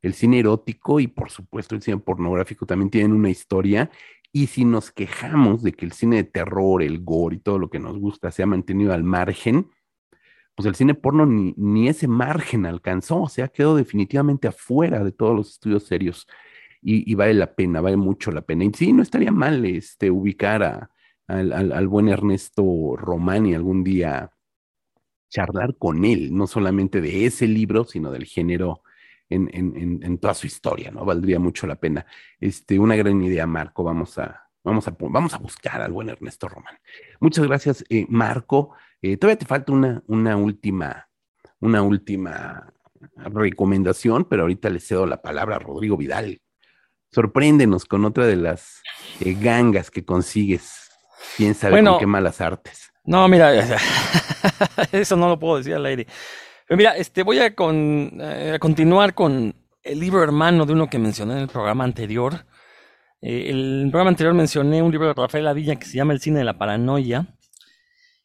el 0.01 0.13
cine 0.13 0.39
erótico 0.39 0.99
y 0.99 1.07
por 1.07 1.29
supuesto 1.29 1.75
el 1.75 1.81
cine 1.81 1.97
pornográfico 1.97 2.65
también 2.65 2.89
tienen 2.89 3.13
una 3.13 3.29
historia. 3.29 3.91
Y 4.31 4.47
si 4.47 4.65
nos 4.65 4.91
quejamos 4.91 5.61
de 5.61 5.73
que 5.73 5.85
el 5.85 5.91
cine 5.91 6.17
de 6.17 6.23
terror, 6.23 6.81
el 6.81 7.03
gore 7.03 7.35
y 7.35 7.39
todo 7.39 7.59
lo 7.59 7.69
que 7.69 7.79
nos 7.79 7.99
gusta 7.99 8.31
se 8.31 8.41
ha 8.41 8.47
mantenido 8.47 8.93
al 8.93 9.03
margen, 9.03 9.69
pues 10.55 10.65
el 10.67 10.75
cine 10.75 10.95
porno 10.95 11.25
ni, 11.27 11.53
ni 11.57 11.87
ese 11.87 12.07
margen 12.07 12.65
alcanzó, 12.65 13.27
se 13.27 13.43
ha 13.43 13.47
quedado 13.47 13.75
definitivamente 13.75 14.47
afuera 14.47 15.03
de 15.03 15.11
todos 15.11 15.35
los 15.35 15.51
estudios 15.51 15.83
serios. 15.83 16.27
Y, 16.81 17.09
y, 17.09 17.15
vale 17.15 17.33
la 17.35 17.55
pena, 17.55 17.79
vale 17.79 17.97
mucho 17.97 18.31
la 18.31 18.41
pena. 18.41 18.65
Y 18.65 18.71
sí, 18.73 18.91
no 18.91 19.03
estaría 19.03 19.31
mal 19.31 19.63
este, 19.65 20.11
ubicar 20.11 20.63
a, 20.63 20.89
al, 21.27 21.71
al, 21.71 21.87
buen 21.87 22.09
Ernesto 22.09 22.95
Romani 22.97 23.55
algún 23.55 23.83
día 23.83 24.31
charlar 25.29 25.77
con 25.77 26.05
él, 26.05 26.35
no 26.35 26.47
solamente 26.47 27.01
de 27.01 27.25
ese 27.25 27.47
libro, 27.47 27.85
sino 27.85 28.11
del 28.11 28.25
género 28.25 28.83
en, 29.29 29.49
en, 29.51 30.03
en, 30.03 30.17
toda 30.19 30.33
su 30.33 30.45
historia, 30.45 30.91
¿no? 30.91 31.05
Valdría 31.05 31.39
mucho 31.39 31.65
la 31.65 31.75
pena. 31.75 32.05
Este, 32.39 32.77
una 32.77 32.95
gran 32.95 33.21
idea, 33.23 33.47
Marco. 33.47 33.83
Vamos 33.83 34.17
a, 34.19 34.47
vamos 34.63 34.87
a, 34.87 34.95
vamos 34.99 35.33
a 35.33 35.37
buscar 35.37 35.81
al 35.81 35.91
buen 35.91 36.09
Ernesto 36.09 36.47
Román. 36.47 36.77
Muchas 37.19 37.47
gracias, 37.47 37.83
eh, 37.89 38.05
Marco. 38.09 38.75
Eh, 39.01 39.17
todavía 39.17 39.39
te 39.39 39.45
falta 39.45 39.71
una, 39.71 40.03
una 40.07 40.37
última, 40.37 41.09
una 41.59 41.81
última 41.81 42.71
recomendación, 43.15 44.25
pero 44.25 44.43
ahorita 44.43 44.69
le 44.69 44.79
cedo 44.79 45.05
la 45.05 45.21
palabra 45.21 45.55
a 45.55 45.59
Rodrigo 45.59 45.97
Vidal. 45.97 46.41
Sorpréndenos 47.11 47.85
con 47.85 48.05
otra 48.05 48.25
de 48.25 48.35
las 48.35 48.81
eh, 49.19 49.35
gangas 49.39 49.91
que 49.91 50.05
consigues 50.05 50.82
quién 51.37 51.55
sabe 51.55 51.71
bueno, 51.71 51.91
con 51.91 51.99
qué 51.99 52.05
malas 52.07 52.41
artes. 52.41 52.91
No, 53.05 53.27
mira, 53.27 53.53
eso 54.91 55.15
no 55.15 55.27
lo 55.27 55.39
puedo 55.39 55.57
decir 55.57 55.73
al 55.73 55.85
aire. 55.85 56.07
Pero 56.67 56.77
mira, 56.77 56.95
este, 56.95 57.23
voy 57.23 57.39
a, 57.39 57.53
con, 57.53 58.17
eh, 58.21 58.53
a 58.55 58.59
continuar 58.59 59.13
con 59.13 59.55
el 59.83 59.99
libro 59.99 60.23
hermano 60.23 60.65
de 60.65 60.73
uno 60.73 60.89
que 60.89 60.99
mencioné 60.99 61.33
en 61.33 61.39
el 61.39 61.47
programa 61.47 61.83
anterior. 61.83 62.45
Eh, 63.21 63.49
el 63.49 63.87
programa 63.91 64.09
anterior 64.09 64.33
mencioné 64.33 64.81
un 64.81 64.91
libro 64.91 65.07
de 65.07 65.13
Rafael 65.13 65.43
Lavilla 65.43 65.75
que 65.75 65.85
se 65.85 65.97
llama 65.97 66.13
El 66.13 66.21
cine 66.21 66.39
de 66.39 66.45
la 66.45 66.57
paranoia. 66.57 67.35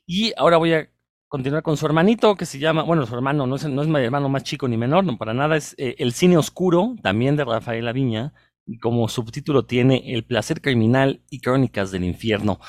Y 0.07 0.33
ahora 0.37 0.57
voy 0.57 0.73
a 0.73 0.89
continuar 1.29 1.63
con 1.63 1.77
su 1.77 1.85
hermanito 1.85 2.37
que 2.37 2.47
se 2.47 2.59
llama, 2.59 2.83
bueno, 2.83 3.05
su 3.05 3.15
hermano 3.15 3.47
no 3.47 3.57
es, 3.57 3.65
no 3.67 3.83
es 3.83 3.89
mi 3.89 4.01
hermano 4.01 4.29
más 4.29 4.45
chico 4.45 4.67
ni 4.67 4.77
menor, 4.77 5.05
no 5.05 5.19
para 5.19 5.35
nada, 5.35 5.57
es 5.57 5.75
eh, 5.79 5.97
El 5.99 6.13
cine 6.13 6.39
oscuro, 6.39 6.95
también 7.03 7.37
de 7.37 7.45
Rafael 7.45 7.85
Laviña, 7.85 8.33
como 8.81 9.09
subtítulo 9.09 9.65
tiene 9.65 10.15
El 10.15 10.25
placer 10.25 10.61
criminal 10.61 11.23
y 11.31 11.41
crónicas 11.41 11.91
del 11.91 12.05
infierno. 12.05 12.61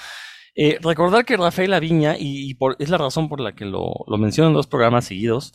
Eh, 0.56 0.78
recordar 0.82 1.26
que 1.26 1.38
Rafael 1.38 1.74
Aviña, 1.74 2.18
y, 2.20 2.58
es 2.80 2.89
la 2.89 2.97
razón 2.97 3.30
por 3.30 3.39
la 3.39 3.54
que 3.56 3.66
lo, 3.66 3.93
lo 4.08 4.18
menciono 4.18 4.50
en 4.50 4.56
dos 4.56 4.68
programas 4.68 5.06
seguidos, 5.06 5.54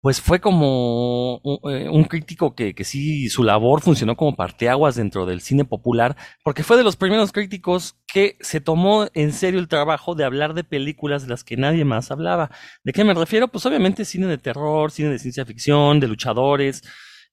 pues 0.00 0.20
fue 0.20 0.40
como 0.40 1.36
un, 1.38 1.58
eh, 1.70 1.88
un 1.90 2.04
crítico 2.04 2.54
que, 2.54 2.74
que, 2.74 2.84
sí, 2.84 3.28
su 3.28 3.44
labor 3.44 3.82
funcionó 3.82 4.16
como 4.16 4.34
parteaguas 4.34 4.94
dentro 4.94 5.26
del 5.26 5.42
cine 5.42 5.66
popular, 5.66 6.16
porque 6.42 6.62
fue 6.62 6.78
de 6.78 6.84
los 6.84 6.96
primeros 6.96 7.32
críticos 7.32 7.96
que 8.10 8.38
se 8.40 8.62
tomó 8.62 9.08
en 9.12 9.32
serio 9.32 9.60
el 9.60 9.68
trabajo 9.68 10.14
de 10.14 10.24
hablar 10.24 10.54
de 10.54 10.64
películas 10.64 11.24
de 11.24 11.28
las 11.28 11.44
que 11.44 11.58
nadie 11.58 11.84
más 11.84 12.10
hablaba. 12.10 12.50
¿De 12.82 12.92
qué 12.94 13.04
me 13.04 13.12
refiero? 13.12 13.48
Pues 13.48 13.66
obviamente 13.66 14.06
cine 14.06 14.26
de 14.26 14.38
terror, 14.38 14.90
cine 14.90 15.10
de 15.10 15.18
ciencia 15.18 15.44
ficción, 15.44 16.00
de 16.00 16.08
luchadores, 16.08 16.82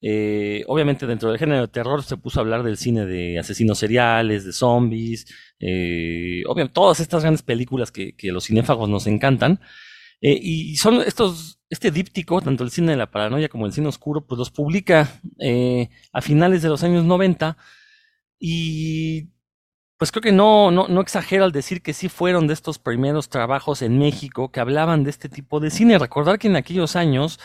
Eh, 0.00 0.64
obviamente 0.68 1.06
dentro 1.06 1.28
del 1.30 1.38
género 1.38 1.62
de 1.62 1.68
terror 1.68 2.04
se 2.04 2.16
puso 2.16 2.38
a 2.38 2.42
hablar 2.42 2.62
del 2.62 2.76
cine 2.76 3.04
de 3.04 3.38
asesinos 3.38 3.78
seriales, 3.78 4.44
de 4.44 4.52
zombies, 4.52 5.26
eh, 5.58 6.42
obviamente 6.46 6.74
todas 6.74 7.00
estas 7.00 7.22
grandes 7.22 7.42
películas 7.42 7.90
que, 7.90 8.14
los 8.24 8.44
cinéfagos 8.44 8.88
nos 8.88 9.06
encantan. 9.06 9.60
Eh, 10.20 10.38
y 10.40 10.76
son 10.76 11.00
estos, 11.02 11.60
este 11.70 11.90
díptico, 11.90 12.40
tanto 12.40 12.64
el 12.64 12.70
cine 12.70 12.92
de 12.92 12.96
la 12.98 13.10
paranoia 13.10 13.48
como 13.48 13.66
el 13.66 13.72
cine 13.72 13.88
oscuro, 13.88 14.26
pues 14.26 14.38
los 14.38 14.50
publica 14.50 15.20
a 16.12 16.20
finales 16.22 16.62
de 16.62 16.68
los 16.68 16.82
años 16.82 17.04
90 17.04 17.56
y 18.38 19.28
pues 19.98 20.12
creo 20.12 20.22
que 20.22 20.32
no, 20.32 20.70
no, 20.70 20.86
no 20.86 21.00
exagero 21.00 21.44
al 21.44 21.52
decir 21.52 21.82
que 21.82 21.92
sí 21.92 22.08
fueron 22.08 22.46
de 22.46 22.54
estos 22.54 22.78
primeros 22.78 23.28
trabajos 23.28 23.82
en 23.82 23.98
México 23.98 24.52
que 24.52 24.60
hablaban 24.60 25.02
de 25.02 25.10
este 25.10 25.28
tipo 25.28 25.58
de 25.58 25.70
cine. 25.70 25.98
Recordar 25.98 26.38
que 26.38 26.46
en 26.46 26.54
aquellos 26.54 26.94
años, 26.94 27.40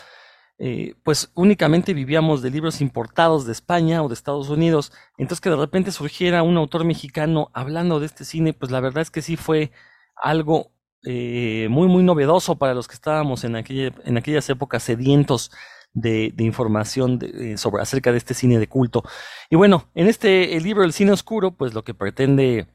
eh, 0.58 0.94
pues 1.02 1.32
únicamente 1.34 1.94
vivíamos 1.94 2.40
de 2.40 2.50
libros 2.50 2.80
importados 2.80 3.44
de 3.44 3.52
España 3.52 4.02
o 4.02 4.08
de 4.08 4.14
Estados 4.14 4.48
Unidos. 4.48 4.92
Entonces 5.18 5.40
que 5.40 5.50
de 5.50 5.56
repente 5.56 5.90
surgiera 5.90 6.42
un 6.42 6.56
autor 6.56 6.84
mexicano 6.84 7.50
hablando 7.54 7.98
de 8.00 8.06
este 8.06 8.24
cine, 8.24 8.52
pues 8.52 8.70
la 8.70 8.80
verdad 8.80 9.02
es 9.02 9.10
que 9.10 9.22
sí 9.22 9.36
fue 9.36 9.72
algo 10.16 10.70
eh, 11.04 11.66
muy, 11.70 11.88
muy 11.88 12.04
novedoso 12.04 12.56
para 12.56 12.74
los 12.74 12.86
que 12.88 12.94
estábamos 12.94 13.44
en, 13.44 13.56
aquella, 13.56 13.92
en 14.04 14.16
aquellas 14.16 14.48
épocas 14.48 14.82
sedientos 14.84 15.50
de, 15.92 16.32
información 16.38 17.18
eh, 17.22 17.56
sobre 17.56 17.82
acerca 17.82 18.12
de 18.12 18.18
este 18.18 18.34
cine 18.34 18.58
de 18.58 18.68
culto. 18.68 19.02
Y 19.50 19.56
bueno, 19.56 19.88
en 19.94 20.08
este 20.08 20.56
el 20.56 20.62
libro 20.62 20.84
El 20.84 20.92
cine 20.92 21.12
oscuro, 21.12 21.52
pues 21.52 21.74
lo 21.74 21.82
que 21.84 21.94
pretende 21.94 22.68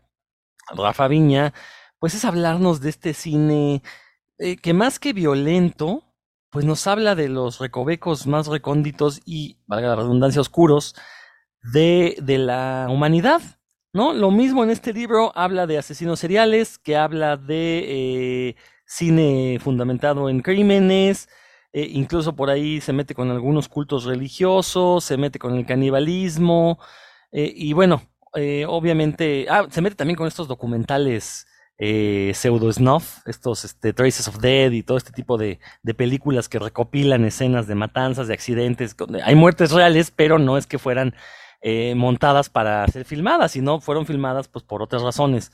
Rafa 0.76 1.08
Viña, 1.08 1.54
pues 2.00 2.14
es 2.14 2.26
hablarnos 2.26 2.82
de 2.82 2.90
este 2.90 3.14
cine 3.14 3.82
que 4.62 4.74
más 4.74 5.00
que 5.00 5.12
violento, 5.12 6.09
pues 6.50 6.66
nos 6.66 6.88
habla 6.88 7.16
de 7.16 7.30
los 7.30 7.60
recovecos 7.60 8.28
más 8.28 8.48
recónditos 8.48 9.22
y, 9.26 9.58
valga 9.68 9.90
la 9.90 9.96
redundancia, 9.98 10.42
oscuros 10.42 10.96
de, 11.74 12.18
de 12.22 12.38
la 12.38 12.88
humanidad. 12.90 13.42
¿No? 13.92 14.14
Lo 14.14 14.30
mismo 14.30 14.64
en 14.64 14.70
este 14.70 14.94
libro 14.94 15.32
habla 15.36 15.66
de 15.66 15.80
asesinos 15.80 16.20
seriales, 16.20 16.78
que 16.78 16.96
habla 16.96 17.38
de 17.38 18.50
eh, 18.50 18.56
cine 18.86 19.58
fundamentado 19.60 20.30
en 20.30 20.42
crímenes, 20.42 21.28
eh, 21.74 21.88
incluso 21.92 22.36
por 22.36 22.52
ahí 22.52 22.82
se 22.82 22.94
mete 22.94 23.16
con 23.16 23.32
algunos 23.32 23.68
cultos 23.68 24.04
religiosos, 24.06 25.04
se 25.04 25.18
mete 25.18 25.40
con 25.40 25.56
el 25.56 25.66
canibalismo, 25.66 26.78
eh, 27.32 27.52
y 27.56 27.74
bueno, 27.74 28.04
obviamente, 28.68 29.48
ah, 29.50 29.66
se 29.72 29.82
mete 29.82 29.96
también 29.96 30.18
con 30.18 30.28
estos 30.28 30.48
documentales 30.48 31.48
pseudo 31.80 32.72
snuff, 32.74 33.26
estos 33.26 33.64
este, 33.64 33.94
Traces 33.94 34.28
of 34.28 34.40
Dead 34.40 34.72
y 34.72 34.84
todo 34.84 34.98
este 34.98 35.12
tipo 35.12 35.38
de, 35.38 35.60
películas 35.96 36.50
que 36.50 36.60
recopilan 36.60 37.24
escenas 37.24 37.68
de 37.68 37.76
matanzas, 37.76 38.28
de 38.28 38.34
accidentes. 38.34 38.96
Hay 39.24 39.36
muertes 39.36 39.72
reales, 39.72 40.12
pero 40.12 40.40
no 40.40 40.58
es 40.58 40.68
que 40.68 40.78
fueran 40.78 41.16
montadas 41.96 42.50
para 42.50 42.86
ser 42.88 43.06
filmadas, 43.06 43.54
sino 43.54 43.80
fueron 43.82 44.06
filmadas 44.06 44.48
pues, 44.48 44.64
por 44.66 44.82
otras 44.82 45.02
razones. 45.02 45.52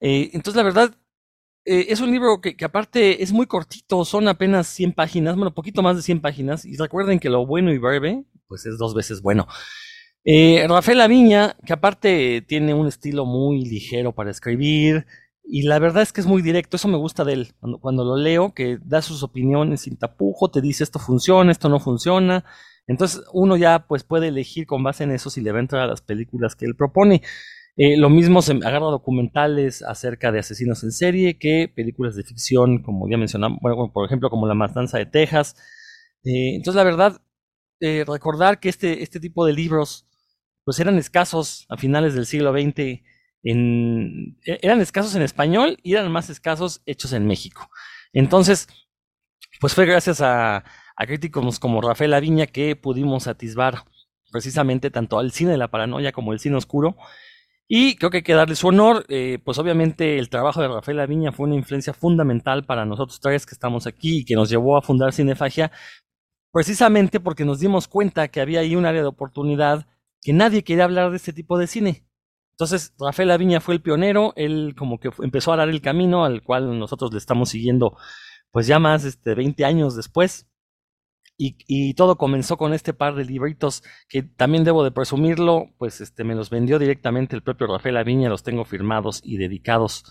entonces, 0.00 0.56
la 0.56 0.64
verdad, 0.64 0.94
eh, 1.64 1.86
es 1.90 2.00
un 2.00 2.10
libro 2.10 2.40
que, 2.40 2.56
que, 2.56 2.64
aparte 2.64 3.22
es 3.22 3.32
muy 3.32 3.46
cortito, 3.46 4.04
son 4.04 4.26
apenas 4.26 4.66
100 4.66 4.94
páginas, 4.94 5.36
bueno, 5.36 5.54
poquito 5.54 5.80
más 5.80 5.94
de 5.96 6.02
100 6.02 6.20
páginas, 6.20 6.64
y 6.64 6.76
recuerden 6.76 7.20
que 7.20 7.30
lo 7.30 7.46
bueno 7.46 7.72
y 7.72 7.78
breve, 7.78 8.24
pues 8.48 8.66
es 8.66 8.78
dos 8.78 8.94
veces 8.94 9.22
bueno. 9.22 9.46
Eh, 10.24 10.66
Rafael 10.68 11.00
Aviña, 11.00 11.56
que 11.64 11.72
aparte 11.72 12.42
tiene 12.42 12.74
un 12.74 12.88
estilo 12.88 13.26
muy 13.26 13.64
ligero 13.64 14.12
para 14.12 14.32
escribir, 14.32 15.06
y 15.44 15.62
la 15.62 15.78
verdad 15.78 16.02
es 16.02 16.12
que 16.12 16.20
es 16.20 16.26
muy 16.26 16.42
directo, 16.42 16.76
eso 16.76 16.88
me 16.88 16.96
gusta 16.96 17.24
de 17.24 17.32
él, 17.34 17.54
cuando, 17.80 18.04
lo 18.04 18.16
leo, 18.16 18.54
que 18.54 18.78
da 18.84 19.02
sus 19.02 19.22
opiniones 19.22 19.82
sin 19.82 19.96
tapujo, 19.96 20.50
te 20.50 20.60
dice 20.60 20.84
esto 20.84 20.98
funciona, 20.98 21.52
esto 21.52 21.68
no 21.68 21.80
funciona, 21.80 22.44
entonces 22.86 23.22
uno 23.32 23.56
ya 23.56 23.86
pues 23.86 24.04
puede 24.04 24.28
elegir 24.28 24.66
con 24.66 24.82
base 24.82 25.04
en 25.04 25.12
eso 25.12 25.30
si 25.30 25.40
le 25.40 25.52
va 25.52 25.58
a 25.58 25.62
entrar 25.62 25.82
a 25.82 25.86
las 25.86 26.00
películas 26.02 26.56
que 26.56 26.66
él 26.66 26.76
propone. 26.76 27.22
Eh, 27.76 27.96
lo 27.96 28.10
mismo 28.10 28.42
se 28.42 28.52
agarra 28.52 28.80
documentales 28.80 29.82
acerca 29.82 30.30
de 30.30 30.40
asesinos 30.40 30.84
en 30.84 30.92
serie 30.92 31.38
que 31.38 31.72
películas 31.74 32.14
de 32.16 32.22
ficción, 32.22 32.82
como 32.82 33.08
ya 33.08 33.16
mencionamos, 33.16 33.58
bueno, 33.62 33.90
por 33.92 34.04
ejemplo, 34.06 34.28
como 34.30 34.46
La 34.46 34.54
Matanza 34.54 34.98
de 34.98 35.06
Texas. 35.06 35.56
Eh, 36.24 36.56
entonces, 36.56 36.76
la 36.76 36.84
verdad, 36.84 37.22
eh, 37.80 38.04
recordar 38.06 38.60
que 38.60 38.68
este, 38.68 39.02
este 39.02 39.20
tipo 39.20 39.46
de 39.46 39.54
libros, 39.54 40.06
pues 40.64 40.78
eran 40.80 40.98
escasos 40.98 41.66
a 41.70 41.76
finales 41.76 42.14
del 42.14 42.26
siglo 42.26 42.52
XX, 42.52 43.02
e, 43.44 44.34
eran 44.62 44.80
escasos 44.80 45.14
en 45.14 45.22
español 45.22 45.78
y 45.82 45.94
eran 45.94 46.10
más 46.10 46.30
escasos 46.30 46.82
hechos 46.86 47.12
en 47.12 47.26
México. 47.26 47.68
Entonces, 48.12 48.68
pues 49.60 49.74
fue 49.74 49.86
gracias 49.86 50.20
a, 50.20 50.64
a 50.96 51.06
críticos 51.06 51.58
como 51.58 51.80
Rafael 51.80 52.14
Aviña 52.14 52.46
que 52.46 52.76
pudimos 52.76 53.26
atisbar 53.26 53.84
precisamente 54.30 54.90
tanto 54.90 55.18
al 55.18 55.32
cine 55.32 55.52
de 55.52 55.58
la 55.58 55.68
paranoia 55.68 56.12
como 56.12 56.32
el 56.32 56.38
cine 56.40 56.56
oscuro 56.56 56.96
y 57.74 57.96
creo 57.96 58.10
que 58.10 58.18
hay 58.18 58.22
que 58.22 58.34
darle 58.34 58.54
su 58.54 58.68
honor, 58.68 59.06
eh, 59.08 59.38
pues 59.42 59.56
obviamente 59.58 60.18
el 60.18 60.28
trabajo 60.28 60.60
de 60.60 60.68
Rafael 60.68 61.00
Aviña 61.00 61.32
fue 61.32 61.46
una 61.46 61.54
influencia 61.54 61.94
fundamental 61.94 62.64
para 62.64 62.84
nosotros 62.84 63.18
tres 63.18 63.46
que 63.46 63.54
estamos 63.54 63.86
aquí 63.86 64.18
y 64.18 64.24
que 64.26 64.34
nos 64.34 64.50
llevó 64.50 64.76
a 64.76 64.82
fundar 64.82 65.14
Cinefagia, 65.14 65.72
precisamente 66.52 67.18
porque 67.18 67.46
nos 67.46 67.60
dimos 67.60 67.88
cuenta 67.88 68.28
que 68.28 68.42
había 68.42 68.60
ahí 68.60 68.76
un 68.76 68.84
área 68.84 69.00
de 69.00 69.08
oportunidad 69.08 69.86
que 70.20 70.34
nadie 70.34 70.64
quería 70.64 70.84
hablar 70.84 71.12
de 71.12 71.16
este 71.16 71.32
tipo 71.32 71.56
de 71.56 71.66
cine. 71.66 72.04
Entonces, 72.52 72.94
Rafael 72.98 73.30
Aviña 73.30 73.60
fue 73.60 73.74
el 73.74 73.82
pionero, 73.82 74.32
él 74.36 74.74
como 74.76 75.00
que 75.00 75.10
empezó 75.20 75.52
a 75.52 75.56
dar 75.56 75.68
el 75.68 75.80
camino 75.80 76.24
al 76.24 76.42
cual 76.42 76.78
nosotros 76.78 77.12
le 77.12 77.18
estamos 77.18 77.48
siguiendo 77.50 77.96
pues 78.52 78.66
ya 78.66 78.78
más 78.78 79.04
este, 79.04 79.34
20 79.34 79.64
años 79.64 79.96
después. 79.96 80.48
Y, 81.44 81.94
todo 81.94 82.18
comenzó 82.18 82.56
con 82.56 82.72
este 82.72 82.94
par 82.94 83.16
de 83.16 83.24
libritos 83.24 83.82
que 84.08 84.22
también 84.22 84.62
debo 84.62 84.84
de 84.84 84.92
presumirlo, 84.92 85.70
pues 85.76 86.00
este 86.00 86.22
me 86.22 86.36
los 86.36 86.50
vendió 86.50 86.78
directamente 86.78 87.34
el 87.34 87.42
propio 87.42 87.66
Rafael 87.66 87.96
Aviña, 87.96 88.28
los 88.28 88.44
tengo 88.44 88.64
firmados 88.64 89.20
y 89.24 89.38
dedicados 89.38 90.04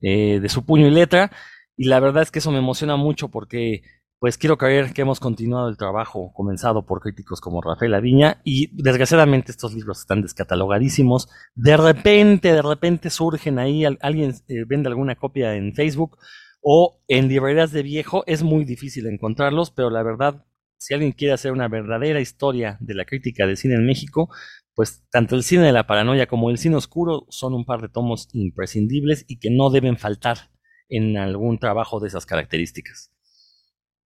eh, 0.00 0.40
de 0.40 0.48
su 0.48 0.64
puño 0.64 0.86
y 0.86 0.90
letra. 0.90 1.32
Y 1.76 1.88
la 1.88 2.00
verdad 2.00 2.22
es 2.22 2.30
que 2.30 2.38
eso 2.38 2.50
me 2.50 2.58
emociona 2.58 2.96
mucho 2.96 3.28
porque 3.28 3.82
pues 4.20 4.36
quiero 4.36 4.58
creer 4.58 4.92
que 4.92 5.00
hemos 5.00 5.18
continuado 5.18 5.70
el 5.70 5.78
trabajo 5.78 6.30
comenzado 6.34 6.84
por 6.84 7.00
críticos 7.00 7.40
como 7.40 7.62
Rafael 7.62 7.94
Aviña 7.94 8.42
y 8.44 8.68
desgraciadamente 8.76 9.50
estos 9.50 9.72
libros 9.72 10.00
están 10.00 10.20
descatalogadísimos. 10.20 11.30
De 11.54 11.78
repente, 11.78 12.52
de 12.52 12.60
repente 12.60 13.08
surgen 13.08 13.58
ahí, 13.58 13.84
alguien 13.84 14.34
eh, 14.48 14.64
vende 14.66 14.88
alguna 14.88 15.16
copia 15.16 15.56
en 15.56 15.74
Facebook 15.74 16.18
o 16.60 17.02
en 17.08 17.28
librerías 17.28 17.72
de 17.72 17.82
viejo, 17.82 18.22
es 18.26 18.42
muy 18.42 18.66
difícil 18.66 19.06
encontrarlos, 19.06 19.70
pero 19.70 19.88
la 19.88 20.02
verdad 20.02 20.44
si 20.76 20.92
alguien 20.94 21.12
quiere 21.12 21.32
hacer 21.34 21.52
una 21.52 21.68
verdadera 21.68 22.20
historia 22.20 22.76
de 22.80 22.94
la 22.94 23.06
crítica 23.06 23.46
del 23.46 23.56
cine 23.56 23.74
en 23.74 23.86
México, 23.86 24.30
pues 24.74 25.02
tanto 25.10 25.34
el 25.34 25.44
cine 25.44 25.62
de 25.64 25.72
la 25.72 25.86
paranoia 25.86 26.26
como 26.26 26.50
el 26.50 26.58
cine 26.58 26.76
oscuro 26.76 27.26
son 27.30 27.54
un 27.54 27.64
par 27.64 27.80
de 27.80 27.88
tomos 27.88 28.28
imprescindibles 28.32 29.24
y 29.28 29.38
que 29.38 29.50
no 29.50 29.70
deben 29.70 29.98
faltar 29.98 30.50
en 30.88 31.16
algún 31.16 31.58
trabajo 31.58 32.00
de 32.00 32.08
esas 32.08 32.24
características. 32.26 33.12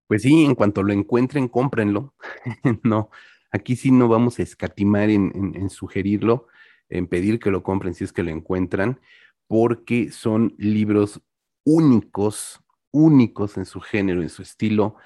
Pues 0.06 0.22
sí, 0.22 0.44
en 0.44 0.54
cuanto 0.54 0.82
lo 0.82 0.92
encuentren, 0.92 1.48
cómprenlo. 1.48 2.14
no, 2.82 3.10
aquí 3.50 3.76
sí 3.76 3.90
no 3.90 4.08
vamos 4.08 4.38
a 4.38 4.42
escatimar 4.42 5.10
en, 5.10 5.70
sugerirlo, 5.70 6.46
en 6.88 7.06
pedir 7.06 7.38
que 7.38 7.50
lo 7.50 7.62
compren 7.62 7.94
si 7.94 8.04
es 8.04 8.12
que 8.12 8.22
lo 8.22 8.30
encuentran, 8.30 9.00
porque 9.46 10.10
son 10.10 10.54
libros 10.58 11.22
únicos, 11.64 12.60
únicos 12.90 13.56
en 13.56 13.64
su 13.64 13.80
género, 13.80 14.22
en 14.22 14.28
su 14.28 14.42
estilo, 14.42 14.96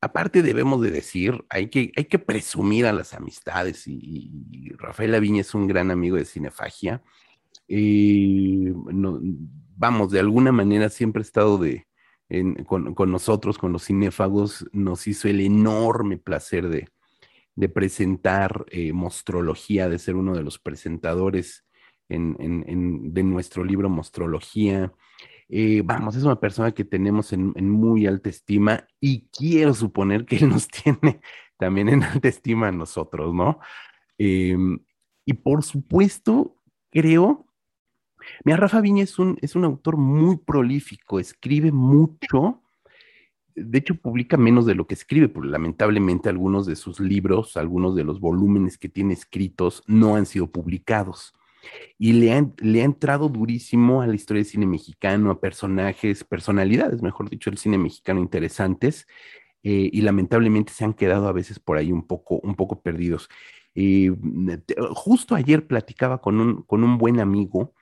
aparte 0.00 0.42
debemos 0.42 0.80
de 0.82 0.90
decir, 0.90 1.44
hay 1.50 1.68
que, 1.68 1.92
hay 1.96 2.04
que 2.04 2.18
presumir 2.18 2.86
a 2.86 2.92
las 2.92 3.12
amistades 3.14 3.86
y, 3.86 4.70
Rafael 4.78 5.14
Aviña 5.14 5.40
es 5.40 5.54
un 5.54 5.66
gran 5.66 5.90
amigo 5.90 6.16
de 6.16 6.24
Cinefagia. 6.24 7.02
Eh, 7.68 8.72
vamos, 9.76 10.10
de 10.10 10.20
alguna 10.20 10.52
manera 10.52 10.88
siempre 10.90 11.20
ha 11.20 11.24
estado 11.24 11.58
de, 11.58 11.86
con, 12.66 13.10
nosotros, 13.10 13.58
con 13.58 13.72
los 13.72 13.84
cinéfagos, 13.84 14.66
nos 14.72 15.06
hizo 15.06 15.28
el 15.28 15.40
enorme 15.40 16.18
placer 16.18 16.68
de, 16.68 16.88
presentar 17.68 18.66
eh, 18.70 18.92
Mostrología, 18.92 19.88
de 19.88 19.98
ser 19.98 20.16
uno 20.16 20.34
de 20.34 20.42
los 20.42 20.58
presentadores 20.58 21.64
de 22.08 23.22
nuestro 23.22 23.64
libro 23.64 23.88
Mostrología. 23.88 24.92
Eh, 25.48 25.82
vamos, 25.84 26.16
es 26.16 26.24
una 26.24 26.40
persona 26.40 26.72
que 26.72 26.84
tenemos 26.84 27.32
en, 27.32 27.52
muy 27.70 28.06
alta 28.06 28.28
estima 28.28 28.86
y 29.00 29.28
quiero 29.28 29.74
suponer 29.74 30.24
que 30.24 30.36
él 30.36 30.48
nos 30.48 30.66
tiene 30.84 31.20
también 31.56 31.88
en 31.88 32.02
alta 32.02 32.28
estima 32.28 32.68
a 32.68 32.72
nosotros, 32.72 33.32
¿no? 33.32 33.60
Em, 34.18 34.78
y 35.24 35.34
por 35.34 35.62
supuesto, 35.62 36.56
creo, 36.90 37.46
mira, 38.44 38.56
Rafa 38.56 38.80
Viña 38.80 39.04
es 39.04 39.18
un, 39.18 39.38
es 39.42 39.56
un 39.56 39.64
autor 39.64 39.96
muy 39.96 40.36
prolífico, 40.38 41.20
escribe 41.20 41.72
mucho, 41.72 42.62
de 43.54 43.78
hecho 43.78 43.94
publica 43.94 44.36
menos 44.36 44.66
de 44.66 44.74
lo 44.74 44.86
que 44.86 44.94
escribe, 44.94 45.28
porque 45.28 45.48
lamentablemente 45.48 46.28
algunos 46.28 46.66
de 46.66 46.76
sus 46.76 47.00
libros, 47.00 47.56
algunos 47.56 47.94
de 47.94 48.04
los 48.04 48.20
volúmenes 48.20 48.78
que 48.78 48.88
tiene 48.88 49.14
escritos 49.14 49.82
no 49.86 50.16
han 50.16 50.26
sido 50.26 50.48
publicados 50.48 51.34
y 51.98 52.12
le 52.12 52.32
ha, 52.32 52.46
le 52.58 52.82
ha 52.82 52.84
entrado 52.84 53.28
durísimo 53.28 54.02
a 54.02 54.06
la 54.06 54.14
historia 54.14 54.42
del 54.42 54.50
cine 54.50 54.66
mexicano, 54.66 55.30
a 55.30 55.40
personajes, 55.40 56.24
personalidades, 56.24 57.02
mejor 57.02 57.30
dicho, 57.30 57.50
del 57.50 57.58
cine 57.58 57.78
mexicano 57.78 58.20
interesantes. 58.20 59.06
eh, 59.62 59.90
y 59.92 60.02
lamentablemente 60.02 60.72
se 60.72 60.84
han 60.84 60.94
quedado 60.94 61.28
a 61.28 61.32
veces 61.32 61.58
por 61.58 61.76
ahí 61.76 61.90
un 61.92 62.06
poco, 62.06 62.38
un 62.42 62.54
poco 62.54 62.82
perdidos. 62.82 63.28
Eh, 63.74 64.10
justo 64.94 65.34
ayer 65.34 65.66
platicaba 65.66 66.20
con 66.20 66.40
un, 66.40 66.62
con 66.62 66.84
un 66.84 66.98
buen 66.98 67.20
amigo 67.20 67.74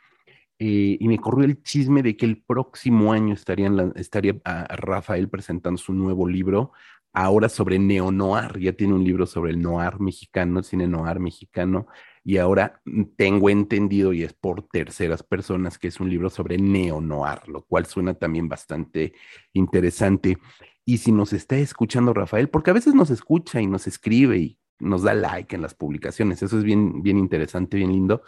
eh, 0.59 0.97
y 1.01 1.09
me 1.09 1.19
corrió 1.19 1.45
el 1.45 1.63
chisme 1.63 2.03
de 2.03 2.17
que 2.17 2.27
el 2.27 2.43
próximo 2.43 3.13
año 3.13 3.35
estaría 3.35 4.41
ah, 4.45 4.67
Rafael 4.77 5.29
presentando 5.29 5.79
su 5.79 5.93
nuevo 5.93 6.29
libro, 6.29 6.73
ahora 7.13 7.49
sobre 7.49 7.79
neo-noir. 7.79 8.59
Ya 8.61 8.73
tiene 8.73 8.95
un 8.95 9.05
libro 9.05 9.27
sobre 9.27 9.53
el 9.53 9.63
noir 9.63 10.01
mexicano, 10.01 10.59
el 10.59 10.65
cine 10.65 10.87
noir 10.87 11.21
mexicano, 11.21 11.87
y 12.25 12.37
ahora 12.39 12.83
tengo 13.17 13.51
entendido, 13.51 14.13
y 14.13 14.23
es 14.23 14.33
por 14.33 14.69
terceras 14.69 15.23
personas, 15.23 15.79
que 15.79 15.89
es 15.89 16.01
un 16.01 16.11
libro 16.11 16.31
sobre 16.31 16.59
neo-noir, 16.59 17.49
lo 17.49 17.63
cual 17.65 17.87
suena 17.87 18.15
también 18.15 18.49
bastante 18.49 19.15
interesante. 19.53 20.39
Y 20.85 20.99
si 20.99 21.13
nos 21.13 21.33
está 21.33 21.57
escuchando 21.57 22.13
Rafael, 22.13 22.49
porque 22.49 22.71
a 22.71 22.75
veces 22.75 22.95
nos 22.95 23.11
escucha 23.11 23.61
y 23.61 23.67
nos 23.67 23.87
escribe 23.87 24.39
y 24.39 24.59
nos 24.81 25.03
da 25.03 25.15
like 25.15 25.55
en 25.55 25.63
las 25.63 25.75
publicaciones, 25.75 26.43
eso 26.43 26.59
es 26.59 26.65
bien, 26.65 27.03
bien 27.03 27.19
interesante, 27.19 27.77
bien 27.77 27.93
lindo. 27.93 28.23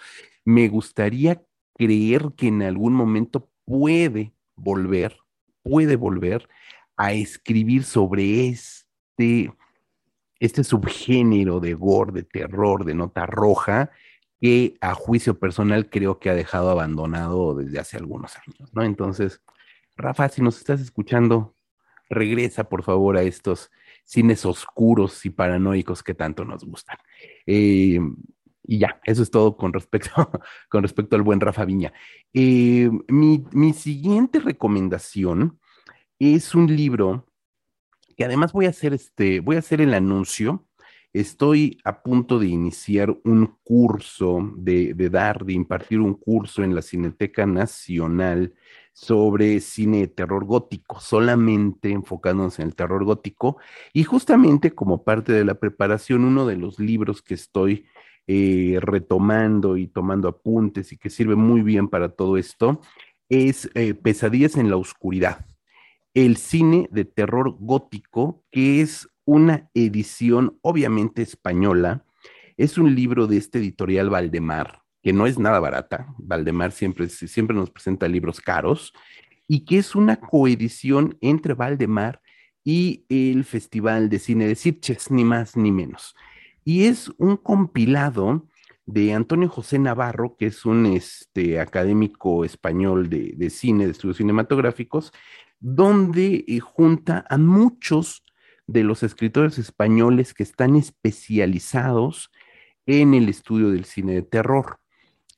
Me 0.45 0.69
gustaría 0.69 1.43
creer 1.77 2.33
que 2.37 2.49
en 2.49 2.63
algún 2.63 2.95
momento 2.95 3.51
puede 3.65 4.33
volver, 4.55 5.17
puede 5.63 5.97
volver 5.97 6.49
a 6.97 7.13
escribir 7.13 7.85
sobre 7.85 8.49
este, 8.49 9.53
este 10.41 10.65
subgénero 10.65 11.61
de 11.61 11.75
gore, 11.75 12.13
de 12.13 12.23
terror, 12.23 12.85
de 12.85 12.95
nota 12.95 13.27
roja, 13.27 13.91
que 14.41 14.77
a 14.81 14.95
juicio 14.95 15.39
personal 15.39 15.89
creo 15.89 16.19
que 16.19 16.31
ha 16.31 16.35
dejado 16.35 16.71
abandonado 16.71 17.55
desde 17.55 17.79
hace 17.79 17.97
algunos 17.97 18.37
años, 18.37 18.73
¿no? 18.73 18.83
Entonces, 18.83 19.43
Rafa, 19.97 20.29
si 20.29 20.43
nos 20.43 20.59
estás 20.59 20.81
escuchando, 20.81 21.55
regresa 22.09 22.69
por 22.69 22.83
favor 22.83 23.17
a 23.17 23.23
estos 23.23 23.71
cines 24.05 24.45
oscuros 24.45 25.25
y 25.27 25.31
paranoicos 25.31 26.03
que 26.03 26.15
tanto 26.15 26.45
nos 26.45 26.65
gustan. 26.65 26.99
Eh, 27.47 27.99
y 28.67 28.79
ya, 28.79 29.01
eso 29.05 29.23
es 29.23 29.31
todo 29.31 29.57
con 29.57 29.73
respecto, 29.73 30.11
con 30.69 30.83
respecto 30.83 31.17
al 31.17 31.23
buen 31.23 31.41
Rafa 31.41 31.65
Viña. 31.65 31.93
Eh, 32.33 32.91
mi, 33.09 33.45
mi, 33.53 33.73
siguiente 33.73 34.41
recomendación 34.41 35.59
es 36.19 36.55
un 36.55 36.75
libro 36.75 37.27
que 38.17 38.25
además 38.25 38.53
voy 38.53 38.67
a 38.67 38.71
hacer 38.71 38.95
este, 38.95 39.41
voy 39.41 39.57
a 39.57 39.61
hacer 39.61 39.81
el 39.81 39.95
anuncio. 39.95 40.67
Estoy 41.13 41.79
a 41.85 42.03
punto 42.03 42.39
de 42.39 42.49
iniciar 42.49 43.17
un 43.25 43.57
curso, 43.65 44.53
de, 44.57 44.93
de 44.93 45.09
dar, 45.09 45.45
de 45.45 45.55
impartir 45.55 46.01
un 46.01 46.15
curso 46.15 46.63
en 46.63 46.75
la 46.75 46.83
Cineteca 46.83 47.47
Nacional 47.47 48.53
sobre 48.93 49.61
cine 49.61 50.01
de 50.01 50.09
terror 50.09 50.47
gótico, 50.47 51.01
solamente 51.01 51.91
enfocándonos 51.91 52.59
en 52.59 52.69
el 52.69 52.75
terror 52.75 53.05
gótico. 53.05 53.59
Y 53.93 54.05
justamente 54.05 54.73
como 54.73 55.05
parte 55.05 55.33
de 55.33 55.45
la 55.45 55.55
preparación, 55.55 56.25
uno 56.25 56.47
de 56.47 56.57
los 56.57 56.79
libros 56.79 57.23
que 57.23 57.35
estoy 57.35 57.87
eh, 58.29 58.79
retomando 58.81 59.77
y 59.77 59.87
tomando 59.87 60.27
apuntes 60.27 60.91
y 60.91 60.97
que 60.97 61.11
sirve 61.11 61.37
muy 61.37 61.63
bien 61.63 61.87
para 61.87 62.09
todo 62.09 62.37
esto, 62.37 62.81
es 63.29 63.71
eh, 63.75 63.95
Pesadillas 63.95 64.57
en 64.57 64.69
la 64.69 64.77
Oscuridad, 64.77 65.47
el 66.13 66.37
cine 66.37 66.89
de 66.91 67.05
terror 67.05 67.57
gótico, 67.61 68.45
que 68.51 68.81
es 68.81 69.09
una 69.25 69.71
edición 69.75 70.59
obviamente 70.63 71.23
española, 71.23 72.05
es 72.57 72.79
un 72.79 72.97
libro 72.97 73.29
de 73.29 73.37
este 73.37 73.59
editorial 73.59 74.11
Valdemar, 74.11 74.83
que 75.05 75.13
no 75.13 75.29
es 75.29 75.39
nada 75.39 75.61
barata, 75.61 76.13
Valdemar 76.19 76.73
siempre, 76.73 77.09
siempre 77.09 77.57
nos 77.57 77.71
presenta 77.71 78.09
libros 78.09 78.41
caros, 78.41 78.93
y 79.47 79.65
que 79.65 79.79
es 79.79 79.95
una 79.95 80.17
coedición 80.17 81.17
entre 81.21 81.55
Valdemar 81.55 82.21
y 82.65 83.05
el 83.09 83.45
Festival 83.45 84.09
de 84.09 84.19
Cine 84.19 84.49
de 84.49 84.57
Sitges, 84.57 85.13
ni 85.13 85.23
más 85.23 85.57
ni 85.57 85.71
menos 85.71 86.17
y 86.67 86.87
es 86.87 87.13
un 87.19 87.37
compilado 87.37 88.45
de 88.87 89.15
Antonio 89.15 89.49
José 89.49 89.79
Navarro, 89.79 90.37
que 90.37 90.47
es 90.47 90.67
un 90.67 90.85
este, 90.87 91.61
académico 91.61 92.45
español 92.45 93.09
de, 93.09 93.51
cine, 93.51 93.85
de 93.87 93.93
estudios 93.93 94.17
cinematográficos, 94.17 95.13
donde 95.61 96.45
eh, 96.49 96.59
junta 96.59 97.25
a 97.31 97.39
muchos 97.39 98.25
de 98.67 98.83
los 98.83 99.05
escritores 99.05 99.59
españoles 99.59 100.35
que 100.35 100.43
están 100.43 100.75
especializados 100.75 102.33
en 102.85 103.15
el 103.15 103.29
estudio 103.29 103.71
del 103.71 103.85
cine 103.85 104.15
de 104.15 104.23
terror, 104.23 104.81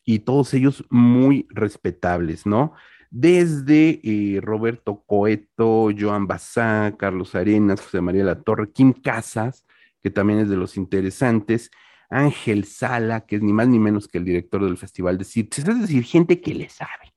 y 0.06 0.20
todos 0.20 0.54
ellos 0.54 0.82
muy 0.88 1.46
respetables, 1.50 2.46
¿no? 2.46 2.72
Desde 3.10 4.00
eh, 4.02 4.40
Roberto 4.40 5.04
Coeto, 5.06 5.90
Joan 5.98 6.26
Bazá, 6.26 6.94
Carlos 6.98 7.34
Arenas, 7.34 7.82
José 7.82 8.00
María 8.00 8.24
La 8.24 8.40
Torre, 8.40 8.72
Kim 8.72 8.94
Casas, 8.94 9.66
que 10.02 10.10
también 10.10 10.40
es 10.40 10.48
de 10.48 10.56
los 10.56 10.76
interesantes, 10.76 11.70
Ángel 12.10 12.64
Sala, 12.64 13.26
que 13.26 13.36
es 13.36 13.42
ni 13.42 13.52
más 13.52 13.68
ni 13.68 13.78
menos 13.78 14.08
que 14.08 14.18
el 14.18 14.24
director 14.24 14.64
del 14.64 14.76
Festival 14.76 15.18
de 15.18 15.24
Sitges, 15.24 15.66
es 15.68 15.80
decir, 15.80 16.04
gente 16.04 16.40
que 16.40 16.54
le 16.54 16.68
sabe. 16.68 17.12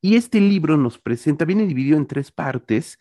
Y 0.00 0.16
este 0.16 0.40
libro 0.40 0.76
nos 0.76 0.98
presenta, 0.98 1.44
viene 1.44 1.66
dividido 1.66 1.96
en 1.96 2.06
tres 2.06 2.30
partes. 2.30 2.98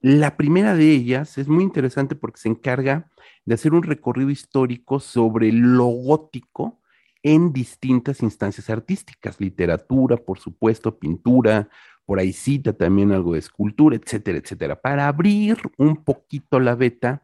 La 0.00 0.36
primera 0.36 0.74
de 0.74 0.90
ellas 0.90 1.38
es 1.38 1.48
muy 1.48 1.64
interesante 1.64 2.14
porque 2.14 2.40
se 2.40 2.48
encarga 2.48 3.10
de 3.44 3.54
hacer 3.54 3.72
un 3.72 3.82
recorrido 3.82 4.30
histórico 4.30 5.00
sobre 5.00 5.52
lo 5.52 5.86
gótico 5.86 6.80
en 7.22 7.54
distintas 7.54 8.22
instancias 8.22 8.68
artísticas, 8.68 9.40
literatura, 9.40 10.18
por 10.18 10.38
supuesto, 10.38 10.98
pintura, 10.98 11.70
por 12.04 12.18
ahí 12.18 12.34
cita 12.34 12.74
también 12.74 13.12
algo 13.12 13.32
de 13.32 13.38
escultura, 13.38 13.96
etcétera, 13.96 14.36
etcétera, 14.38 14.80
para 14.80 15.08
abrir 15.08 15.56
un 15.78 16.04
poquito 16.04 16.60
la 16.60 16.74
beta 16.74 17.22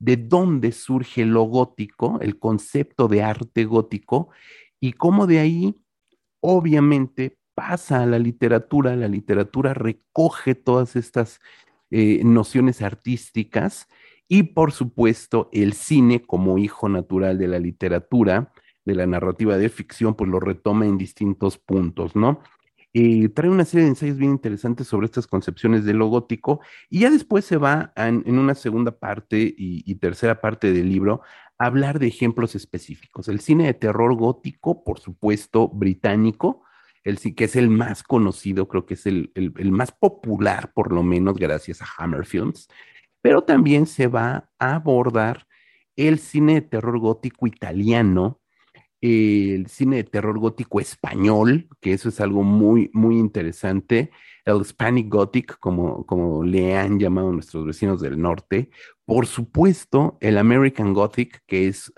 de 0.00 0.16
dónde 0.16 0.72
surge 0.72 1.24
lo 1.24 1.42
gótico, 1.42 2.18
el 2.20 2.38
concepto 2.38 3.06
de 3.06 3.22
arte 3.22 3.64
gótico, 3.64 4.30
y 4.80 4.94
cómo 4.94 5.26
de 5.26 5.38
ahí, 5.38 5.76
obviamente, 6.40 7.38
pasa 7.54 8.02
a 8.02 8.06
la 8.06 8.18
literatura, 8.18 8.96
la 8.96 9.08
literatura 9.08 9.74
recoge 9.74 10.54
todas 10.54 10.96
estas 10.96 11.40
eh, 11.90 12.22
nociones 12.24 12.82
artísticas 12.82 13.86
y, 14.26 14.44
por 14.44 14.72
supuesto, 14.72 15.50
el 15.52 15.74
cine 15.74 16.22
como 16.22 16.56
hijo 16.56 16.88
natural 16.88 17.36
de 17.38 17.48
la 17.48 17.58
literatura, 17.58 18.52
de 18.86 18.94
la 18.94 19.06
narrativa 19.06 19.58
de 19.58 19.68
ficción, 19.68 20.14
pues 20.14 20.30
lo 20.30 20.40
retoma 20.40 20.86
en 20.86 20.96
distintos 20.96 21.58
puntos, 21.58 22.16
¿no? 22.16 22.40
Eh, 22.92 23.28
trae 23.28 23.48
una 23.48 23.64
serie 23.64 23.84
de 23.84 23.90
ensayos 23.90 24.16
bien 24.16 24.32
interesantes 24.32 24.88
sobre 24.88 25.06
estas 25.06 25.28
concepciones 25.28 25.84
de 25.84 25.94
lo 25.94 26.08
gótico 26.08 26.60
y 26.88 27.00
ya 27.00 27.10
después 27.10 27.44
se 27.44 27.56
va 27.56 27.92
en, 27.94 28.36
una 28.36 28.56
segunda 28.56 28.98
parte 28.98 29.54
y, 29.56 29.94
tercera 29.96 30.40
parte 30.40 30.72
del 30.72 30.88
libro 30.88 31.20
a 31.58 31.66
hablar 31.66 32.00
de 32.00 32.08
ejemplos 32.08 32.56
específicos. 32.56 33.28
El 33.28 33.40
cine 33.40 33.66
de 33.66 33.74
terror 33.74 34.16
gótico, 34.16 34.82
por 34.82 34.98
supuesto, 34.98 35.68
británico, 35.68 36.64
el 37.04 37.18
que 37.34 37.44
es 37.44 37.54
el 37.54 37.70
más 37.70 38.02
conocido, 38.02 38.66
creo 38.66 38.86
que 38.86 38.94
es 38.94 39.06
el, 39.06 39.30
el 39.34 39.72
más 39.72 39.92
popular, 39.92 40.72
por 40.74 40.92
lo 40.92 41.02
menos 41.04 41.36
gracias 41.36 41.82
a 41.82 41.86
Hammer 41.98 42.26
Films, 42.26 42.68
pero 43.22 43.42
también 43.42 43.86
se 43.86 44.08
va 44.08 44.50
a 44.58 44.74
abordar 44.74 45.46
el 45.96 46.18
cine 46.18 46.54
de 46.54 46.62
terror 46.62 46.98
gótico 46.98 47.46
italiano, 47.46 48.39
el 49.00 49.66
cine 49.68 49.96
de 49.96 50.04
terror 50.04 50.38
gótico 50.38 50.80
español, 50.80 51.68
que 51.80 51.92
eso 51.92 52.08
es 52.08 52.20
algo 52.20 52.42
muy, 52.42 52.90
muy 52.92 53.18
interesante, 53.18 54.10
el 54.44 54.60
Hispanic 54.60 55.08
Gothic, 55.08 55.58
como, 55.58 56.04
como 56.06 56.42
le 56.44 56.76
han 56.76 56.98
llamado 56.98 57.32
nuestros 57.32 57.64
vecinos 57.64 58.00
del 58.00 58.20
norte, 58.20 58.70
por 59.04 59.26
supuesto, 59.26 60.18
el 60.20 60.38
American 60.38 60.92
Gothic, 60.92 61.42
que 61.46 61.68
es 61.68 61.92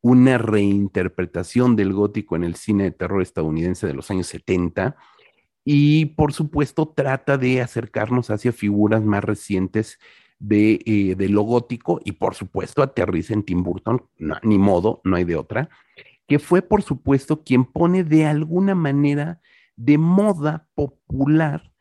una 0.00 0.38
reinterpretación 0.38 1.76
del 1.76 1.92
gótico 1.92 2.36
en 2.36 2.44
el 2.44 2.54
cine 2.54 2.84
de 2.84 2.90
terror 2.92 3.22
estadounidense 3.22 3.86
de 3.86 3.94
los 3.94 4.10
años 4.10 4.26
70, 4.28 4.96
y 5.64 6.06
por 6.06 6.32
supuesto 6.32 6.88
trata 6.88 7.36
de 7.36 7.60
acercarnos 7.60 8.30
hacia 8.30 8.52
figuras 8.52 9.02
más 9.02 9.22
recientes 9.22 9.98
de, 10.38 10.80
eh, 10.86 11.28
lo 11.28 11.42
gótico, 11.42 12.00
y 12.04 12.12
por 12.12 12.34
supuesto 12.34 12.82
aterriza 12.82 13.34
en 13.34 13.42
Tim 13.42 13.62
Burton, 13.62 14.04
ni 14.42 14.58
modo, 14.58 15.00
no 15.04 15.16
hay 15.16 15.24
de 15.24 15.36
otra 15.36 15.68
que 16.28 16.38
fue 16.38 16.62
por 16.62 16.82
supuesto 16.82 17.42
quien 17.42 17.64
pone 17.64 18.04
de 18.04 18.26
alguna 18.26 18.74
manera 18.74 19.40
de 19.76 19.98
moda 19.98 20.68
popular 20.74 21.72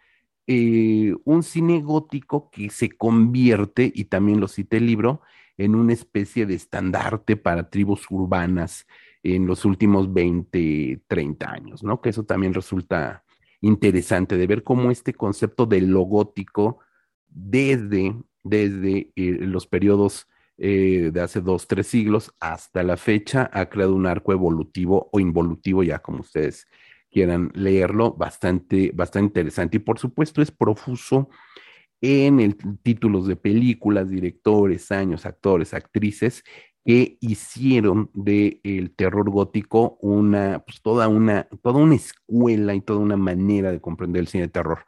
eh, 0.48 1.14
un 1.26 1.44
cine 1.44 1.82
gótico 1.82 2.50
que 2.50 2.70
se 2.70 2.90
convierte, 2.90 3.92
y 3.94 4.06
también 4.06 4.40
lo 4.40 4.48
cita 4.48 4.78
el 4.78 4.86
libro, 4.86 5.22
en 5.58 5.76
una 5.76 5.92
especie 5.92 6.46
de 6.46 6.54
estandarte 6.54 7.36
para 7.36 7.70
tribus 7.70 8.06
urbanas 8.10 8.88
en 9.24 9.46
los 9.46 9.66
últimos 9.66 10.14
20, 10.14 11.02
30 11.08 11.52
años, 11.52 11.84
¿no? 11.84 12.00
Que 12.00 12.10
eso 12.10 12.24
también 12.24 12.54
resulta 12.54 13.26
interesante 13.60 14.38
de 14.38 14.48
ver 14.48 14.64
cómo 14.64 14.90
este 14.90 15.14
concepto 15.14 15.66
de 15.66 15.82
lo 15.82 16.02
gótico 16.02 16.80
desde, 17.28 18.16
desde 18.44 19.12
eh, 19.16 19.38
los 19.42 19.68
periodos 19.68 20.28
eh, 20.58 21.12
de 21.14 21.22
hace 21.22 21.42
dos, 21.42 21.68
tres 21.68 21.88
siglos 21.88 22.34
hasta 22.40 22.84
la 22.84 22.98
fecha 22.98 23.50
ha 23.54 23.68
creado 23.70 23.96
un 23.96 24.08
arco 24.08 24.34
evolutivo 24.34 25.10
o 25.12 25.20
involutivo, 25.20 25.84
ya 25.84 26.00
como 26.00 26.22
ustedes 26.22 26.68
quieran 27.12 27.52
leerlo, 27.54 28.14
bastante, 28.14 28.92
bastante 28.94 29.40
interesante. 29.40 29.78
Y 29.78 29.80
por 29.80 30.00
supuesto 30.00 30.42
es 30.42 30.52
profuso 30.52 31.30
en 32.02 32.40
el, 32.40 32.58
títulos 32.84 33.28
de 33.28 33.36
películas, 33.36 34.10
directores, 34.10 34.92
años, 34.92 35.26
actores, 35.26 35.74
actrices 35.74 36.44
que 36.86 37.18
hicieron 37.20 38.10
del 38.14 38.62
el 38.64 38.96
terror 38.96 39.30
gótico 39.30 39.98
una, 40.02 40.64
pues 40.66 40.82
toda 40.82 41.08
una, 41.10 41.44
toda 41.62 41.80
una 41.80 41.96
escuela 41.96 42.76
y 42.76 42.82
toda 42.82 43.00
una 43.00 43.18
manera 43.18 43.72
de 43.72 43.82
comprender 43.82 44.22
el 44.22 44.28
cine 44.28 44.44
de 44.44 44.54
terror. 44.54 44.86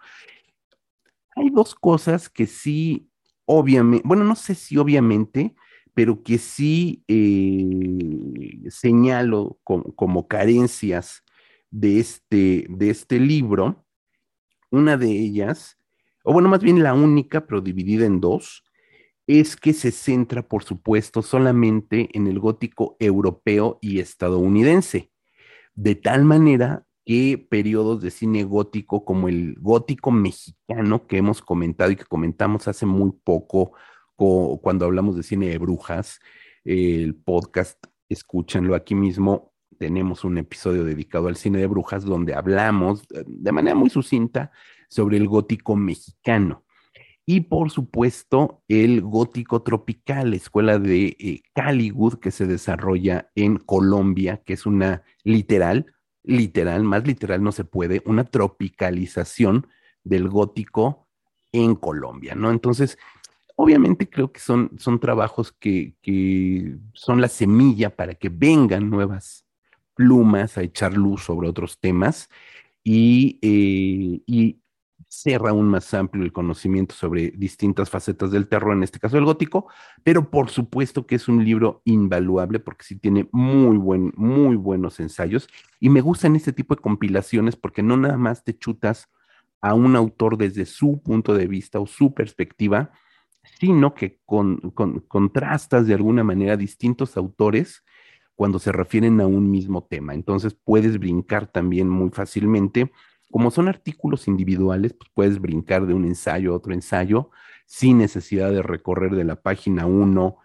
Hay 1.36 1.50
dos 1.50 1.76
cosas 1.76 2.30
que 2.30 2.46
sí, 2.46 3.09
obviamente, 3.52 4.08
bueno, 4.08 4.24
no 4.24 4.36
sé 4.36 4.54
si 4.54 4.78
obviamente, 4.78 5.56
pero 5.96 6.22
que 6.22 6.38
sí 6.38 7.04
eh, 7.08 8.70
señalo 8.70 9.58
como, 9.64 10.28
carencias 10.28 11.24
de 11.72 12.00
este, 12.00 12.68
de 12.70 12.92
este 12.92 13.20
libro. 13.20 13.88
Una 14.70 14.98
de 14.98 15.10
ellas, 15.10 15.80
o 16.24 16.32
bueno, 16.32 16.48
más 16.48 16.62
bien 16.62 16.84
la 16.84 16.94
única, 16.94 17.48
pero 17.48 17.60
dividida 17.60 18.06
en 18.06 18.22
dos, 18.22 18.64
es 19.26 19.56
que 19.56 19.74
se 19.74 19.90
centra, 19.90 20.48
por 20.48 20.64
supuesto, 20.64 21.24
solamente 21.24 22.08
en 22.14 22.28
el 22.28 22.40
gótico 22.40 22.98
europeo 23.00 23.80
y 23.82 24.00
estadounidense, 24.00 25.12
de 25.74 25.96
tal 25.96 26.24
manera 26.24 26.86
que 27.10 27.40
periodos 27.40 28.02
de 28.02 28.12
cine 28.12 28.44
gótico 28.44 29.04
como 29.04 29.30
el 29.30 29.56
gótico 29.60 30.12
mexicano 30.12 31.08
que 31.08 31.18
hemos 31.18 31.42
comentado 31.42 31.90
y 31.90 31.96
que 31.96 32.06
comentamos 32.06 32.68
hace 32.68 32.86
muy 32.86 33.14
poco 33.24 33.72
cuando 34.16 34.86
hablamos 34.86 35.16
de 35.16 35.24
cine 35.24 35.50
de 35.50 35.58
brujas, 35.58 36.20
el 36.64 37.16
podcast, 37.16 37.84
escúchenlo 38.10 38.76
aquí 38.76 38.94
mismo, 38.94 39.54
tenemos 39.80 40.24
un 40.24 40.38
episodio 40.38 40.84
dedicado 40.84 41.30
al 41.30 41.36
cine 41.36 41.58
de 41.58 41.66
brujas 41.66 42.06
donde 42.06 42.36
hablamos 42.36 43.02
eh, 43.12 43.24
de 43.26 43.52
manera 43.54 43.76
muy 43.76 43.90
sucinta 43.90 44.52
sobre 44.88 45.18
el 45.18 45.28
gótico 45.28 45.76
mexicano. 45.76 46.64
Y 47.26 47.42
por 47.42 47.72
supuesto, 47.72 48.62
el 48.68 49.02
gótico 49.02 49.64
tropical, 49.64 50.36
escuela 50.36 50.78
de 50.78 51.18
eh, 51.20 51.42
Caligud, 51.56 52.20
que 52.20 52.30
se 52.30 52.46
desarrolla 52.46 53.32
en 53.34 53.58
Colombia, 53.58 54.44
que 54.46 54.54
es 54.54 54.68
una 54.68 55.02
literal, 55.24 55.88
literal, 56.24 56.84
más 56.84 57.06
literal 57.06 57.44
no 57.44 57.52
se 57.52 57.64
puede, 57.64 58.02
una 58.06 58.24
tropicalización 58.24 59.68
del 60.04 60.30
gótico 60.30 61.08
en 61.52 61.76
Colombia, 61.76 62.36
¿no? 62.36 62.52
Entonces, 62.52 62.98
obviamente 63.56 64.10
creo 64.10 64.32
que 64.32 64.40
son, 64.40 64.72
son 64.78 65.00
trabajos 65.00 65.52
que, 65.52 65.96
que 66.02 66.78
son 66.94 67.22
la 67.22 67.28
semilla 67.28 67.96
para 67.96 68.16
que 68.16 68.30
vengan 68.30 68.90
nuevas 68.90 69.46
plumas 69.96 70.58
a 70.58 70.64
echar 70.64 70.94
luz 70.94 71.24
sobre 71.24 71.50
otros 71.50 71.80
temas 71.80 72.30
y, 72.84 73.38
eh, 73.42 74.22
y 74.26 74.62
ser 75.10 75.42
aún 75.48 75.68
más 75.68 75.92
amplio 75.96 76.24
el 76.24 76.32
conocimiento 76.32 76.94
sobre 76.94 77.32
distintas 77.32 77.90
facetas 77.90 78.30
del 78.32 78.48
terror, 78.48 78.74
en 78.74 78.84
este 78.84 79.00
caso 79.00 79.18
el 79.18 79.26
gótico, 79.26 79.68
pero 80.04 80.30
por 80.30 80.50
supuesto 80.50 81.08
que 81.08 81.16
es 81.16 81.28
un 81.28 81.44
libro 81.44 81.82
invaluable 81.84 82.60
porque 82.60 82.86
sí 82.86 82.96
tiene 82.96 83.28
muy, 83.32 83.78
buen, 83.78 84.14
muy 84.16 84.56
buenos 84.56 85.00
ensayos 85.00 85.50
y 85.80 85.90
me 85.90 86.02
gustan 86.02 86.36
este 86.36 86.54
tipo 86.54 86.76
de 86.76 86.82
compilaciones 86.82 87.56
porque 87.56 87.82
no 87.82 87.98
nada 87.98 88.18
más 88.18 88.44
te 88.44 88.56
chutas 88.56 89.10
a 89.62 89.74
un 89.74 89.96
autor 89.96 90.38
desde 90.38 90.66
su 90.66 91.02
punto 91.02 91.34
de 91.34 91.48
vista 91.48 91.80
o 91.80 91.88
su 91.88 92.14
perspectiva, 92.14 92.92
sino 93.60 93.96
que 93.96 94.20
con, 94.26 94.58
contrastas 95.08 95.88
de 95.88 95.96
alguna 95.96 96.24
manera 96.24 96.56
distintos 96.56 97.18
autores 97.18 97.84
cuando 98.36 98.60
se 98.60 98.72
refieren 98.72 99.20
a 99.22 99.28
un 99.28 99.50
mismo 99.50 99.88
tema. 99.90 100.14
Entonces 100.14 100.56
puedes 100.64 101.00
brincar 101.00 101.48
también 101.48 101.90
muy 101.90 102.12
fácilmente 102.12 102.92
como 103.32 103.52
son 103.52 103.68
artículos 103.68 104.28
individuales, 104.28 104.94
pues 104.94 105.12
puedes 105.14 105.40
brincar 105.40 105.86
de 105.86 105.94
un 105.94 106.06
ensayo 106.06 106.54
a 106.54 106.58
otro 106.58 106.74
ensayo 106.74 107.30
sin 107.66 108.00
necesidad 108.00 108.52
de 108.52 108.64
recorrer 108.64 109.16
de 109.16 109.24
la 109.24 109.36
página 109.36 109.86
1 109.86 110.38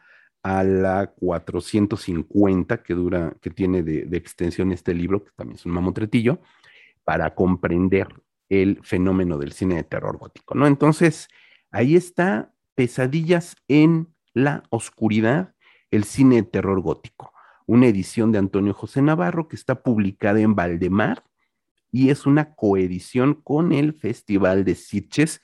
a 0.43 0.63
la 0.63 1.07
450 1.17 2.83
que 2.83 2.95
dura, 2.95 3.35
que 3.41 3.49
tiene 3.49 3.83
de, 3.83 4.17
extensión 4.17 4.73
este 4.73 4.93
libro, 4.93 5.25
que 5.25 5.31
también 5.35 5.57
es 5.57 5.65
un 5.65 5.73
mamotretillo, 5.73 6.39
para 7.03 7.35
comprender 7.35 8.09
el 8.51 8.79
fenómeno 8.83 9.39
del 9.39 9.53
cine 9.53 9.77
de 9.77 9.85
terror 9.85 10.19
gótico, 10.19 10.55
¿no? 10.55 10.67
Entonces, 10.67 11.29
ahí 11.71 11.97
está 11.97 12.53
Pesadillas 12.75 13.57
en 13.69 14.09
la 14.35 14.65
Oscuridad, 14.69 15.55
el 15.91 16.05
cine 16.05 16.37
de 16.37 16.43
terror 16.43 16.81
gótico, 16.83 17.33
una 17.67 17.87
edición 17.87 18.31
de 18.31 18.39
Antonio 18.39 18.75
José 18.75 19.01
Navarro 19.01 19.49
que 19.49 19.57
está 19.57 19.83
publicada 19.83 20.41
en 20.41 20.55
Valdemar, 20.55 21.25
y 21.95 22.11
es 22.11 22.27
una 22.27 22.57
coedición 22.57 23.35
con 23.35 23.73
el 23.73 23.93
Festival 23.93 24.65
de 24.65 24.75
Sitges 24.75 25.41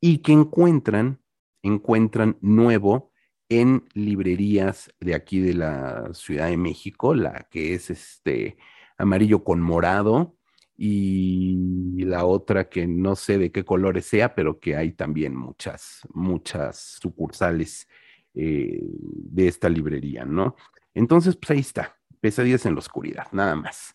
y 0.00 0.22
que 0.22 0.32
encuentran, 0.32 1.20
encuentran 1.60 2.38
nuevo 2.40 3.12
en 3.50 3.84
librerías 3.92 4.90
de 5.00 5.14
aquí 5.14 5.40
de 5.40 5.52
la 5.52 6.08
Ciudad 6.14 6.46
de 6.46 6.56
México, 6.56 7.14
la 7.14 7.46
que 7.50 7.74
es 7.74 7.90
este 7.90 8.56
amarillo 8.96 9.44
con 9.44 9.60
morado 9.60 10.34
y 10.78 12.02
la 12.06 12.24
otra 12.24 12.70
que 12.70 12.86
no 12.86 13.14
sé 13.14 13.36
de 13.36 13.52
qué 13.52 13.62
colores 13.62 14.06
sea, 14.06 14.34
pero 14.34 14.60
que 14.60 14.76
hay 14.76 14.92
también 14.92 15.36
muchas, 15.36 16.08
muchas 16.14 16.98
sucursales 17.02 17.86
eh, 18.32 18.80
de 18.80 19.46
esta 19.46 19.68
librería, 19.68 20.24
¿no? 20.24 20.56
Entonces, 20.94 21.36
pues 21.36 21.50
ahí 21.50 21.60
está, 21.60 21.98
pesadillas 22.22 22.64
en 22.64 22.76
la 22.76 22.78
oscuridad, 22.78 23.26
nada 23.30 23.54
más. 23.56 23.94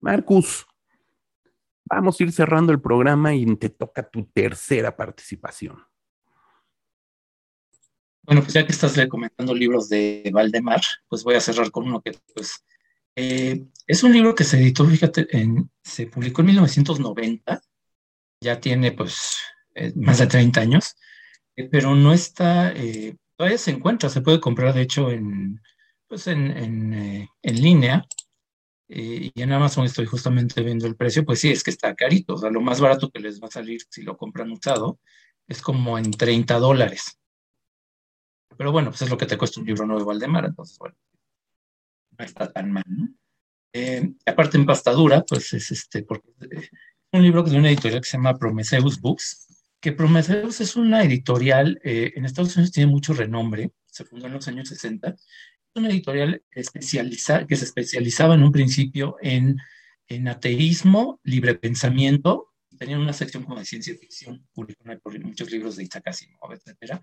Marcus, 0.00 0.66
Vamos 1.94 2.18
a 2.18 2.22
ir 2.22 2.32
cerrando 2.32 2.72
el 2.72 2.80
programa 2.80 3.34
y 3.34 3.44
te 3.56 3.68
toca 3.68 4.08
tu 4.08 4.24
tercera 4.24 4.96
participación. 4.96 5.76
Bueno, 8.22 8.40
pues 8.40 8.54
ya 8.54 8.64
que 8.64 8.72
estás 8.72 8.98
comentando 9.10 9.54
libros 9.54 9.90
de 9.90 10.30
Valdemar, 10.32 10.80
pues 11.06 11.22
voy 11.22 11.34
a 11.34 11.40
cerrar 11.42 11.70
con 11.70 11.86
uno 11.86 12.00
que 12.00 12.12
pues 12.34 12.64
eh, 13.14 13.66
es 13.86 14.02
un 14.02 14.14
libro 14.14 14.34
que 14.34 14.44
se 14.44 14.56
editó, 14.56 14.86
fíjate, 14.86 15.28
se 15.84 16.06
publicó 16.06 16.40
en 16.40 16.46
1990, 16.46 17.60
ya 18.40 18.58
tiene 18.58 18.92
pues 18.92 19.36
eh, 19.74 19.92
más 19.94 20.18
de 20.18 20.28
30 20.28 20.62
años, 20.62 20.96
eh, 21.56 21.68
pero 21.70 21.94
no 21.94 22.14
está, 22.14 22.72
todavía 23.36 23.58
se 23.58 23.70
encuentra, 23.70 24.08
se 24.08 24.22
puede 24.22 24.40
comprar 24.40 24.72
de 24.72 24.80
hecho 24.80 25.10
en, 25.10 25.60
pues 26.08 26.26
en, 26.26 27.28
en 27.42 27.62
línea, 27.62 28.06
y 28.94 29.32
en 29.40 29.52
Amazon 29.52 29.84
estoy 29.84 30.06
justamente 30.06 30.62
viendo 30.62 30.86
el 30.86 30.96
precio, 30.96 31.24
pues 31.24 31.40
sí, 31.40 31.50
es 31.50 31.62
que 31.62 31.70
está 31.70 31.94
carito. 31.94 32.34
O 32.34 32.38
sea, 32.38 32.50
lo 32.50 32.60
más 32.60 32.80
barato 32.80 33.10
que 33.10 33.20
les 33.20 33.40
va 33.42 33.48
a 33.48 33.50
salir 33.50 33.80
si 33.88 34.02
lo 34.02 34.16
compran 34.16 34.50
usado 34.50 34.98
es 35.48 35.62
como 35.62 35.98
en 35.98 36.10
30 36.10 36.58
dólares. 36.58 37.18
Pero 38.56 38.72
bueno, 38.72 38.90
pues 38.90 39.02
es 39.02 39.10
lo 39.10 39.16
que 39.16 39.26
te 39.26 39.38
cuesta 39.38 39.60
un 39.60 39.66
libro 39.66 39.86
nuevo 39.86 40.00
de 40.00 40.06
Valdemar, 40.06 40.44
entonces 40.44 40.78
bueno, 40.78 40.96
no 42.18 42.24
está 42.24 42.52
tan 42.52 42.70
mal, 42.70 42.84
¿no? 42.86 43.08
Eh, 43.72 44.12
aparte 44.26 44.58
en 44.58 44.66
pastadura, 44.66 45.24
pues 45.26 45.52
es 45.54 45.70
este, 45.70 46.02
porque 46.02 46.28
es 46.50 46.70
un 47.12 47.22
libro 47.22 47.42
de 47.42 47.56
una 47.56 47.70
editorial 47.70 48.02
que 48.02 48.08
se 48.08 48.18
llama 48.18 48.38
Prometheus 48.38 49.00
Books, 49.00 49.64
que 49.80 49.92
Prometheus 49.92 50.60
es 50.60 50.76
una 50.76 51.02
editorial, 51.02 51.80
eh, 51.82 52.12
en 52.14 52.26
Estados 52.26 52.54
Unidos 52.56 52.72
tiene 52.72 52.90
mucho 52.90 53.14
renombre, 53.14 53.72
se 53.86 54.04
fundó 54.04 54.26
en 54.26 54.34
los 54.34 54.46
años 54.46 54.68
60, 54.68 55.16
una 55.74 55.88
editorial 55.88 56.42
especializada, 56.50 57.46
que 57.46 57.56
se 57.56 57.64
especializaba 57.64 58.34
en 58.34 58.42
un 58.42 58.52
principio 58.52 59.16
en, 59.20 59.58
en 60.08 60.28
ateísmo, 60.28 61.20
libre 61.24 61.54
pensamiento, 61.54 62.52
tenían 62.78 63.00
una 63.00 63.12
sección 63.12 63.44
como 63.44 63.58
de 63.58 63.64
ciencia 63.64 63.94
ficción, 63.96 64.46
publicaron 64.52 65.00
muchos 65.22 65.50
libros 65.50 65.76
de 65.76 65.84
Isaac 65.84 66.08
Asimov, 66.08 66.52
etc. 66.52 67.00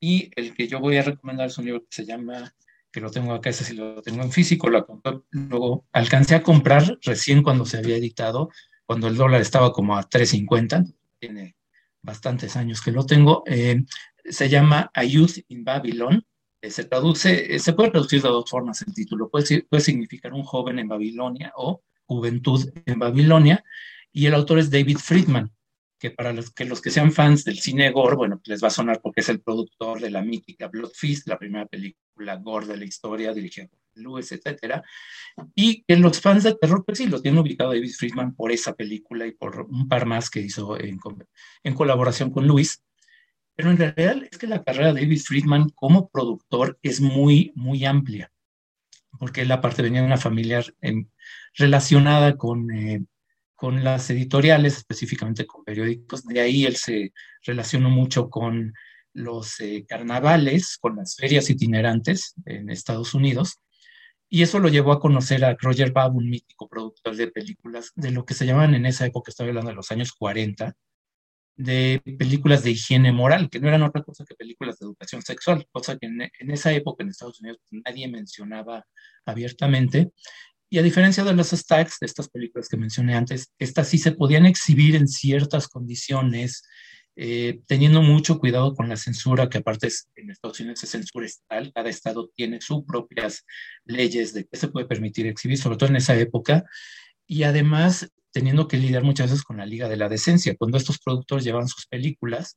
Y 0.00 0.30
el 0.36 0.54
que 0.54 0.68
yo 0.68 0.80
voy 0.80 0.96
a 0.98 1.02
recomendar 1.02 1.48
es 1.48 1.58
un 1.58 1.64
libro 1.64 1.80
que 1.80 1.88
se 1.90 2.04
llama, 2.04 2.54
que 2.92 3.00
lo 3.00 3.10
tengo 3.10 3.32
acá, 3.32 3.50
ese 3.50 3.64
sí 3.64 3.74
lo 3.74 4.02
tengo 4.02 4.22
en 4.22 4.32
físico, 4.32 4.68
lo 4.68 4.86
luego 5.30 5.86
alcancé 5.92 6.34
a 6.34 6.42
comprar 6.42 6.98
recién 7.02 7.42
cuando 7.42 7.64
se 7.64 7.78
había 7.78 7.96
editado, 7.96 8.50
cuando 8.86 9.08
el 9.08 9.16
dólar 9.16 9.40
estaba 9.40 9.72
como 9.72 9.96
a 9.96 10.08
3.50, 10.08 10.94
tiene 11.18 11.56
bastantes 12.02 12.56
años 12.56 12.80
que 12.80 12.92
lo 12.92 13.04
tengo, 13.06 13.42
eh, 13.46 13.84
se 14.24 14.48
llama 14.48 14.90
A 14.94 15.04
Youth 15.04 15.38
in 15.48 15.64
Babylon, 15.64 16.24
se 16.62 16.84
traduce, 16.84 17.54
eh, 17.54 17.58
se 17.58 17.72
puede 17.72 17.90
traducir 17.90 18.22
de 18.22 18.28
dos 18.28 18.48
formas 18.50 18.82
el 18.82 18.94
título. 18.94 19.30
Puede, 19.30 19.62
puede 19.62 19.82
significar 19.82 20.32
un 20.32 20.42
joven 20.42 20.78
en 20.78 20.88
Babilonia 20.88 21.52
o 21.56 21.82
juventud 22.04 22.68
en 22.86 22.98
Babilonia. 22.98 23.64
Y 24.12 24.26
el 24.26 24.34
autor 24.34 24.58
es 24.58 24.70
David 24.70 24.98
Friedman, 24.98 25.52
que 25.98 26.10
para 26.10 26.32
los 26.32 26.50
que, 26.50 26.64
los 26.64 26.80
que 26.80 26.90
sean 26.90 27.12
fans 27.12 27.44
del 27.44 27.58
cine 27.58 27.90
gore, 27.90 28.16
bueno, 28.16 28.40
les 28.44 28.62
va 28.62 28.68
a 28.68 28.72
sonar 28.72 29.00
porque 29.02 29.20
es 29.20 29.28
el 29.28 29.40
productor 29.40 30.00
de 30.00 30.10
la 30.10 30.22
mítica 30.22 30.68
Blood 30.68 30.92
Feast, 30.94 31.28
la 31.28 31.38
primera 31.38 31.66
película 31.66 32.36
gore 32.36 32.66
de 32.66 32.76
la 32.78 32.84
historia, 32.84 33.32
dirigida 33.32 33.66
por 33.68 33.78
Lewis, 33.94 34.32
etc. 34.32 34.82
Y 35.54 35.82
que 35.82 35.96
los 35.96 36.20
fans 36.20 36.44
de 36.44 36.54
terror, 36.54 36.84
pues 36.84 36.98
sí, 36.98 37.06
lo 37.06 37.20
tienen 37.20 37.40
ubicado 37.40 37.70
David 37.70 37.92
Friedman 37.96 38.34
por 38.34 38.52
esa 38.52 38.74
película 38.74 39.26
y 39.26 39.32
por 39.32 39.62
un 39.62 39.88
par 39.88 40.06
más 40.06 40.30
que 40.30 40.40
hizo 40.40 40.78
en, 40.78 40.98
en 41.64 41.74
colaboración 41.74 42.30
con 42.30 42.46
Lewis. 42.46 42.82
Pero 43.58 43.72
en 43.72 43.76
realidad 43.76 44.22
es 44.30 44.38
que 44.38 44.46
la 44.46 44.62
carrera 44.62 44.92
de 44.92 45.00
David 45.00 45.20
Friedman 45.20 45.70
como 45.70 46.08
productor 46.10 46.78
es 46.80 47.00
muy, 47.00 47.50
muy 47.56 47.84
amplia, 47.84 48.30
porque 49.18 49.40
él 49.40 49.50
aparte 49.50 49.82
venía 49.82 50.00
de 50.00 50.06
una 50.06 50.16
familia 50.16 50.64
relacionada 51.54 52.36
con, 52.36 52.70
eh, 52.70 53.04
con 53.56 53.82
las 53.82 54.08
editoriales, 54.10 54.76
específicamente 54.76 55.44
con 55.44 55.64
periódicos. 55.64 56.24
De 56.24 56.38
ahí 56.38 56.66
él 56.66 56.76
se 56.76 57.12
relacionó 57.42 57.90
mucho 57.90 58.30
con 58.30 58.74
los 59.12 59.58
eh, 59.58 59.84
carnavales, 59.88 60.78
con 60.78 60.94
las 60.94 61.16
ferias 61.16 61.50
itinerantes 61.50 62.34
en 62.46 62.70
Estados 62.70 63.12
Unidos. 63.12 63.58
Y 64.28 64.42
eso 64.42 64.60
lo 64.60 64.68
llevó 64.68 64.92
a 64.92 65.00
conocer 65.00 65.44
a 65.44 65.56
Roger 65.58 65.90
Babb, 65.90 66.14
un 66.14 66.30
mítico 66.30 66.68
productor 66.68 67.16
de 67.16 67.26
películas, 67.26 67.90
de 67.96 68.12
lo 68.12 68.24
que 68.24 68.34
se 68.34 68.46
llamaban 68.46 68.76
en 68.76 68.86
esa 68.86 69.04
época, 69.04 69.32
estoy 69.32 69.48
hablando 69.48 69.70
de 69.70 69.76
los 69.76 69.90
años 69.90 70.12
40, 70.12 70.76
de 71.58 72.00
películas 72.16 72.62
de 72.62 72.70
higiene 72.70 73.12
moral, 73.12 73.50
que 73.50 73.58
no 73.58 73.66
eran 73.66 73.82
otra 73.82 74.04
cosa 74.04 74.24
que 74.24 74.36
películas 74.36 74.78
de 74.78 74.86
educación 74.86 75.22
sexual, 75.22 75.66
cosa 75.72 75.98
que 75.98 76.06
en, 76.06 76.50
esa 76.52 76.72
época 76.72 77.02
en 77.02 77.10
Estados 77.10 77.40
Unidos 77.40 77.58
pues, 77.68 77.82
nadie 77.84 78.06
mencionaba 78.06 78.86
abiertamente. 79.26 80.12
Y 80.70 80.78
a 80.78 80.82
diferencia 80.82 81.24
de 81.24 81.34
las 81.34 81.50
stacks, 81.50 81.98
de 82.00 82.06
estas 82.06 82.28
películas 82.28 82.68
que 82.68 82.76
mencioné 82.76 83.16
antes, 83.16 83.52
estas 83.58 83.88
sí 83.88 83.98
se 83.98 84.12
podían 84.12 84.46
exhibir 84.46 84.94
en 84.94 85.08
ciertas 85.08 85.66
condiciones, 85.66 86.62
eh, 87.16 87.60
teniendo 87.66 88.02
mucho 88.02 88.38
cuidado 88.38 88.76
con 88.76 88.88
la 88.88 88.96
censura, 88.96 89.48
que 89.48 89.58
aparte 89.58 89.88
en 90.14 90.30
Estados 90.30 90.60
Unidos 90.60 90.84
es 90.84 90.90
censura 90.90 91.26
estatal, 91.26 91.72
cada 91.74 91.90
estado 91.90 92.30
tiene 92.36 92.60
sus 92.60 92.84
propias 92.84 93.44
leyes 93.84 94.32
de 94.32 94.46
qué 94.46 94.56
se 94.56 94.68
puede 94.68 94.86
permitir 94.86 95.26
exhibir, 95.26 95.58
sobre 95.58 95.76
todo 95.76 95.88
en 95.88 95.96
esa 95.96 96.16
época, 96.16 96.64
y 97.26 97.42
además 97.42 98.08
teniendo 98.38 98.68
que 98.68 98.76
lidiar 98.76 99.02
muchas 99.02 99.30
veces 99.32 99.44
con 99.44 99.56
la 99.56 99.66
Liga 99.66 99.88
de 99.88 99.96
la 99.96 100.08
Decencia, 100.08 100.54
cuando 100.56 100.78
estos 100.78 101.00
productores 101.00 101.44
llevaban 101.44 101.66
sus 101.66 101.86
películas, 101.86 102.56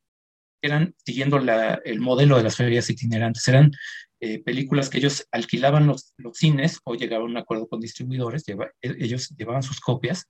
eran 0.62 0.94
siguiendo 1.04 1.38
el 1.38 2.00
modelo 2.00 2.38
de 2.38 2.44
las 2.44 2.56
ferias 2.56 2.88
itinerantes, 2.92 3.48
eran 3.48 3.72
eh, 4.20 4.44
películas 4.44 4.92
que 4.92 5.00
ellos 5.00 5.28
alquilaban 5.32 5.88
los, 5.88 6.14
los, 6.18 6.38
cines 6.38 6.80
o 6.84 6.94
llegaban 6.94 7.26
a 7.26 7.32
un 7.32 7.38
acuerdo 7.38 7.68
con 7.68 7.82
distribuidores, 7.82 8.48
e, 8.48 8.56
ellos 8.84 9.30
llevaban 9.30 9.64
sus 9.64 9.80
copias, 9.80 10.28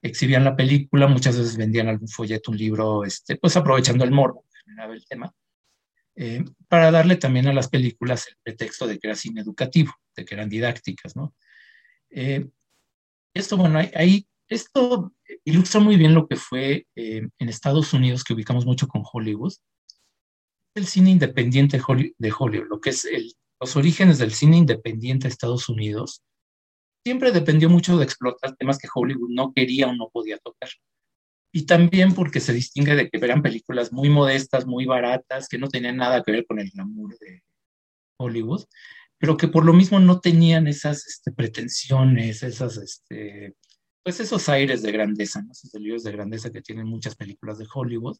exhibían 0.00 0.44
la 0.44 0.54
película, 0.54 1.08
muchas 1.08 1.36
veces 1.36 1.56
vendían 1.56 1.88
algún 1.88 2.06
folleto, 2.06 2.52
un 2.52 2.56
libro, 2.56 3.04
este, 3.04 3.34
pues 3.34 3.56
aprovechando 3.56 4.04
el 4.04 4.12
morbo 4.12 4.44
el 4.92 5.06
tema, 5.08 5.34
eh, 6.14 6.44
para 6.68 6.92
darle 6.92 7.16
también 7.16 7.48
a 7.48 7.52
las 7.52 7.68
películas 7.68 8.28
el 8.28 8.36
pretexto 8.44 8.86
de 8.86 9.00
que 9.00 9.08
era 9.08 9.16
cine 9.16 9.40
educativo, 9.40 9.92
de 10.14 10.24
que 10.24 10.34
eran 10.36 10.48
didácticas, 10.48 11.16
¿no? 11.16 11.34
Eh, 12.10 12.46
esto, 13.34 13.56
bueno, 13.56 13.80
ahí 13.96 14.24
esto 14.54 15.12
ilustra 15.44 15.80
muy 15.80 15.96
bien 15.96 16.14
lo 16.14 16.26
que 16.26 16.36
fue 16.36 16.86
eh, 16.96 17.28
en 17.38 17.48
Estados 17.48 17.92
Unidos, 17.92 18.24
que 18.24 18.34
ubicamos 18.34 18.66
mucho 18.66 18.88
con 18.88 19.02
Hollywood, 19.10 19.52
el 20.74 20.86
cine 20.86 21.10
independiente 21.10 21.78
de 22.18 22.32
Hollywood, 22.36 22.68
lo 22.68 22.80
que 22.80 22.90
es 22.90 23.06
los 23.60 23.76
orígenes 23.76 24.18
del 24.18 24.32
cine 24.32 24.56
independiente 24.56 25.24
de 25.24 25.32
Estados 25.32 25.68
Unidos, 25.68 26.22
siempre 27.04 27.32
dependió 27.32 27.70
mucho 27.70 27.96
de 27.96 28.04
explotar 28.04 28.56
temas 28.56 28.78
que 28.78 28.88
Hollywood 28.92 29.30
no 29.30 29.52
quería 29.52 29.88
o 29.88 29.94
no 29.94 30.08
podía 30.10 30.38
tocar. 30.38 30.70
Y 31.52 31.66
también 31.66 32.14
porque 32.14 32.40
se 32.40 32.52
distingue 32.52 32.96
de 32.96 33.08
que 33.08 33.24
eran 33.24 33.42
películas 33.42 33.92
muy 33.92 34.08
modestas, 34.08 34.66
muy 34.66 34.86
baratas, 34.86 35.48
que 35.48 35.58
no 35.58 35.68
tenían 35.68 35.96
nada 35.96 36.22
que 36.24 36.32
ver 36.32 36.46
con 36.46 36.58
el 36.58 36.70
glamour 36.70 37.16
de 37.18 37.42
Hollywood, 38.18 38.64
pero 39.18 39.36
que 39.36 39.46
por 39.46 39.64
lo 39.64 39.72
mismo 39.72 40.00
no 40.00 40.20
tenían 40.20 40.66
esas 40.66 41.06
este, 41.06 41.30
pretensiones, 41.30 42.42
esas 42.42 42.76
este, 42.78 43.54
pues 44.04 44.20
esos 44.20 44.48
aires 44.50 44.82
de 44.82 44.92
grandeza, 44.92 45.42
¿no? 45.42 45.52
esos 45.52 45.72
delirios 45.72 46.04
de 46.04 46.12
grandeza 46.12 46.50
que 46.50 46.60
tienen 46.60 46.86
muchas 46.86 47.16
películas 47.16 47.58
de 47.58 47.66
Hollywood. 47.72 48.18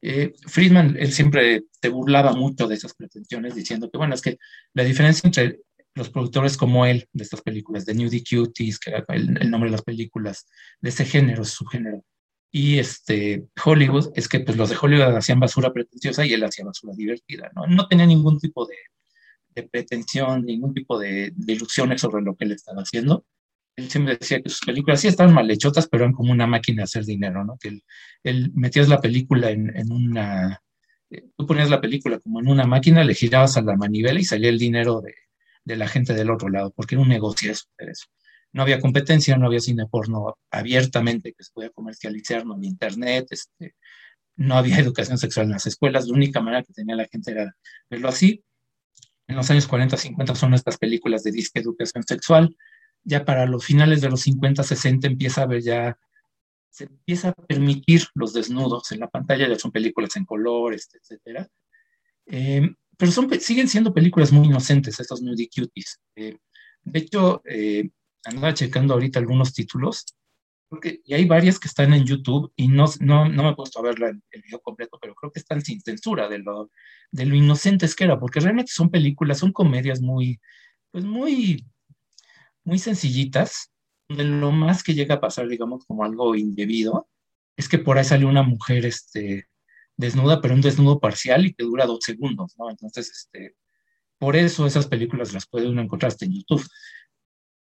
Eh, 0.00 0.32
Friedman, 0.46 0.96
él 0.96 1.12
siempre 1.12 1.64
te 1.80 1.88
burlaba 1.88 2.32
mucho 2.32 2.68
de 2.68 2.76
esas 2.76 2.94
pretensiones, 2.94 3.56
diciendo 3.56 3.90
que, 3.90 3.98
bueno, 3.98 4.14
es 4.14 4.22
que 4.22 4.38
la 4.74 4.84
diferencia 4.84 5.26
entre 5.26 5.58
los 5.96 6.10
productores 6.10 6.56
como 6.56 6.86
él, 6.86 7.08
de 7.12 7.24
estas 7.24 7.42
películas, 7.42 7.84
de 7.84 7.94
Nudie 7.94 8.22
Cuties, 8.22 8.78
que 8.78 8.90
era 8.90 9.04
el, 9.08 9.50
nombre 9.50 9.68
de 9.68 9.72
las 9.72 9.82
películas, 9.82 10.46
de 10.80 10.90
ese 10.90 11.04
género, 11.04 11.44
su 11.44 11.66
género, 11.66 12.04
y 12.52 12.78
este, 12.78 13.48
Hollywood, 13.62 14.12
es 14.14 14.28
que 14.28 14.38
pues 14.38 14.56
los 14.56 14.70
de 14.70 14.76
Hollywood 14.80 15.16
hacían 15.16 15.40
basura 15.40 15.72
pretenciosa 15.72 16.24
y 16.24 16.32
él 16.32 16.44
hacía 16.44 16.64
basura 16.64 16.94
divertida, 16.96 17.50
¿no? 17.56 17.66
No 17.66 17.88
tenía 17.88 18.06
ningún 18.06 18.38
tipo 18.38 18.66
de, 18.66 18.76
de 19.48 19.64
pretensión, 19.64 20.46
ningún 20.46 20.72
tipo 20.72 20.96
de, 20.96 21.32
de, 21.34 21.52
ilusiones 21.52 22.00
sobre 22.00 22.22
lo 22.22 22.36
que 22.36 22.44
él 22.44 22.52
estaba 22.52 22.82
haciendo 22.82 23.26
él 23.78 23.88
siempre 23.88 24.16
decía 24.16 24.42
que 24.42 24.48
sus 24.48 24.66
películas 24.66 25.00
sí 25.00 25.06
estaban 25.06 25.32
mal 25.32 25.48
hechotas, 25.48 25.86
pero 25.88 26.02
eran 26.02 26.12
como 26.12 26.32
una 26.32 26.48
máquina 26.48 26.78
de 26.78 26.84
hacer 26.84 27.04
dinero, 27.04 27.44
¿no? 27.44 27.56
Que 27.58 27.80
él, 28.24 28.52
metías 28.54 28.88
la 28.88 29.00
película 29.00 29.50
en, 29.50 29.92
una, 29.92 30.60
eh, 31.10 31.28
tú 31.36 31.46
ponías 31.46 31.70
la 31.70 31.80
película 31.80 32.18
como 32.18 32.40
en 32.40 32.48
una 32.48 32.64
máquina, 32.64 33.04
le 33.04 33.14
girabas 33.14 33.56
a 33.56 33.62
la 33.62 33.76
manivela 33.76 34.18
y 34.18 34.24
salía 34.24 34.50
el 34.50 34.58
dinero 34.58 35.00
de, 35.00 35.14
la 35.76 35.86
gente 35.86 36.12
del 36.12 36.30
otro 36.30 36.48
lado, 36.48 36.72
porque 36.74 36.96
era 36.96 37.02
un 37.02 37.08
negocio 37.08 37.52
eso. 37.52 38.06
No 38.52 38.62
había 38.62 38.80
competencia, 38.80 39.36
no 39.36 39.46
había 39.46 39.60
cine 39.60 39.86
porno 39.86 40.38
abiertamente 40.50 41.34
que 41.34 41.44
se 41.44 41.52
podía 41.52 41.70
comercializar, 41.70 42.44
no 42.44 42.54
había 42.54 42.70
internet, 42.70 43.26
este, 43.30 43.74
no 44.34 44.56
había 44.56 44.78
educación 44.80 45.18
sexual 45.18 45.46
en 45.46 45.52
las 45.52 45.66
escuelas, 45.66 46.08
la 46.08 46.14
única 46.14 46.40
manera 46.40 46.64
que 46.64 46.72
tenía 46.72 46.96
la 46.96 47.06
gente 47.06 47.30
era 47.30 47.54
verlo 47.88 48.08
así. 48.08 48.42
En 49.28 49.36
los 49.36 49.48
años 49.50 49.68
40, 49.68 49.96
50 49.96 50.34
son 50.34 50.54
estas 50.54 50.78
películas 50.78 51.22
de 51.22 51.30
disque 51.30 51.60
educación 51.60 52.02
sexual, 52.02 52.56
ya 53.04 53.24
para 53.24 53.46
los 53.46 53.64
finales 53.64 54.00
de 54.00 54.10
los 54.10 54.20
50, 54.22 54.62
60 54.62 55.06
empieza 55.06 55.42
a 55.42 55.46
ver 55.46 55.62
ya, 55.62 55.98
se 56.70 56.84
empieza 56.84 57.30
a 57.30 57.32
permitir 57.32 58.04
los 58.14 58.32
desnudos 58.32 58.92
en 58.92 59.00
la 59.00 59.08
pantalla, 59.08 59.48
ya 59.48 59.58
son 59.58 59.72
películas 59.72 60.14
en 60.16 60.24
color, 60.24 60.74
este, 60.74 60.98
etc. 60.98 61.46
Eh, 62.26 62.68
pero 62.96 63.12
son, 63.12 63.28
siguen 63.40 63.68
siendo 63.68 63.94
películas 63.94 64.32
muy 64.32 64.46
inocentes, 64.46 64.98
estos 65.00 65.22
nudie 65.22 65.48
cuties. 65.48 66.00
Eh, 66.16 66.36
de 66.82 66.98
hecho, 66.98 67.42
eh, 67.44 67.90
andaba 68.24 68.54
checando 68.54 68.94
ahorita 68.94 69.18
algunos 69.18 69.52
títulos, 69.52 70.04
porque, 70.68 71.00
y 71.04 71.14
hay 71.14 71.24
varias 71.24 71.58
que 71.58 71.68
están 71.68 71.94
en 71.94 72.04
YouTube 72.04 72.52
y 72.54 72.68
no, 72.68 72.84
no, 73.00 73.28
no 73.28 73.42
me 73.42 73.50
he 73.50 73.54
puesto 73.54 73.78
a 73.78 73.82
ver 73.82 73.94
el, 73.96 74.22
el, 74.30 74.42
video 74.42 74.60
completo, 74.60 74.98
pero 75.00 75.14
creo 75.14 75.32
que 75.32 75.40
están 75.40 75.62
sin 75.62 75.80
censura 75.80 76.28
de 76.28 76.40
lo, 76.40 76.70
de 77.10 77.24
lo 77.24 77.34
inocentes 77.34 77.96
que 77.96 78.04
era, 78.04 78.20
porque 78.20 78.40
realmente 78.40 78.70
son 78.72 78.90
películas, 78.90 79.38
son 79.38 79.52
comedias 79.52 80.02
muy, 80.02 80.38
pues 80.90 81.04
muy 81.04 81.64
muy 82.68 82.78
sencillitas, 82.78 83.72
donde 84.08 84.24
lo 84.24 84.52
más 84.52 84.82
que 84.82 84.92
llega 84.92 85.16
a 85.16 85.20
pasar, 85.20 85.48
digamos, 85.48 85.86
como 85.86 86.04
algo 86.04 86.34
indebido, 86.34 87.08
es 87.56 87.66
que 87.66 87.78
por 87.78 87.96
ahí 87.96 88.04
sale 88.04 88.26
una 88.26 88.42
mujer 88.42 88.84
este, 88.84 89.48
desnuda, 89.96 90.42
pero 90.42 90.54
un 90.54 90.60
desnudo 90.60 91.00
parcial 91.00 91.46
y 91.46 91.54
que 91.54 91.64
dura 91.64 91.86
dos 91.86 92.00
segundos, 92.04 92.54
¿no? 92.58 92.68
Entonces, 92.68 93.10
este, 93.10 93.56
por 94.18 94.36
eso 94.36 94.66
esas 94.66 94.86
películas 94.86 95.32
las 95.32 95.46
puede 95.46 95.66
uno 95.66 95.80
encontrar 95.80 96.12
hasta 96.12 96.26
en 96.26 96.34
YouTube. 96.34 96.64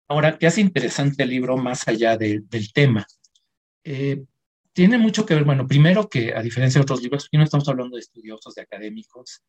Ahora, 0.09 0.37
¿qué 0.37 0.49
hace 0.49 0.61
interesante 0.61 1.23
el 1.23 1.31
libro 1.31 1.57
más 1.57 1.87
allá 1.87 2.17
del 2.17 2.73
tema? 2.75 3.07
Eh, 3.85 4.25
tiene 4.73 4.99
mucho 4.99 5.25
que 5.25 5.35
ver, 5.35 5.45
bueno, 5.45 5.69
primero 5.69 6.09
que 6.09 6.35
a 6.35 6.43
diferencia 6.43 6.81
de 6.81 6.83
otros 6.83 7.03
libros, 7.03 7.27
aquí 7.27 7.37
no 7.37 7.45
estamos 7.45 7.69
hablando 7.69 7.97
de 7.97 8.01
estudiosos, 8.01 8.55
de 8.57 8.63
académicos, 8.63 9.43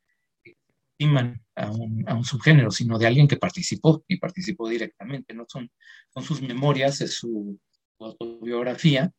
a 1.56 1.72
un, 1.72 2.04
a 2.08 2.16
un, 2.16 2.26
subgénero, 2.26 2.72
sino 2.72 2.98
de 2.98 3.08
alguien 3.08 3.28
que 3.28 3.38
participó 3.38 4.04
y 4.08 4.18
participó 4.18 4.68
directamente, 4.68 5.34
¿no? 5.34 5.46
Son, 5.48 5.70
son 6.14 6.24
sus 6.24 6.42
memorias, 6.42 7.02
es 7.02 7.14
su, 7.14 7.60
autobiografía, 8.00 9.12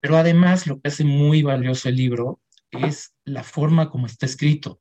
pero 0.00 0.16
además 0.16 0.66
lo 0.66 0.80
que 0.80 0.88
hace 0.88 1.04
muy 1.04 1.42
valioso 1.42 1.88
el 1.88 1.96
libro 1.96 2.40
es 2.70 3.14
la 3.24 3.42
forma 3.42 3.90
como 3.90 4.06
está 4.06 4.26
escrito. 4.26 4.80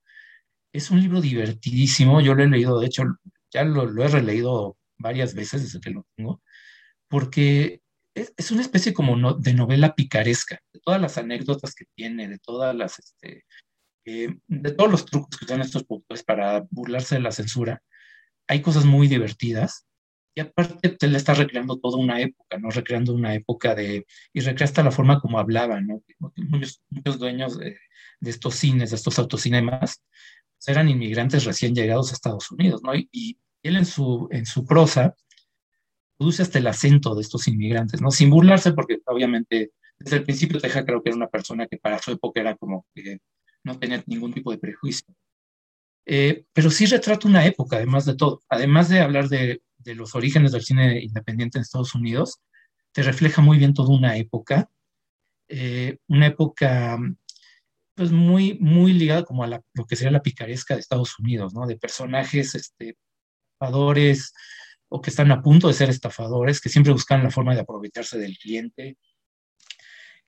Es 0.73 0.91
un 0.91 0.99
libro 1.01 1.21
divertidísimo, 1.21 2.19
yo 2.21 2.33
lo 2.33 2.43
he 2.43 2.47
leído, 2.47 2.79
de 2.79 2.87
hecho, 2.87 3.03
ya 3.51 3.63
lo, 3.63 4.03
he 4.03 4.07
releído 4.07 4.77
varias 4.97 5.33
veces 5.33 5.63
desde 5.63 5.79
que 5.79 5.91
lo 5.91 6.05
tengo, 6.15 6.41
porque 7.07 7.81
es, 8.15 8.33
es 8.35 8.51
una 8.51 8.61
especie 8.61 8.93
como 8.93 9.15
no, 9.15 9.33
de 9.33 9.53
novela 9.53 9.95
picaresca, 9.95 10.59
de 10.73 10.79
todas 10.79 10.99
las 10.99 11.17
anécdotas 11.17 11.75
que 11.75 11.85
tiene, 11.95 12.27
de 12.27 12.39
todas 12.39 12.75
las 12.75 12.99
este, 12.99 13.45
eh, 14.05 14.35
de 14.47 14.71
todos 14.71 14.91
los 14.91 15.05
trucos 15.05 15.37
que 15.37 15.45
usan 15.45 15.61
estos 15.61 15.83
productores 15.83 16.23
para 16.23 16.65
burlarse 16.69 17.15
de 17.15 17.21
la 17.21 17.31
censura, 17.31 17.81
hay 18.47 18.61
cosas 18.61 18.85
muy 18.85 19.07
divertidas. 19.07 19.85
Y 20.35 20.41
aparte 20.41 20.89
te 20.89 21.07
le 21.07 21.17
está 21.17 21.35
recreando 21.35 21.77
toda 21.77 21.97
una 21.97 22.19
época, 22.19 22.57
¿no? 22.57 22.71
Recreando 22.71 23.13
una 23.13 23.35
época 23.35 23.75
de... 23.75 24.05
Y 24.33 24.39
recrea 24.39 24.65
hasta 24.65 24.83
la 24.83 24.89
forma 24.91 25.19
como 25.19 25.37
hablaban, 25.37 25.85
¿no? 25.85 26.01
Muchos, 26.37 26.81
dueños 27.19 27.59
de, 27.59 27.77
estos 28.21 28.55
cines, 28.55 28.89
de 28.89 28.95
estos 28.95 29.19
autocinemas, 29.19 30.01
pues 30.57 30.67
eran 30.67 30.89
inmigrantes 30.89 31.45
recién 31.45 31.75
llegados 31.75 32.09
a 32.09 32.15
Estados 32.15 32.49
Unidos, 32.51 32.81
¿no? 32.83 32.95
Y, 32.95 33.37
él 33.61 33.77
en 33.77 33.85
su, 33.85 34.27
en 34.31 34.45
su 34.45 34.65
prosa 34.65 35.15
produce 36.17 36.41
hasta 36.41 36.59
el 36.59 36.67
acento 36.67 37.15
de 37.15 37.21
estos 37.21 37.47
inmigrantes, 37.47 38.01
¿no? 38.01 38.11
Sin 38.11 38.29
burlarse, 38.29 38.73
porque 38.73 38.99
obviamente 39.05 39.71
desde 39.97 40.17
el 40.17 40.23
principio 40.23 40.59
Teja 40.59 40.83
creo 40.83 41.01
que 41.01 41.09
era 41.09 41.15
una 41.15 41.29
persona 41.29 41.67
que 41.67 41.77
para 41.77 41.99
su 41.99 42.11
época 42.11 42.41
era 42.41 42.57
como 42.57 42.85
que 42.93 43.19
no 43.63 43.79
tenía 43.79 44.03
ningún 44.05 44.33
tipo 44.33 44.51
de 44.51 44.57
prejuicio. 44.57 45.13
Eh, 46.05 46.45
pero 46.53 46.69
sí 46.69 46.85
retrata 46.85 47.27
una 47.27 47.45
época, 47.45 47.77
además 47.77 48.05
de 48.05 48.15
todo. 48.15 48.41
Además 48.49 48.89
de 48.89 48.99
hablar 48.99 49.29
de, 49.29 49.61
de, 49.77 49.95
los 49.95 50.15
orígenes 50.15 50.51
del 50.51 50.63
cine 50.63 51.01
independiente 51.01 51.57
en 51.57 51.61
Estados 51.61 51.95
Unidos, 51.95 52.41
te 52.91 53.03
refleja 53.03 53.41
muy 53.41 53.57
bien 53.57 53.73
toda 53.73 53.95
una 53.95 54.17
época, 54.17 54.69
eh, 55.47 55.97
una 56.07 56.27
época 56.27 56.99
pues 57.95 58.11
muy, 58.11 58.57
muy 58.59 58.93
ligada 58.93 59.23
como 59.23 59.43
a 59.43 59.47
lo 59.47 59.85
que 59.85 59.95
sería 59.95 60.11
la 60.11 60.23
picaresca 60.23 60.73
de 60.73 60.79
Estados 60.79 61.19
Unidos, 61.19 61.53
¿no? 61.53 61.67
De 61.67 61.77
personajes 61.77 62.55
este, 62.55 62.97
estafadores 63.53 64.33
o 64.89 65.01
que 65.01 65.09
están 65.09 65.31
a 65.31 65.41
punto 65.41 65.67
de 65.67 65.73
ser 65.73 65.89
estafadores, 65.89 66.59
que 66.59 66.69
siempre 66.69 66.93
buscan 66.93 67.23
la 67.23 67.31
forma 67.31 67.53
de 67.55 67.61
aprovecharse 67.61 68.17
del 68.19 68.37
cliente, 68.37 68.97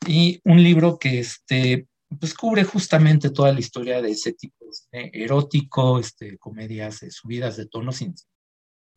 y 0.07 0.39
un 0.43 0.61
libro 0.61 0.97
que 0.99 1.19
este, 1.19 1.88
pues 2.20 2.34
cubre 2.34 2.63
justamente 2.63 3.30
toda 3.30 3.53
la 3.53 3.59
historia 3.59 4.01
de 4.01 4.11
ese 4.11 4.34
tipo 4.34 4.66
de 4.91 5.11
erótico, 5.13 5.99
este, 5.99 6.38
comedias 6.38 7.05
subidas 7.09 7.57
de 7.57 7.68
tono 7.68 7.91
sin 7.91 8.13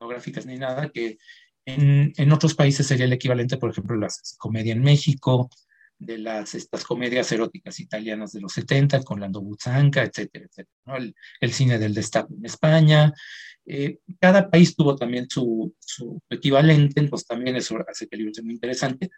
gráficas 0.01 0.47
ni 0.47 0.57
nada, 0.57 0.91
que 0.91 1.19
en, 1.67 2.13
en, 2.17 2.33
otros 2.33 2.55
países 2.55 2.87
sería 2.87 3.05
el 3.05 3.13
equivalente, 3.13 3.57
por 3.57 3.71
ejemplo, 3.71 3.97
la 3.97 4.09
comedia 4.39 4.73
en 4.73 4.83
México, 4.83 5.51
de 5.99 6.19
las, 6.19 6.55
estas 6.55 6.85
comedias 6.85 7.31
eróticas 7.33 7.81
italianas 7.81 8.33
de 8.33 8.41
los 8.41 8.53
70, 8.53 9.03
con 9.03 9.21
Lando 9.21 9.41
Buzzanca, 9.41 10.03
etcétera, 10.03 10.47
etcétera. 10.47 10.77
¿no? 10.87 10.97
El, 10.97 11.15
el, 11.41 11.53
cine 11.53 11.79
del 11.79 11.95
destape 11.95 12.35
en 12.35 12.45
España. 12.47 13.13
Eh, 13.67 13.99
cada 14.21 14.49
país 14.49 14.75
tuvo 14.77 14.97
también 14.97 15.29
su, 15.29 15.75
su, 15.79 16.23
equivalente, 16.31 17.03
pues 17.09 17.27
también 17.27 17.57
eso 17.57 17.77
hace 17.87 18.07
que 18.07 18.17
el 18.17 18.21
libro 18.21 18.35
sea 18.35 18.45
muy 18.45 18.55
interesante. 18.55 19.11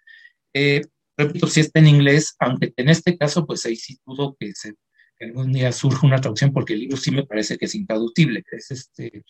Eh, 0.53 0.83
repito, 1.21 1.47
si 1.47 1.61
está 1.61 1.79
en 1.81 1.89
inglés, 1.89 2.35
aunque 2.39 2.73
en 2.77 2.89
este 2.89 3.17
caso, 3.17 3.47
pues 3.47 3.65
ahí 3.67 3.77
sí 3.77 3.99
dudo 4.05 4.37
que, 4.39 4.53
se, 4.55 4.75
algún 5.21 5.53
día 5.53 5.73
surja 5.73 6.07
una 6.07 6.21
traducción, 6.21 6.53
porque 6.53 6.75
el 6.75 6.81
libro 6.81 6.97
sí 6.97 7.11
me 7.11 7.27
parece 7.27 7.57
que 7.59 7.67
es 7.67 7.75
intraducible. 7.75 8.43
Es 8.51 8.71
este, 8.71 9.25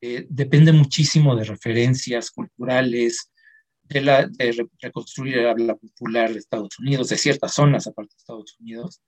eh, 0.00 0.26
depende 0.28 0.72
muchísimo 0.72 1.34
de 1.36 1.44
referencias 1.44 2.30
culturales, 2.30 3.30
de, 3.82 4.00
la, 4.02 4.26
de 4.26 4.68
reconstruir 4.80 5.38
el 5.38 5.48
habla 5.48 5.74
popular 5.76 6.32
de 6.32 6.38
Estados 6.38 6.78
Unidos, 6.78 7.08
de 7.08 7.16
ciertas 7.16 7.54
zonas 7.54 7.86
aparte 7.86 8.14
de 8.14 8.18
Estados 8.18 8.56
Unidos, 8.60 9.00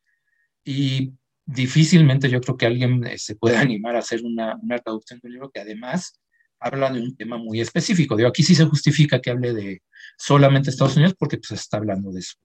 y 0.64 1.12
difícilmente 1.44 2.28
yo 2.28 2.40
creo 2.40 2.56
que 2.56 2.66
alguien 2.66 3.04
eh, 3.06 3.18
se 3.18 3.36
pueda 3.36 3.60
animar 3.60 3.96
a 3.96 4.00
hacer 4.00 4.22
una, 4.24 4.56
una 4.62 4.78
traducción 4.78 5.20
de 5.20 5.28
un 5.28 5.32
libro 5.32 5.50
que 5.50 5.60
además 5.60 6.20
habla 6.58 6.90
de 6.90 7.00
un 7.00 7.16
tema 7.16 7.38
muy 7.38 7.60
específico. 7.60 8.16
Digo, 8.16 8.28
aquí 8.28 8.42
sí 8.42 8.54
se 8.54 8.66
justifica 8.66 9.20
que 9.20 9.30
hable 9.30 9.54
de 9.54 9.82
solamente 10.20 10.70
Estados 10.70 10.96
Unidos 10.96 11.14
porque 11.18 11.38
pues 11.38 11.52
está 11.52 11.78
hablando 11.78 12.12
de 12.12 12.22
su, 12.22 12.36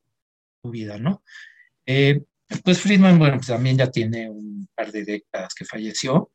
vida, 0.63 0.97
¿no? 0.97 1.21
Eh, 1.86 2.23
pues 2.63 2.80
Friedman, 2.80 3.19
bueno, 3.19 3.36
pues 3.36 3.47
también 3.47 3.78
ya 3.78 3.91
tiene 3.91 4.32
un 4.32 4.67
par 4.73 4.91
de 4.91 5.03
décadas 5.03 5.53
que 5.53 5.63
falleció 5.63 6.32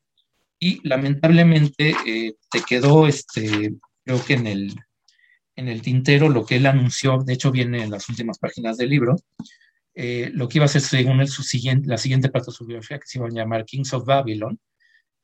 y 0.57 0.87
lamentablemente 0.87 1.97
eh, 2.07 2.37
te 2.49 2.63
quedó, 2.63 3.09
este, 3.09 3.75
creo 4.05 4.25
que 4.25 4.35
en 4.35 4.47
el, 4.47 4.77
en 5.57 5.67
el 5.67 5.83
tintero 5.83 6.29
lo 6.29 6.47
que 6.47 6.57
él 6.57 6.67
anunció, 6.67 7.19
de 7.25 7.33
hecho 7.33 7.51
viene 7.51 7.83
en 7.83 7.91
las 7.91 8.09
últimas 8.09 8.39
páginas 8.39 8.77
del 8.77 8.91
libro, 8.91 9.17
eh, 9.95 10.31
lo 10.33 10.49
que 10.49 10.59
iba 10.59 10.67
a 10.67 10.69
ser 10.69 10.83
según 10.83 11.21
él 11.21 11.29
su 11.29 11.43
siguiente, 11.43 11.89
la 11.89 11.99
siguiente 11.99 12.29
parte 12.29 12.53
de 12.53 12.57
su 12.57 12.67
biografía, 12.67 12.99
que 12.99 13.07
se 13.07 13.19
iba 13.19 13.27
a 13.27 13.31
llamar 13.31 13.65
Kings 13.65 13.93
of 13.95 14.05
Babylon, 14.05 14.61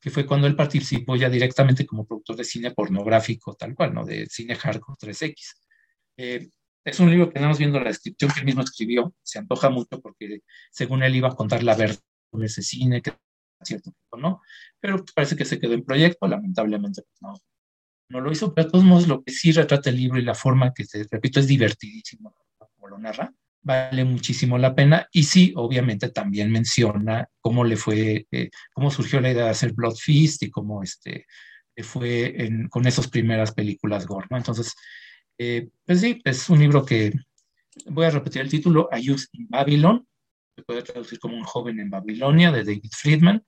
que 0.01 0.09
fue 0.09 0.25
cuando 0.25 0.47
él 0.47 0.55
participó 0.55 1.15
ya 1.15 1.29
directamente 1.29 1.85
como 1.85 2.05
productor 2.05 2.35
de 2.35 2.43
cine 2.43 2.71
pornográfico, 2.71 3.53
tal 3.55 3.73
cual, 3.73 3.93
¿no? 3.93 4.03
De 4.05 4.25
cine 4.25 4.55
hardcore 4.55 4.97
3X. 4.99 5.66
Eh, 6.17 6.49
es 6.83 6.99
un 6.99 7.09
libro 7.09 7.29
que 7.29 7.37
andamos 7.37 7.57
viendo 7.57 7.79
la 7.79 7.89
descripción 7.89 8.31
que 8.31 8.39
él 8.39 8.45
mismo 8.45 8.61
escribió, 8.61 9.13
se 9.21 9.39
antoja 9.39 9.69
mucho 9.69 10.01
porque 10.01 10.41
según 10.71 11.03
él 11.03 11.15
iba 11.15 11.27
a 11.27 11.35
contar 11.35 11.63
la 11.63 11.75
verdad 11.75 11.99
de 12.31 12.45
ese 12.45 12.61
cine, 12.61 13.01
que 13.01 13.13
cierto 13.63 13.91
¿no? 14.17 14.41
Pero 14.79 15.03
parece 15.13 15.35
que 15.35 15.45
se 15.45 15.59
quedó 15.59 15.73
en 15.73 15.83
proyecto, 15.83 16.27
lamentablemente 16.27 17.01
pues, 17.01 17.21
no, 17.21 17.33
no 18.09 18.21
lo 18.21 18.31
hizo, 18.31 18.53
pero 18.53 18.65
de 18.65 18.71
todos 18.71 18.85
modos 18.85 19.07
lo 19.07 19.23
que 19.23 19.31
sí 19.31 19.51
retrata 19.51 19.89
el 19.89 19.97
libro 19.97 20.19
y 20.19 20.23
la 20.23 20.33
forma 20.33 20.73
que, 20.73 20.85
te 20.85 21.05
repito, 21.09 21.39
es 21.39 21.47
divertidísimo, 21.47 22.33
como 22.57 22.87
lo 22.87 22.97
narra, 22.97 23.33
vale 23.61 24.05
muchísimo 24.05 24.57
la 24.57 24.73
pena. 24.73 25.07
Y 25.11 25.23
sí, 25.23 25.53
obviamente 25.55 26.09
también 26.09 26.51
menciona 26.51 27.27
cómo 27.41 27.63
le 27.63 27.75
fue, 27.75 28.27
eh, 28.31 28.49
cómo 28.73 28.89
surgió 28.91 29.19
la 29.19 29.31
idea 29.31 29.45
de 29.45 29.49
hacer 29.51 29.73
Blood 29.73 29.95
Feast 29.95 30.43
y 30.43 30.49
cómo 30.49 30.81
este, 30.83 31.25
fue 31.83 32.45
en, 32.45 32.69
con 32.69 32.87
esas 32.87 33.07
primeras 33.07 33.53
películas 33.53 34.07
gore, 34.07 34.27
¿no? 34.29 34.37
Entonces, 34.37 34.73
eh, 35.37 35.69
pues 35.85 36.01
sí, 36.01 36.21
es 36.23 36.49
un 36.49 36.59
libro 36.59 36.85
que, 36.85 37.13
voy 37.85 38.05
a 38.05 38.09
repetir 38.09 38.41
el 38.41 38.49
título, 38.49 38.89
A 38.91 38.99
Youth 38.99 39.25
in 39.33 39.47
Babylon, 39.49 40.07
se 40.55 40.63
puede 40.63 40.81
traducir 40.81 41.19
como 41.19 41.37
Un 41.37 41.43
joven 41.43 41.79
en 41.79 41.89
Babilonia, 41.89 42.51
de 42.51 42.63
David 42.63 42.91
Friedman. 42.91 43.45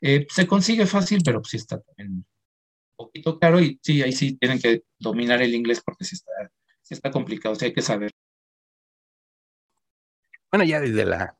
Eh, 0.00 0.26
se 0.30 0.46
consigue 0.46 0.86
fácil, 0.86 1.20
pero 1.24 1.42
sí 1.44 1.56
está 1.56 1.80
también 1.80 2.24
poquito 2.96 3.38
caro 3.38 3.60
y 3.60 3.78
sí, 3.82 4.02
ahí 4.02 4.12
sí 4.12 4.36
tienen 4.36 4.60
que 4.60 4.84
dominar 4.98 5.42
el 5.42 5.54
inglés 5.54 5.82
porque 5.84 6.04
sí 6.04 6.14
está, 6.14 6.32
sí 6.82 6.94
está 6.94 7.10
complicado, 7.10 7.54
sí 7.54 7.66
hay 7.66 7.72
que 7.72 7.82
saber. 7.82 8.12
Bueno, 10.50 10.64
ya 10.64 10.80
desde 10.80 11.04
la, 11.04 11.36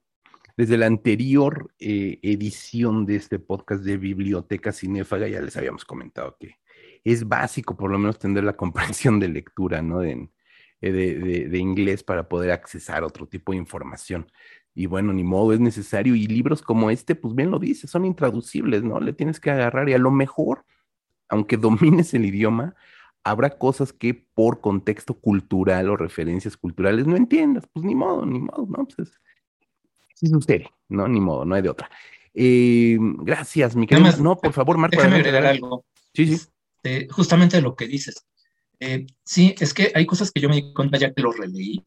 desde 0.57 0.77
la 0.77 0.87
anterior 0.87 1.73
eh, 1.79 2.19
edición 2.23 3.07
de 3.07 3.17
este 3.17 3.39
podcast 3.39 3.85
de 3.85 3.97
Biblioteca 3.97 4.73
Cinéfaga 4.73 5.29
ya 5.29 5.41
les 5.41 5.57
habíamos 5.57 5.85
comentado 5.85 6.37
que 6.39 6.57
es 7.05 7.29
básico 7.29 7.77
por 7.77 7.91
lo 7.91 7.99
menos 7.99 8.19
tener 8.19 8.45
la 8.45 8.57
comprensión 8.57 9.21
de 9.21 9.29
lectura, 9.29 9.83
¿no? 9.83 10.01
De, 10.01 10.29
eh, 10.81 10.93
de, 10.93 11.49
de, 11.49 11.59
inglés 11.59 12.03
para 12.03 12.29
poder 12.29 12.51
accesar 12.51 13.05
otro 13.05 13.27
tipo 13.27 13.53
de 13.53 13.59
información. 13.59 14.31
Y 14.75 14.87
bueno, 14.87 15.13
ni 15.13 15.23
modo, 15.23 15.53
es 15.53 15.61
necesario. 15.61 16.15
Y 16.15 16.27
libros 16.27 16.63
como 16.63 16.91
este, 16.91 17.15
pues 17.15 17.35
bien 17.35 17.51
lo 17.51 17.59
dice, 17.59 17.87
son 17.87 18.05
intraducibles, 18.05 18.83
¿no? 18.83 18.99
Le 19.01 19.13
tienes 19.13 19.39
que 19.39 19.51
agarrar 19.51 19.89
y 19.89 19.95
a 19.95 19.99
lo 19.99 20.11
mejor 20.11 20.65
aunque 21.29 21.57
domines 21.57 22.15
el 22.15 22.25
idioma, 22.25 22.75
habrá 23.23 23.51
cosas 23.51 23.93
que 23.93 24.15
por 24.15 24.61
contexto 24.61 25.15
cultural 25.15 25.89
o 25.91 25.97
referencias 25.97 26.57
culturales 26.57 27.07
no 27.07 27.17
entiendas. 27.17 27.67
Pues 27.73 27.85
ni 27.85 27.95
modo, 27.95 28.27
ni 28.27 28.39
modo, 28.39 28.67
¿no? 28.69 28.87
Pues 28.87 29.11
es, 30.21 30.33
es 30.33 30.71
¿no? 30.89 31.09
Ni 31.09 31.21
modo, 31.21 31.45
no 31.45 31.55
hay 31.55 31.63
de 31.63 31.71
otra. 31.71 31.91
Eh, 32.35 32.99
gracias, 33.01 33.77
mi 33.77 33.87
querido. 33.87 34.11
No, 34.19 34.37
por 34.37 34.53
favor, 34.53 34.77
Marco. 34.77 34.97
Déjame 34.97 35.17
agregar 35.17 35.47
algo. 35.47 35.85
Sí, 36.13 36.37
sí. 36.37 36.47
Este, 36.85 37.09
justamente 37.11 37.61
lo 37.63 37.75
que 37.75 37.87
dices. 37.89 38.27
Eh, 38.79 39.07
sí, 39.25 39.55
es 39.59 39.73
que 39.73 39.93
hay 39.95 40.07
cosas 40.07 40.31
que 40.31 40.41
yo 40.41 40.49
me 40.49 40.57
di 40.57 40.75
cuenta 40.75 40.99
ya 40.99 41.13
que 41.13 41.23
lo 41.23 41.33
releí, 41.33 41.83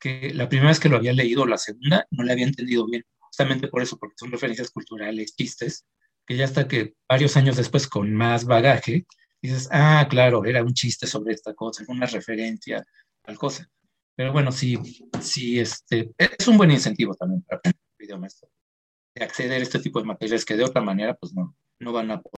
que 0.00 0.34
la 0.34 0.48
primera 0.48 0.70
vez 0.70 0.80
que 0.80 0.88
lo 0.88 0.96
había 0.96 1.12
leído, 1.12 1.46
la 1.46 1.58
segunda, 1.58 2.06
no 2.10 2.24
le 2.24 2.32
había 2.32 2.46
entendido 2.46 2.86
bien. 2.86 3.04
Justamente 3.18 3.68
por 3.68 3.82
eso, 3.82 3.98
porque 3.98 4.16
son 4.18 4.32
referencias 4.32 4.70
culturales, 4.70 5.36
chistes, 5.36 5.86
que 6.26 6.36
ya 6.36 6.44
hasta 6.44 6.66
que 6.66 6.94
varios 7.08 7.36
años 7.36 7.56
después, 7.56 7.86
con 7.86 8.12
más 8.14 8.44
bagaje, 8.44 9.06
dices, 9.40 9.68
ah, 9.70 10.06
claro, 10.10 10.44
era 10.44 10.64
un 10.64 10.74
chiste 10.74 11.06
sobre 11.06 11.34
esta 11.34 11.54
cosa, 11.54 11.84
una 11.88 12.06
referencia, 12.06 12.84
tal 13.22 13.38
cosa. 13.38 13.70
Pero 14.16 14.32
bueno, 14.32 14.50
sí, 14.50 14.76
sí, 15.20 15.60
este, 15.60 16.10
es 16.18 16.48
un 16.48 16.56
buen 16.56 16.70
incentivo 16.70 17.14
también 17.14 17.42
para 17.42 17.58
aprender 17.58 17.80
idioma 18.00 18.28
de 19.14 19.24
acceder 19.24 19.60
a 19.60 19.62
este 19.62 19.78
tipo 19.78 20.00
de 20.00 20.06
materiales 20.06 20.44
que 20.44 20.56
de 20.56 20.64
otra 20.64 20.82
manera, 20.82 21.14
pues 21.14 21.32
no, 21.32 21.56
no 21.78 21.92
van 21.92 22.10
a 22.10 22.20
poder. 22.20 22.35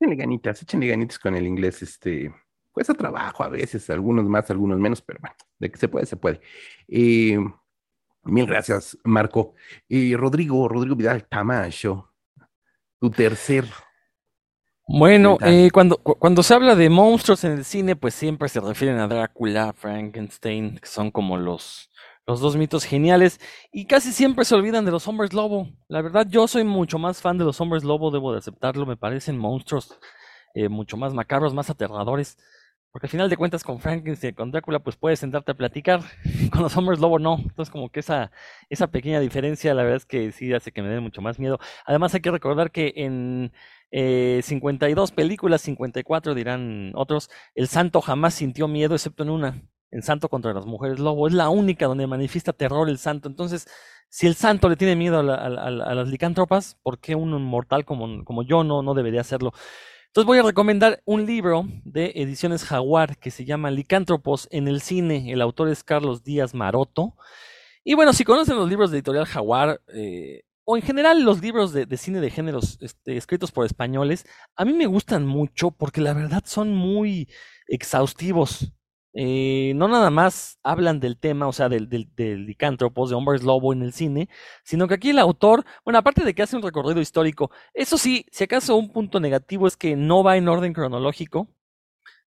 Échenle 0.00 0.16
ganitas, 0.16 0.62
échenle 0.62 0.86
ganitas 0.86 1.18
con 1.18 1.36
el 1.36 1.46
inglés, 1.46 1.82
este, 1.82 2.32
cuesta 2.72 2.94
trabajo 2.94 3.44
a 3.44 3.48
veces, 3.48 3.90
algunos 3.90 4.24
más, 4.24 4.50
algunos 4.50 4.78
menos, 4.78 5.02
pero 5.02 5.18
bueno, 5.20 5.36
de 5.58 5.70
que 5.70 5.78
se 5.78 5.88
puede, 5.88 6.06
se 6.06 6.16
puede. 6.16 6.40
Eh, 6.88 7.38
mil 8.22 8.46
gracias, 8.46 8.96
Marco. 9.04 9.54
Y 9.86 10.16
Rodrigo, 10.16 10.68
Rodrigo 10.68 10.96
Vidal 10.96 11.26
Tamayo, 11.28 12.14
tu 12.98 13.10
tercer. 13.10 13.66
Bueno, 14.88 15.36
eh, 15.42 15.68
cuando, 15.70 15.98
cuando 15.98 16.42
se 16.42 16.54
habla 16.54 16.74
de 16.74 16.88
monstruos 16.88 17.44
en 17.44 17.52
el 17.52 17.64
cine, 17.66 17.94
pues 17.94 18.14
siempre 18.14 18.48
se 18.48 18.60
refieren 18.60 18.98
a 18.98 19.06
Drácula, 19.06 19.74
Frankenstein, 19.74 20.78
que 20.78 20.88
son 20.88 21.10
como 21.10 21.36
los, 21.36 21.89
los 22.30 22.40
dos 22.40 22.56
mitos 22.56 22.84
geniales, 22.84 23.40
y 23.72 23.86
casi 23.86 24.12
siempre 24.12 24.44
se 24.44 24.54
olvidan 24.54 24.84
de 24.84 24.92
los 24.92 25.06
hombres 25.08 25.32
lobo. 25.32 25.68
La 25.88 26.00
verdad, 26.00 26.26
yo 26.28 26.46
soy 26.46 26.64
mucho 26.64 26.98
más 26.98 27.20
fan 27.20 27.38
de 27.38 27.44
los 27.44 27.60
hombres 27.60 27.84
lobo, 27.84 28.10
debo 28.10 28.32
de 28.32 28.38
aceptarlo, 28.38 28.86
me 28.86 28.96
parecen 28.96 29.36
monstruos 29.36 29.98
eh, 30.54 30.68
mucho 30.68 30.96
más 30.96 31.12
macabros, 31.12 31.54
más 31.54 31.70
aterradores. 31.70 32.36
Porque 32.92 33.06
al 33.06 33.10
final 33.10 33.30
de 33.30 33.36
cuentas 33.36 33.62
con 33.62 33.80
Frankenstein, 33.80 34.34
con 34.34 34.50
Drácula, 34.50 34.80
pues 34.80 34.96
puedes 34.96 35.20
sentarte 35.20 35.52
a 35.52 35.54
platicar. 35.54 36.00
Con 36.52 36.62
los 36.62 36.76
hombres 36.76 36.98
lobo 36.98 37.20
no. 37.20 37.36
Entonces 37.38 37.70
como 37.70 37.88
que 37.90 38.00
esa, 38.00 38.32
esa 38.68 38.88
pequeña 38.88 39.20
diferencia, 39.20 39.74
la 39.74 39.82
verdad 39.84 39.98
es 39.98 40.06
que 40.06 40.32
sí 40.32 40.52
hace 40.52 40.72
que 40.72 40.82
me 40.82 40.88
dé 40.88 40.98
mucho 41.00 41.22
más 41.22 41.38
miedo. 41.38 41.60
Además 41.86 42.14
hay 42.14 42.20
que 42.20 42.32
recordar 42.32 42.72
que 42.72 42.92
en 42.96 43.52
eh, 43.92 44.40
52 44.42 45.12
películas, 45.12 45.60
54 45.62 46.34
dirán 46.34 46.92
otros, 46.96 47.30
el 47.54 47.68
santo 47.68 48.00
jamás 48.00 48.34
sintió 48.34 48.66
miedo 48.66 48.94
excepto 48.94 49.22
en 49.22 49.30
una. 49.30 49.62
En 49.90 50.02
Santo 50.02 50.28
contra 50.28 50.52
las 50.54 50.66
mujeres 50.66 50.98
lobo. 50.98 51.26
Es 51.26 51.34
la 51.34 51.48
única 51.48 51.86
donde 51.86 52.06
manifiesta 52.06 52.52
terror 52.52 52.88
el 52.88 52.98
santo. 52.98 53.28
Entonces, 53.28 53.66
si 54.08 54.26
el 54.26 54.34
santo 54.34 54.68
le 54.68 54.76
tiene 54.76 54.96
miedo 54.96 55.18
a, 55.18 55.24
las 55.24 56.08
licántropas, 56.08 56.76
¿por 56.82 56.98
qué 56.98 57.14
un 57.14 57.30
mortal 57.44 57.84
como, 57.84 58.24
como 58.24 58.42
yo 58.42 58.64
no, 58.64 58.82
no 58.82 58.94
debería 58.94 59.20
hacerlo? 59.20 59.52
Entonces 60.10 60.26
voy 60.26 60.38
a 60.38 60.42
recomendar 60.42 61.00
un 61.04 61.24
libro 61.24 61.66
de 61.84 62.12
Ediciones 62.16 62.64
Jaguar 62.64 63.16
que 63.16 63.30
se 63.30 63.44
llama 63.44 63.70
Licántropos 63.70 64.48
en 64.50 64.66
el 64.66 64.80
cine. 64.80 65.30
El 65.30 65.40
autor 65.40 65.68
es 65.68 65.84
Carlos 65.84 66.24
Díaz 66.24 66.52
Maroto. 66.52 67.14
Y 67.84 67.94
bueno, 67.94 68.12
si 68.12 68.24
conocen 68.24 68.56
los 68.56 68.68
libros 68.68 68.90
de 68.90 68.98
Editorial 68.98 69.26
Jaguar, 69.26 69.80
eh, 69.94 70.42
o 70.64 70.76
en 70.76 70.82
general 70.82 71.22
los 71.22 71.40
libros 71.40 71.72
de, 71.72 71.86
cine 71.96 72.20
de 72.20 72.30
géneros 72.30 72.78
este, 72.80 73.16
escritos 73.16 73.52
por 73.52 73.64
españoles, 73.64 74.26
a 74.56 74.64
mí 74.64 74.72
me 74.72 74.86
gustan 74.86 75.26
mucho 75.26 75.70
porque 75.70 76.00
la 76.00 76.12
verdad 76.12 76.42
son 76.44 76.74
muy 76.74 77.28
exhaustivos. 77.68 78.72
Eh, 79.12 79.72
no 79.74 79.88
nada 79.88 80.10
más 80.10 80.58
hablan 80.62 81.00
del 81.00 81.18
tema, 81.18 81.48
o 81.48 81.52
sea, 81.52 81.68
del, 81.68 81.88
del, 81.88 82.46
licántropos, 82.46 83.10
de 83.10 83.16
hombres 83.16 83.42
lobo 83.42 83.72
en 83.72 83.82
el 83.82 83.92
cine, 83.92 84.28
sino 84.62 84.86
que 84.86 84.94
aquí 84.94 85.10
el 85.10 85.18
autor, 85.18 85.64
bueno, 85.84 85.98
aparte 85.98 86.24
de 86.24 86.34
que 86.34 86.42
hace 86.42 86.56
un 86.56 86.62
recorrido 86.62 87.00
histórico, 87.00 87.50
eso 87.74 87.98
sí, 87.98 88.26
si 88.30 88.44
acaso 88.44 88.76
un 88.76 88.92
punto 88.92 89.18
negativo 89.18 89.66
es 89.66 89.76
que 89.76 89.96
no 89.96 90.22
va 90.22 90.36
en 90.36 90.48
orden 90.48 90.72
cronológico, 90.72 91.48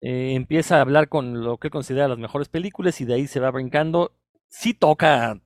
eh, 0.00 0.34
empieza 0.34 0.78
a 0.78 0.82
hablar 0.82 1.08
con 1.08 1.42
lo 1.44 1.58
que 1.58 1.70
considera 1.70 2.08
las 2.08 2.18
mejores 2.18 2.48
películas 2.48 3.00
y 3.00 3.04
de 3.06 3.14
ahí 3.14 3.26
se 3.26 3.40
va 3.40 3.50
brincando. 3.50 4.12
sí 4.48 4.74
toca 4.74 5.40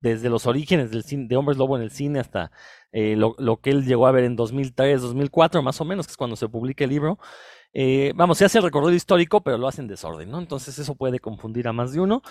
desde 0.00 0.30
los 0.30 0.46
orígenes 0.46 0.90
del 0.90 1.04
cine, 1.04 1.26
de 1.28 1.36
Hombres 1.36 1.58
Lobo 1.58 1.76
en 1.76 1.82
el 1.82 1.90
cine 1.90 2.20
hasta 2.20 2.50
eh, 2.92 3.16
lo, 3.16 3.60
que 3.60 3.70
él 3.70 3.84
llegó 3.84 4.06
a 4.06 4.12
ver 4.12 4.24
en 4.24 4.36
2003, 4.36 5.02
2004, 5.02 5.62
más 5.62 5.80
o 5.80 5.84
menos, 5.84 6.06
que 6.06 6.12
es 6.12 6.16
cuando 6.16 6.36
se 6.36 6.48
publica 6.48 6.84
el 6.84 6.90
libro. 6.90 7.18
Eh, 7.72 8.12
vamos, 8.16 8.38
se 8.38 8.44
hace 8.44 8.58
el 8.58 8.64
recorrido 8.64 8.94
histórico, 8.94 9.42
pero 9.42 9.58
lo 9.58 9.68
hace 9.68 9.80
en 9.82 9.88
desorden, 9.88 10.30
¿no? 10.30 10.38
Entonces 10.38 10.78
eso 10.78 10.94
puede 10.96 11.20
confundir 11.20 11.68
a 11.68 11.72
más 11.72 11.92
de 11.92 12.00
uno. 12.00 12.22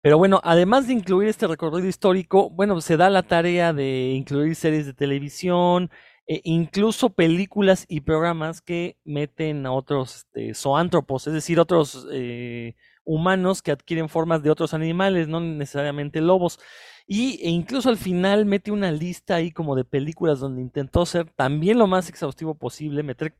Pero 0.00 0.18
bueno, 0.18 0.40
además 0.44 0.86
de 0.86 0.92
incluir 0.94 1.28
este 1.28 1.46
recorrido 1.46 1.88
histórico, 1.88 2.50
bueno, 2.50 2.80
se 2.80 2.96
da 2.96 3.10
la 3.10 3.22
tarea 3.22 3.72
de 3.72 4.12
incluir 4.14 4.54
series 4.54 4.86
de 4.86 4.94
televisión, 4.94 5.90
e 6.28 6.40
incluso 6.44 7.10
películas 7.10 7.86
y 7.88 8.00
programas 8.00 8.60
que 8.60 8.98
meten 9.04 9.64
a 9.64 9.72
otros 9.72 10.16
este, 10.16 10.54
zoántropos, 10.54 11.26
es 11.28 11.32
decir, 11.32 11.60
otros 11.60 12.06
eh, 12.12 12.74
humanos 13.04 13.62
que 13.62 13.70
adquieren 13.70 14.08
formas 14.08 14.42
de 14.42 14.50
otros 14.50 14.74
animales, 14.74 15.28
no 15.28 15.40
necesariamente 15.40 16.20
lobos. 16.20 16.58
Y 17.06 17.40
e 17.42 17.50
incluso 17.50 17.88
al 17.88 17.96
final 17.96 18.46
mete 18.46 18.72
una 18.72 18.90
lista 18.90 19.36
ahí 19.36 19.52
como 19.52 19.76
de 19.76 19.84
películas 19.84 20.40
donde 20.40 20.60
intentó 20.60 21.06
ser 21.06 21.30
también 21.30 21.78
lo 21.78 21.86
más 21.86 22.08
exhaustivo 22.08 22.56
posible, 22.56 23.02
meter, 23.02 23.36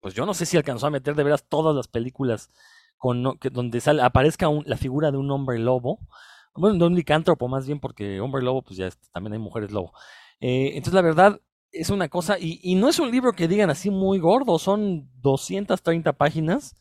pues 0.00 0.14
yo 0.14 0.26
no 0.26 0.34
sé 0.34 0.46
si 0.46 0.56
alcanzó 0.56 0.86
a 0.86 0.90
meter 0.90 1.14
de 1.14 1.24
veras 1.24 1.44
todas 1.48 1.74
las 1.74 1.88
películas 1.88 2.50
con, 2.98 3.38
que, 3.38 3.50
donde 3.50 3.80
sale, 3.80 4.02
aparezca 4.02 4.48
la 4.66 4.76
figura 4.76 5.10
de 5.10 5.16
un 5.18 5.30
hombre 5.30 5.58
lobo, 5.58 6.00
bueno, 6.54 6.78
de 6.78 6.84
un 6.86 6.94
licántropo 6.96 7.48
más 7.48 7.66
bien, 7.66 7.80
porque 7.80 8.20
hombre 8.20 8.42
lobo, 8.42 8.62
pues 8.62 8.76
ya 8.76 8.90
también 9.12 9.34
hay 9.34 9.38
mujeres 9.38 9.70
lobo. 9.72 9.92
Eh, 10.40 10.72
entonces 10.74 10.94
la 10.94 11.02
verdad 11.02 11.40
es 11.72 11.90
una 11.90 12.08
cosa, 12.08 12.38
y, 12.38 12.60
y 12.62 12.74
no 12.74 12.88
es 12.88 12.98
un 12.98 13.10
libro 13.10 13.32
que 13.32 13.48
digan 13.48 13.70
así 13.70 13.90
muy 13.90 14.18
gordo, 14.18 14.58
son 14.58 15.08
230 15.22 16.12
páginas 16.14 16.74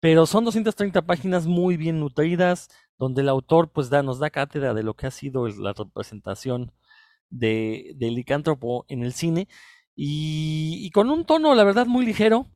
pero 0.00 0.26
son 0.26 0.44
230 0.44 1.02
páginas 1.02 1.46
muy 1.46 1.76
bien 1.76 2.00
nutridas, 2.00 2.68
donde 2.98 3.22
el 3.22 3.28
autor 3.28 3.70
pues 3.70 3.90
da, 3.90 4.02
nos 4.02 4.18
da 4.18 4.30
cátedra 4.30 4.74
de 4.74 4.82
lo 4.82 4.94
que 4.94 5.06
ha 5.06 5.10
sido 5.10 5.46
la 5.48 5.72
representación 5.72 6.72
de, 7.30 7.92
del 7.96 8.14
licántropo 8.14 8.84
en 8.88 9.02
el 9.02 9.12
cine, 9.12 9.48
y, 10.00 10.90
con 10.92 11.10
un 11.10 11.24
tono, 11.24 11.56
la 11.56 11.64
verdad, 11.64 11.86
muy 11.86 12.06
ligero. 12.06 12.46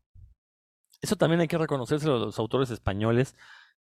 Eso 1.00 1.16
también 1.16 1.40
hay 1.40 1.48
que 1.48 1.58
reconocerse 1.58 2.06
a 2.06 2.12
los 2.12 2.38
autores 2.38 2.70
españoles. 2.70 3.34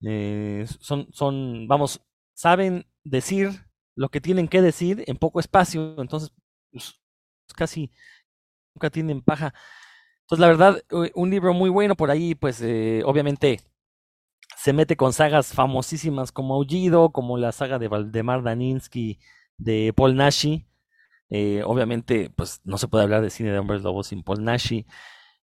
Eh, 0.05 0.67
son, 0.79 1.07
son, 1.11 1.67
vamos, 1.67 1.99
saben 2.35 2.85
decir 3.03 3.65
lo 3.95 4.09
que 4.09 4.21
tienen 4.21 4.47
que 4.47 4.61
decir 4.61 5.03
en 5.07 5.17
poco 5.17 5.39
espacio, 5.39 5.99
entonces 5.99 6.31
pues, 6.71 7.01
casi 7.55 7.89
nunca 8.75 8.91
tienen 8.91 9.23
paja. 9.23 9.55
Entonces, 10.21 10.39
la 10.39 10.47
verdad, 10.47 10.83
un 11.15 11.31
libro 11.31 11.55
muy 11.55 11.71
bueno 11.71 11.95
por 11.95 12.11
ahí, 12.11 12.35
pues 12.35 12.61
eh, 12.61 13.01
obviamente 13.05 13.59
se 14.55 14.73
mete 14.73 14.95
con 14.97 15.13
sagas 15.13 15.53
famosísimas 15.53 16.31
como 16.31 16.55
Aullido, 16.55 17.11
como 17.11 17.37
la 17.37 17.51
saga 17.51 17.79
de 17.79 17.87
Valdemar 17.87 18.43
Daninsky, 18.43 19.19
de 19.57 19.93
Paul 19.95 20.15
Nashi. 20.15 20.67
Eh, 21.29 21.61
obviamente, 21.65 22.29
pues 22.35 22.61
no 22.63 22.77
se 22.77 22.87
puede 22.87 23.03
hablar 23.03 23.21
de 23.21 23.29
cine 23.29 23.51
de 23.51 23.59
hombres 23.59 23.81
lobos 23.81 24.07
sin 24.07 24.23
Paul 24.23 24.43
Nashi. 24.43 24.85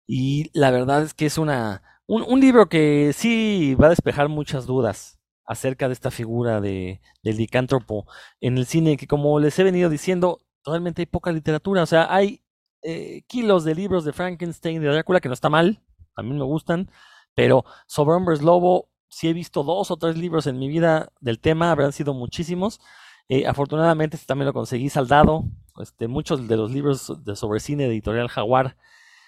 Y 0.08 0.50
la 0.54 0.72
verdad 0.72 1.04
es 1.04 1.14
que 1.14 1.26
es 1.26 1.38
una, 1.38 1.84
un, 2.08 2.40
libro 2.40 2.68
que 2.70 3.12
sí 3.14 3.76
va 3.76 3.88
a 3.88 3.92
despejar 3.92 4.30
muchas 4.30 4.66
dudas 4.66 5.20
acerca 5.46 5.88
de 5.88 5.94
esta 5.94 6.12
figura 6.12 6.62
de, 6.62 7.02
del 7.24 7.38
licántropo 7.38 8.06
en 8.42 8.58
el 8.58 8.66
cine, 8.66 8.98
que 8.98 9.08
como 9.08 9.40
les 9.40 9.58
he 9.60 9.64
venido 9.64 9.90
diciendo, 9.90 10.42
realmente 10.66 11.02
hay 11.02 11.06
poca 11.06 11.32
literatura. 11.32 11.84
O 11.84 11.86
sea, 11.86 12.14
hay 12.14 12.44
eh, 12.84 13.24
kilos 13.28 13.64
de 13.64 13.76
libros 13.76 14.06
de 14.06 14.14
Frankenstein, 14.14 14.82
de 14.82 14.88
Drácula, 14.88 15.22
que 15.22 15.30
no 15.30 15.34
está 15.34 15.50
mal, 15.50 15.82
a 16.16 16.24
mí 16.24 16.34
me 16.34 16.44
gustan, 16.44 16.92
pero 17.36 17.66
sobre 17.88 18.16
Hombres 18.16 18.42
Lobo, 18.42 18.90
si 19.14 19.28
he 19.28 19.34
visto 19.34 19.64
dos 19.64 19.92
o 19.92 19.98
tres 19.98 20.18
libros 20.18 20.48
en 20.48 20.58
mi 20.58 20.68
vida 20.68 21.12
del 21.22 21.40
tema, 21.40 21.72
habrán 21.72 21.94
sido 21.94 22.14
muchísimos. 22.14 22.80
Eh, 23.30 23.46
afortunadamente 23.46 24.16
este 24.16 24.26
también 24.26 24.48
lo 24.48 24.54
conseguí 24.54 24.90
saldado. 24.90 25.44
Este, 25.80 26.08
muchos 26.08 26.48
de 26.48 26.58
los 26.58 26.72
libros 26.72 27.24
de 27.24 27.36
sobre 27.36 27.60
cine 27.60 27.86
editorial 27.86 28.28
Jaguar, 28.28 28.76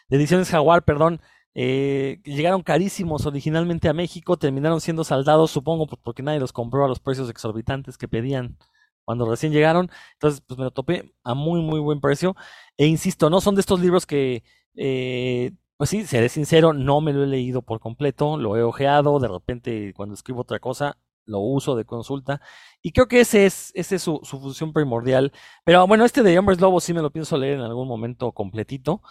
de 0.10 0.18
ediciones 0.18 0.50
Jaguar, 0.50 0.84
perdón, 0.84 1.22
eh, 1.54 2.20
llegaron 2.24 2.64
carísimos 2.64 3.26
originalmente 3.28 3.88
a 3.88 3.94
México, 3.94 4.38
terminaron 4.38 4.82
siendo 4.82 5.04
saldados, 5.04 5.52
supongo, 5.52 5.86
porque 5.88 6.24
nadie 6.24 6.40
los 6.40 6.52
compró 6.52 6.84
a 6.84 6.88
los 6.88 7.00
precios 7.00 7.30
exorbitantes 7.30 7.98
que 7.98 8.08
pedían 8.08 8.58
cuando 9.06 9.30
recién 9.30 9.54
llegaron. 9.54 9.92
Entonces, 10.14 10.42
pues 10.42 10.58
me 10.58 10.66
lo 10.66 10.72
topé 10.72 11.14
a 11.24 11.36
muy, 11.36 11.62
muy 11.62 11.80
buen 11.80 12.02
precio. 12.02 12.36
E 12.78 12.88
insisto, 12.88 13.30
no 13.30 13.40
son 13.40 13.54
de 13.56 13.62
estos 13.62 13.80
libros 13.80 14.06
que, 14.08 14.44
eh, 14.76 15.52
pues 15.78 15.90
sí, 15.90 16.06
seré 16.06 16.30
sincero, 16.30 16.74
no 16.74 17.02
me 17.02 17.14
lo 17.14 17.24
he 17.24 17.28
leído 17.28 17.62
por 17.62 17.80
completo, 17.80 18.38
lo 18.38 18.56
he 18.58 18.64
ojeado, 18.64 19.20
de 19.20 19.28
repente 19.28 19.94
cuando 19.96 20.16
escribo 20.16 20.42
otra 20.42 20.60
cosa, 20.60 20.98
lo 21.26 21.40
uso 21.40 21.76
de 21.76 21.86
consulta. 21.86 22.42
Y 22.82 22.92
creo 22.92 23.08
que 23.08 23.22
ese 23.22 23.46
es, 23.46 23.72
ese 23.76 23.96
es 23.96 24.02
su, 24.04 24.20
su 24.24 24.40
función 24.40 24.74
primordial. 24.74 25.32
Pero 25.64 25.86
bueno, 25.88 26.06
este 26.06 26.24
de 26.24 26.38
Hombres 26.40 26.62
Lobos 26.62 26.84
sí 26.84 26.94
me 26.94 27.02
lo 27.02 27.12
pienso 27.12 27.38
leer 27.38 27.56
en 27.56 27.62
algún 27.62 27.88
momento 27.88 28.32
completito. 28.32 29.02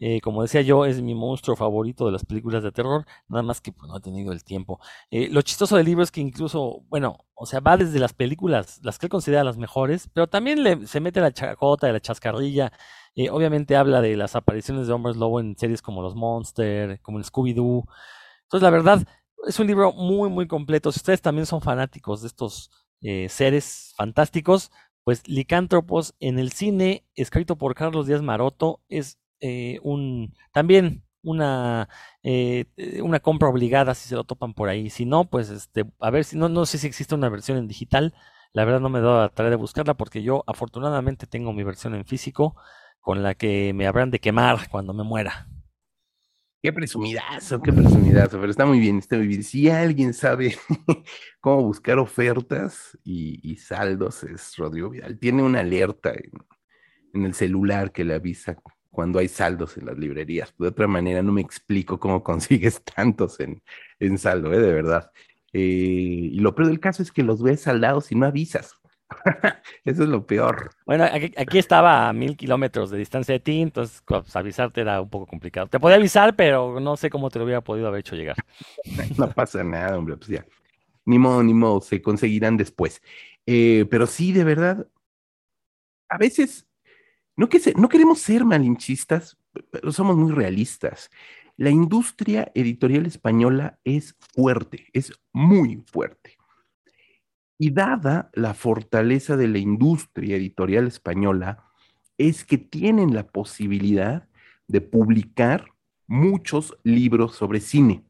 Eh, 0.00 0.20
como 0.20 0.42
decía 0.42 0.60
yo, 0.62 0.84
es 0.84 1.00
mi 1.02 1.14
monstruo 1.14 1.56
favorito 1.56 2.06
de 2.06 2.12
las 2.12 2.24
películas 2.24 2.62
de 2.62 2.70
terror, 2.70 3.04
nada 3.28 3.42
más 3.42 3.60
que 3.60 3.72
pues, 3.72 3.88
no 3.88 3.96
he 3.96 4.00
tenido 4.00 4.32
el 4.32 4.44
tiempo. 4.44 4.78
Eh, 5.10 5.28
lo 5.30 5.42
chistoso 5.42 5.76
del 5.76 5.86
libro 5.86 6.04
es 6.04 6.12
que 6.12 6.20
incluso, 6.20 6.82
bueno, 6.88 7.18
o 7.34 7.46
sea, 7.46 7.60
va 7.60 7.76
desde 7.76 7.98
las 7.98 8.12
películas, 8.12 8.78
las 8.82 8.98
que 8.98 9.06
él 9.06 9.10
considera 9.10 9.42
las 9.42 9.58
mejores, 9.58 10.08
pero 10.12 10.28
también 10.28 10.62
le, 10.62 10.86
se 10.86 11.00
mete 11.00 11.20
la 11.20 11.32
chacota, 11.32 11.90
la 11.90 12.00
chascarrilla. 12.00 12.72
Eh, 13.16 13.30
obviamente 13.30 13.74
habla 13.76 14.00
de 14.00 14.16
las 14.16 14.36
apariciones 14.36 14.86
de 14.86 14.92
hombres 14.92 15.16
lobo 15.16 15.40
en 15.40 15.56
series 15.58 15.82
como 15.82 16.02
Los 16.02 16.14
Monster, 16.14 17.00
como 17.02 17.18
el 17.18 17.24
Scooby-Doo. 17.24 17.84
Entonces, 18.44 18.62
la 18.62 18.70
verdad, 18.70 19.06
es 19.46 19.58
un 19.58 19.66
libro 19.66 19.92
muy, 19.92 20.30
muy 20.30 20.46
completo. 20.46 20.92
Si 20.92 20.98
ustedes 20.98 21.22
también 21.22 21.46
son 21.46 21.60
fanáticos 21.60 22.22
de 22.22 22.28
estos 22.28 22.70
seres 23.28 23.94
fantásticos, 23.96 24.70
pues 25.04 25.26
Licántropos 25.26 26.14
en 26.20 26.38
el 26.38 26.52
cine, 26.52 27.06
escrito 27.14 27.56
por 27.56 27.74
Carlos 27.74 28.06
Díaz 28.06 28.22
Maroto, 28.22 28.80
es 28.88 29.18
eh, 29.40 29.78
un 29.82 30.34
también 30.52 31.04
una 31.22 31.88
eh, 32.22 32.66
una 33.02 33.20
compra 33.20 33.48
obligada 33.48 33.94
si 33.94 34.08
se 34.08 34.14
lo 34.14 34.24
topan 34.24 34.54
por 34.54 34.68
ahí. 34.68 34.90
Si 34.90 35.04
no, 35.04 35.28
pues 35.28 35.50
este, 35.50 35.84
a 36.00 36.10
ver 36.10 36.24
si 36.24 36.36
no, 36.36 36.48
no 36.48 36.66
sé 36.66 36.78
si 36.78 36.86
existe 36.86 37.14
una 37.14 37.28
versión 37.28 37.58
en 37.58 37.68
digital. 37.68 38.14
La 38.52 38.64
verdad 38.64 38.80
no 38.80 38.88
me 38.88 39.00
da 39.00 39.22
la 39.22 39.28
tarea 39.28 39.50
de 39.50 39.56
buscarla 39.56 39.94
porque 39.94 40.22
yo 40.22 40.44
afortunadamente 40.46 41.26
tengo 41.26 41.52
mi 41.52 41.62
versión 41.64 41.94
en 41.94 42.04
físico 42.06 42.56
con 43.00 43.22
la 43.22 43.34
que 43.34 43.72
me 43.74 43.86
habrán 43.86 44.10
de 44.10 44.20
quemar 44.20 44.68
cuando 44.70 44.94
me 44.94 45.04
muera. 45.04 45.48
Qué 46.60 46.72
presumidazo, 46.72 47.62
qué 47.62 47.72
presumidazo, 47.72 48.40
pero 48.40 48.50
está 48.50 48.66
muy 48.66 48.80
bien, 48.80 48.98
está 48.98 49.16
muy 49.16 49.28
bien. 49.28 49.44
Si 49.44 49.70
alguien 49.70 50.12
sabe 50.12 50.56
cómo 51.40 51.62
buscar 51.62 51.98
ofertas 52.00 52.98
y, 53.04 53.56
saldos, 53.56 54.24
es 54.24 54.56
Rodrigo 54.56 54.90
Vidal. 54.90 55.18
Tiene 55.20 55.44
una 55.44 55.60
alerta 55.60 56.12
en 57.14 57.24
el 57.24 57.34
celular 57.34 57.92
que 57.92 58.04
le 58.04 58.14
avisa 58.14 58.56
cuando 58.90 59.18
hay 59.18 59.28
saldos 59.28 59.76
en 59.76 59.86
las 59.86 59.98
librerías. 59.98 60.54
De 60.58 60.68
otra 60.68 60.86
manera, 60.86 61.22
no 61.22 61.32
me 61.32 61.40
explico 61.40 61.98
cómo 61.98 62.22
consigues 62.24 62.82
tantos 62.82 63.40
en, 63.40 63.62
en 63.98 64.18
saldo, 64.18 64.52
¿eh? 64.52 64.58
de 64.58 64.72
verdad. 64.72 65.10
Eh, 65.52 65.60
y 66.32 66.40
lo 66.40 66.54
peor 66.54 66.68
del 66.68 66.80
caso 66.80 67.02
es 67.02 67.12
que 67.12 67.22
los 67.22 67.42
ves 67.42 67.62
saldados 67.62 68.12
y 68.12 68.14
no 68.14 68.26
avisas. 68.26 68.74
Eso 69.84 70.02
es 70.02 70.08
lo 70.08 70.26
peor. 70.26 70.70
Bueno, 70.84 71.04
aquí, 71.04 71.58
estaba 71.58 72.08
a 72.08 72.12
mil 72.12 72.36
kilómetros 72.36 72.90
de 72.90 72.98
distancia 72.98 73.32
de 73.32 73.40
ti, 73.40 73.62
entonces 73.62 74.02
pues, 74.04 74.36
avisarte 74.36 74.82
era 74.82 75.00
un 75.00 75.08
poco 75.08 75.26
complicado. 75.26 75.66
Te 75.66 75.80
podía 75.80 75.96
avisar, 75.96 76.36
pero 76.36 76.78
no 76.80 76.96
sé 76.96 77.08
cómo 77.08 77.30
te 77.30 77.38
lo 77.38 77.46
hubiera 77.46 77.62
podido 77.62 77.88
haber 77.88 78.00
hecho 78.00 78.16
llegar. 78.16 78.36
no 79.18 79.30
pasa 79.30 79.64
nada, 79.64 79.96
hombre, 79.96 80.16
pues 80.16 80.28
ya. 80.28 80.44
Ni 81.06 81.18
modo, 81.18 81.42
ni 81.42 81.54
modo, 81.54 81.80
se 81.80 82.02
conseguirán 82.02 82.58
después. 82.58 83.00
Eh, 83.46 83.86
pero 83.90 84.06
sí, 84.06 84.32
de 84.32 84.44
verdad, 84.44 84.86
a 86.10 86.18
veces 86.18 86.67
no, 87.38 87.48
que 87.48 87.60
no 87.76 87.88
queremos 87.88 88.18
ser 88.18 88.44
malinchistas, 88.44 89.38
pero 89.70 89.92
somos 89.92 90.16
muy 90.16 90.32
realistas. 90.32 91.08
La 91.56 91.70
industria 91.70 92.50
editorial 92.52 93.06
española 93.06 93.78
es 93.84 94.16
fuerte, 94.34 94.88
es 94.92 95.12
muy 95.32 95.84
fuerte. 95.86 96.36
Y 97.56 97.70
dada 97.70 98.28
la 98.34 98.54
fortaleza 98.54 99.36
de 99.36 99.46
la 99.46 99.58
industria 99.58 100.36
editorial 100.36 100.88
española, 100.88 101.64
es 102.18 102.44
que 102.44 102.58
tienen 102.58 103.14
la 103.14 103.28
posibilidad 103.28 104.28
de 104.66 104.80
publicar 104.80 105.72
muchos 106.08 106.76
libros 106.82 107.36
sobre 107.36 107.60
cine. 107.60 108.04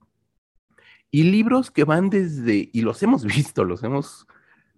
Y 1.11 1.25
libros 1.25 1.71
que 1.71 1.85
van 1.85 2.09
desde, 2.09 2.71
y 2.73 2.81
los 2.81 3.03
hemos 3.03 3.25
visto, 3.37 3.65
los 3.65 3.83
hemos 3.83 4.27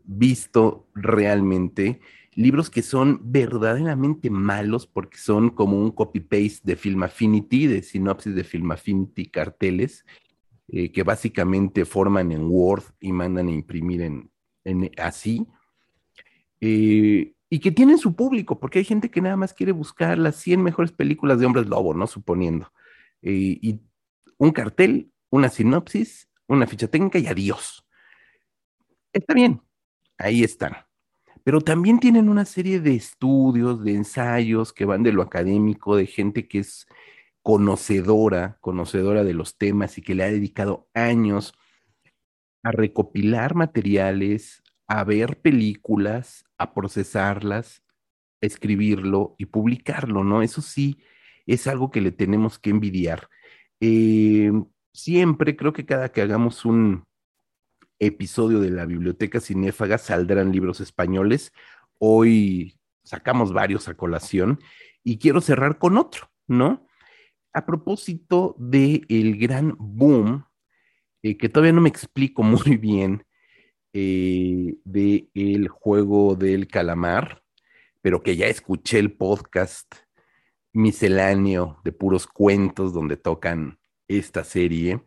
visto 0.02 0.88
realmente, 0.92 2.00
libros 2.34 2.70
que 2.70 2.82
son 2.82 3.20
verdaderamente 3.24 4.30
malos 4.30 4.86
porque 4.86 5.18
son 5.18 5.50
como 5.50 5.78
un 5.78 5.90
copy-paste 5.90 6.60
de 6.62 6.76
Film 6.76 7.02
Affinity, 7.02 7.66
de 7.66 7.82
sinopsis 7.82 8.34
de 8.34 8.44
Film 8.44 8.70
Affinity, 8.70 9.26
carteles, 9.26 10.04
eh, 10.68 10.92
que 10.92 11.02
básicamente 11.02 11.84
forman 11.84 12.30
en 12.32 12.46
Word 12.48 12.84
y 13.00 13.12
mandan 13.12 13.48
a 13.48 13.52
imprimir 13.52 14.02
en, 14.02 14.30
así. 14.98 15.46
Eh, 16.60 17.34
y 17.48 17.58
que 17.58 17.72
tienen 17.72 17.98
su 17.98 18.14
público, 18.14 18.60
porque 18.60 18.78
hay 18.78 18.84
gente 18.84 19.10
que 19.10 19.20
nada 19.20 19.36
más 19.36 19.52
quiere 19.52 19.72
buscar 19.72 20.16
las 20.18 20.36
100 20.36 20.62
mejores 20.62 20.92
películas 20.92 21.40
de 21.40 21.46
hombres 21.46 21.66
lobo, 21.66 21.94
¿no? 21.94 22.06
Suponiendo. 22.06 22.72
Eh, 23.22 23.58
y 23.60 23.80
un 24.38 24.52
cartel, 24.52 25.10
una 25.30 25.48
sinopsis, 25.48 26.28
una 26.46 26.66
ficha 26.66 26.86
técnica 26.86 27.18
y 27.18 27.26
adiós. 27.26 27.84
Está 29.12 29.34
bien, 29.34 29.60
ahí 30.16 30.44
están. 30.44 30.89
Pero 31.50 31.62
también 31.62 31.98
tienen 31.98 32.28
una 32.28 32.44
serie 32.44 32.78
de 32.78 32.94
estudios, 32.94 33.82
de 33.82 33.94
ensayos 33.94 34.72
que 34.72 34.84
van 34.84 35.02
de 35.02 35.10
lo 35.10 35.20
académico, 35.20 35.96
de 35.96 36.06
gente 36.06 36.46
que 36.46 36.60
es 36.60 36.86
conocedora, 37.42 38.56
conocedora 38.60 39.24
de 39.24 39.34
los 39.34 39.58
temas 39.58 39.98
y 39.98 40.02
que 40.02 40.14
le 40.14 40.22
ha 40.22 40.30
dedicado 40.30 40.88
años 40.94 41.52
a 42.62 42.70
recopilar 42.70 43.56
materiales, 43.56 44.62
a 44.86 45.02
ver 45.02 45.40
películas, 45.40 46.44
a 46.56 46.72
procesarlas, 46.72 47.82
a 48.40 48.46
escribirlo 48.46 49.34
y 49.36 49.46
publicarlo, 49.46 50.22
¿no? 50.22 50.42
Eso 50.42 50.62
sí 50.62 51.00
es 51.46 51.66
algo 51.66 51.90
que 51.90 52.00
le 52.00 52.12
tenemos 52.12 52.60
que 52.60 52.70
envidiar. 52.70 53.28
Eh, 53.80 54.52
siempre 54.92 55.56
creo 55.56 55.72
que 55.72 55.84
cada 55.84 56.12
que 56.12 56.22
hagamos 56.22 56.64
un 56.64 57.08
episodio 58.00 58.60
de 58.60 58.70
la 58.70 58.86
biblioteca 58.86 59.40
cinéfaga 59.40 59.98
saldrán 59.98 60.50
libros 60.50 60.80
españoles. 60.80 61.52
Hoy 61.98 62.76
sacamos 63.04 63.52
varios 63.52 63.88
a 63.88 63.94
colación 63.94 64.58
y 65.04 65.18
quiero 65.18 65.40
cerrar 65.40 65.78
con 65.78 65.96
otro, 65.96 66.30
¿no? 66.48 66.86
A 67.52 67.66
propósito 67.66 68.56
del 68.58 69.06
el 69.08 69.38
gran 69.38 69.76
boom, 69.78 70.44
eh, 71.22 71.36
que 71.36 71.48
todavía 71.48 71.72
no 71.72 71.82
me 71.82 71.88
explico 71.88 72.42
muy 72.42 72.76
bien, 72.76 73.24
eh, 73.92 74.76
de 74.84 75.28
el 75.34 75.68
juego 75.68 76.36
del 76.36 76.68
calamar, 76.68 77.42
pero 78.00 78.22
que 78.22 78.36
ya 78.36 78.46
escuché 78.46 78.98
el 78.98 79.12
podcast 79.12 79.94
misceláneo 80.72 81.80
de 81.84 81.92
puros 81.92 82.26
cuentos 82.26 82.94
donde 82.94 83.16
tocan 83.16 83.78
esta 84.08 84.44
serie. 84.44 85.02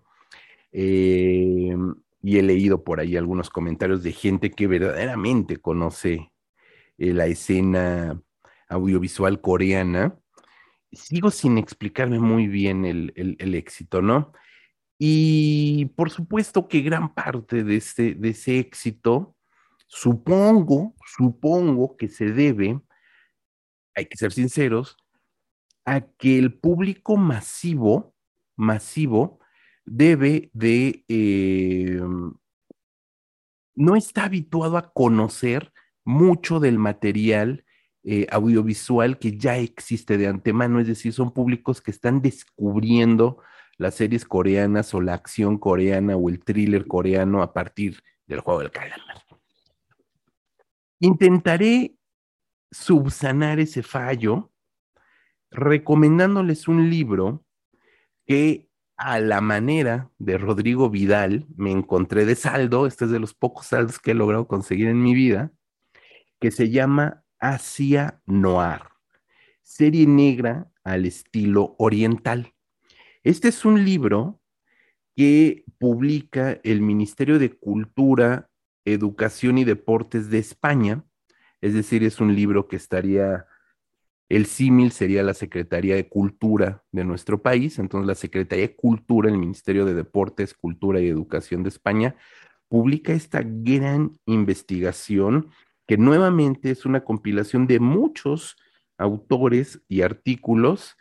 Eh, 0.72 1.76
y 2.24 2.38
he 2.38 2.41
leído 2.41 2.86
por 2.86 3.01
ahí 3.01 3.17
algunos 3.17 3.49
comentarios 3.49 4.01
de 4.01 4.13
gente 4.13 4.49
que 4.49 4.65
verdaderamente 4.65 5.57
conoce 5.57 6.32
eh, 6.97 7.13
la 7.13 7.28
escena 7.28 8.19
audiovisual 8.69 9.41
coreana. 9.41 10.17
Sigo 10.93 11.32
sin 11.32 11.57
explicarme 11.57 12.19
muy 12.19 12.47
bien 12.47 12.86
el, 12.86 13.55
éxito, 13.55 14.01
¿no? 14.01 14.32
Y 14.97 15.88
por 15.97 16.11
supuesto 16.11 16.69
que 16.69 16.80
gran 16.80 17.13
parte 17.13 17.65
de, 17.65 17.76
este, 17.76 18.15
de 18.15 18.30
ese 18.30 18.57
éxito, 18.57 19.36
supongo, 19.88 20.95
supongo 21.05 21.97
que 21.97 22.07
se 22.07 22.32
debe, 22.32 22.80
hay 23.95 24.05
que 24.05 24.17
ser 24.17 24.32
sinceros, 24.32 24.95
a 25.84 25.99
que 26.01 26.39
el 26.39 26.53
público 26.53 27.17
masivo, 27.17 28.15
masivo, 28.55 29.39
debe 29.86 30.49
de, 30.53 31.03
eh, 31.07 32.01
no 33.75 33.95
está 33.95 34.25
habituado 34.25 34.77
a 34.77 34.91
conocer 34.93 35.71
mucho 36.05 36.59
del 36.59 36.79
material 36.79 37.65
eh, 38.03 38.27
audiovisual 38.31 39.17
que 39.17 39.38
ya 39.38 39.57
existe 39.57 40.17
de 40.17 40.27
antemano, 40.27 40.79
es 40.79 40.88
decir, 40.88 41.13
son 41.13 41.31
públicos 41.31 41.81
que 41.81 41.91
están 41.91 42.21
descubriendo 42.21 43.39
las 43.77 43.95
series 43.95 44.25
coreanas 44.25 44.93
o 44.93 45.01
la 45.01 45.13
acción 45.13 45.57
coreana 45.57 46.15
o 46.15 46.29
el 46.29 46.43
thriller 46.43 46.86
coreano 46.86 47.41
a 47.41 47.53
partir 47.53 48.03
del 48.27 48.41
juego 48.41 48.59
del 48.59 48.71
calamar. 48.71 49.23
Intentaré 50.99 51.95
subsanar 52.71 53.59
ese 53.59 53.84
fallo 53.84 54.51
recomendándoles 55.51 56.67
un 56.67 56.89
libro 56.89 57.45
que 58.25 58.69
a 59.04 59.20
la 59.20 59.41
manera 59.41 60.10
de 60.18 60.38
Rodrigo 60.38 60.89
Vidal 60.89 61.45
me 61.58 61.72
encontré 61.72 62.26
de 62.26 62.36
saldo, 62.36 62.88
este 62.88 63.04
es 63.04 63.12
de 63.12 63.20
los 63.20 63.34
pocos 63.34 63.68
saldos 63.68 63.99
que 63.99 64.12
he 64.12 64.14
logrado 64.14 64.47
conseguir 64.47 64.88
en 64.88 65.04
mi 65.04 65.14
vida, 65.14 65.51
que 66.39 66.51
se 66.51 66.70
llama 66.70 67.26
Asia 67.38 68.22
Noir, 68.26 68.84
serie 69.62 70.08
negra 70.08 70.72
al 70.86 71.06
estilo 71.06 71.76
oriental. 71.80 72.54
Este 73.24 73.49
es 73.49 73.66
un 73.66 73.84
libro 73.84 74.39
que 75.18 75.66
publica 75.80 76.62
el 76.64 76.80
Ministerio 76.80 77.39
de 77.39 77.58
Cultura, 77.58 78.49
Educación 78.86 79.58
y 79.58 79.66
Deportes 79.66 80.30
de 80.30 80.39
España, 80.39 81.04
es 81.60 81.74
decir, 81.74 82.06
es 82.06 82.22
un 82.22 82.34
libro 82.34 82.70
que 82.70 82.78
estaría 82.78 83.47
el 84.30 84.45
símil 84.45 84.91
sería 84.91 85.24
la 85.24 85.34
Secretaría 85.34 85.95
de 85.95 86.07
Cultura 86.07 86.84
de 86.91 87.03
nuestro 87.03 87.41
país. 87.41 87.80
Entonces, 87.80 88.07
la 88.07 88.15
Secretaría 88.15 88.67
de 88.67 88.76
Cultura, 88.76 89.30
el 89.30 89.38
Ministerio 89.38 89.86
de 89.86 89.93
Deportes, 89.93 90.53
Cultura 90.53 90.99
y 91.01 91.07
Educación 91.07 91.63
de 91.63 91.69
España, 91.69 92.15
publica 92.67 93.13
esta 93.13 93.41
gran 93.43 94.17
investigación 94.26 95.49
que 95.86 95.97
nuevamente 95.97 96.71
es 96.71 96.86
una 96.86 97.03
compilación 97.03 97.67
de 97.67 97.80
muchos 97.80 98.55
autores 98.97 99.82
y 99.88 100.01
artículos 100.01 100.95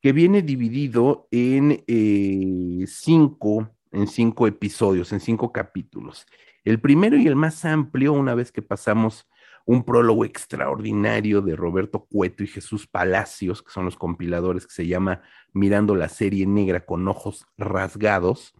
que 0.00 0.12
viene 0.12 0.42
dividido 0.42 1.26
en 1.30 1.82
eh, 1.86 2.84
cinco, 2.86 3.70
en 3.90 4.06
cinco 4.06 4.46
episodios, 4.46 5.12
en 5.12 5.20
cinco 5.20 5.52
capítulos. 5.52 6.26
El 6.64 6.80
primero 6.80 7.16
y 7.16 7.26
el 7.26 7.36
más 7.36 7.64
amplio, 7.64 8.12
una 8.12 8.34
vez 8.34 8.52
que 8.52 8.62
pasamos 8.62 9.26
un 9.66 9.84
prólogo 9.84 10.24
extraordinario 10.24 11.42
de 11.42 11.56
Roberto 11.56 12.06
Cueto 12.08 12.44
y 12.44 12.46
Jesús 12.46 12.86
Palacios, 12.86 13.62
que 13.62 13.72
son 13.72 13.84
los 13.84 13.96
compiladores, 13.96 14.64
que 14.64 14.72
se 14.72 14.86
llama 14.86 15.22
Mirando 15.52 15.96
la 15.96 16.08
serie 16.08 16.46
negra 16.46 16.86
con 16.86 17.06
ojos 17.08 17.46
rasgados, 17.58 18.54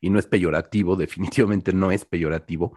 y 0.00 0.10
no 0.10 0.20
es 0.20 0.26
peyorativo, 0.26 0.94
definitivamente 0.96 1.72
no 1.72 1.90
es 1.90 2.04
peyorativo. 2.04 2.76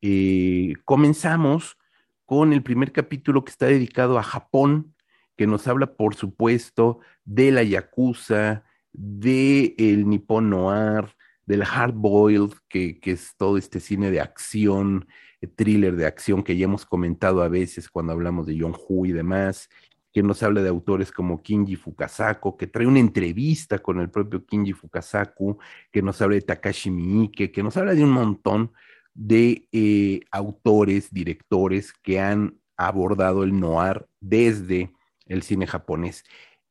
Eh, 0.00 0.74
comenzamos 0.84 1.76
con 2.24 2.52
el 2.52 2.62
primer 2.62 2.92
capítulo 2.92 3.44
que 3.44 3.50
está 3.50 3.66
dedicado 3.66 4.16
a 4.16 4.22
Japón, 4.22 4.94
que 5.36 5.48
nos 5.48 5.66
habla, 5.66 5.96
por 5.96 6.14
supuesto, 6.14 7.00
de 7.24 7.50
la 7.50 7.64
Yakuza, 7.64 8.62
de 8.92 9.74
el 9.76 10.08
Nippon 10.08 10.50
Noir, 10.50 11.16
del 11.46 11.64
Hard 11.64 11.94
Boiled, 11.94 12.52
que, 12.68 13.00
que 13.00 13.10
es 13.10 13.34
todo 13.36 13.58
este 13.58 13.80
cine 13.80 14.12
de 14.12 14.20
acción, 14.20 15.08
thriller 15.46 15.96
de 15.96 16.06
acción 16.06 16.42
que 16.42 16.56
ya 16.56 16.64
hemos 16.64 16.84
comentado 16.84 17.42
a 17.42 17.48
veces 17.48 17.88
cuando 17.88 18.12
hablamos 18.12 18.46
de 18.46 18.58
John 18.60 18.74
Hu 18.88 19.06
y 19.06 19.12
demás, 19.12 19.68
que 20.12 20.22
nos 20.22 20.42
habla 20.42 20.62
de 20.62 20.68
autores 20.68 21.12
como 21.12 21.42
Kinji 21.42 21.76
Fukasaku, 21.76 22.56
que 22.56 22.66
trae 22.66 22.86
una 22.86 22.98
entrevista 22.98 23.78
con 23.78 24.00
el 24.00 24.10
propio 24.10 24.44
Kinji 24.44 24.72
Fukasaku, 24.72 25.58
que 25.92 26.02
nos 26.02 26.20
habla 26.20 26.36
de 26.36 26.42
Takashi 26.42 26.90
Miike, 26.90 27.52
que 27.52 27.62
nos 27.62 27.76
habla 27.76 27.94
de 27.94 28.02
un 28.02 28.10
montón 28.10 28.72
de 29.14 29.68
eh, 29.72 30.20
autores, 30.30 31.12
directores 31.12 31.92
que 31.92 32.20
han 32.20 32.58
abordado 32.76 33.44
el 33.44 33.58
noir 33.58 34.06
desde 34.20 34.92
el 35.26 35.42
cine 35.42 35.66
japonés. 35.66 36.24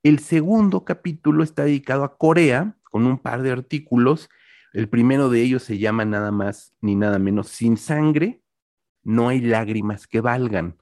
El 0.03 0.19
segundo 0.19 0.83
capítulo 0.83 1.43
está 1.43 1.63
dedicado 1.63 2.03
a 2.03 2.17
Corea, 2.17 2.75
con 2.89 3.05
un 3.05 3.17
par 3.17 3.41
de 3.41 3.51
artículos. 3.51 4.29
El 4.73 4.89
primero 4.89 5.29
de 5.29 5.41
ellos 5.41 5.63
se 5.63 5.77
llama 5.77 6.05
nada 6.05 6.31
más 6.31 6.73
ni 6.81 6.95
nada 6.95 7.19
menos 7.19 7.49
Sin 7.49 7.77
Sangre, 7.77 8.41
no 9.09 9.29
hay 9.29 9.41
lágrimas 9.41 10.05
que 10.05 10.21
valgan. 10.21 10.77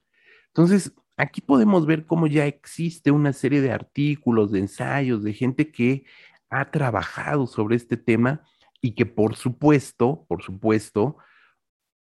Entonces, 0.48 0.94
aquí 1.16 1.40
podemos 1.40 1.86
ver 1.86 2.06
cómo 2.06 2.28
ya 2.28 2.46
existe 2.46 3.10
una 3.10 3.32
serie 3.32 3.62
de 3.62 3.72
artículos, 3.72 4.52
de 4.52 4.60
ensayos, 4.60 5.24
de 5.24 5.34
gente 5.34 5.72
que 5.72 6.06
ha 6.50 6.70
trabajado 6.70 7.48
sobre 7.48 7.78
este 7.78 7.96
tema 7.96 8.42
y 8.82 8.96
que 8.96 9.06
por 9.06 9.36
supuesto, 9.36 10.26
por 10.28 10.44
supuesto, 10.44 11.18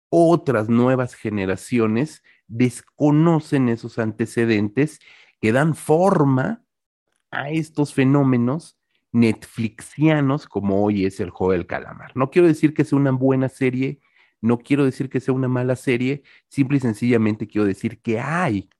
otras 0.08 0.70
nuevas 0.70 1.14
generaciones 1.14 2.22
desconocen 2.46 3.68
esos 3.68 3.98
antecedentes 3.98 5.00
que 5.40 5.52
dan 5.52 5.74
forma 5.74 6.64
a 7.30 7.50
estos 7.50 7.92
fenómenos 7.92 8.78
netflixianos 9.12 10.46
como 10.46 10.82
hoy 10.82 11.04
es 11.04 11.20
el 11.20 11.28
juego 11.28 11.52
del 11.52 11.66
calamar. 11.66 12.12
No 12.14 12.30
quiero 12.30 12.48
decir 12.48 12.72
que 12.72 12.84
sea 12.84 12.98
una 12.98 13.10
buena 13.10 13.48
serie, 13.50 14.00
no 14.46 14.58
quiero 14.58 14.84
decir 14.84 15.10
que 15.10 15.20
sea 15.20 15.34
una 15.34 15.48
mala 15.48 15.76
serie, 15.76 16.22
simple 16.48 16.78
y 16.78 16.80
sencillamente 16.80 17.46
quiero 17.46 17.66
decir 17.66 18.00
que 18.00 18.20
hay 18.20 18.70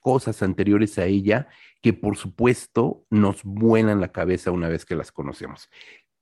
cosas 0.00 0.42
anteriores 0.42 0.98
a 0.98 1.06
ella 1.06 1.48
que 1.80 1.92
por 1.92 2.16
supuesto 2.16 3.06
nos 3.10 3.42
vuelan 3.44 4.00
la 4.00 4.12
cabeza 4.12 4.50
una 4.50 4.68
vez 4.68 4.84
que 4.84 4.96
las 4.96 5.12
conocemos. 5.12 5.70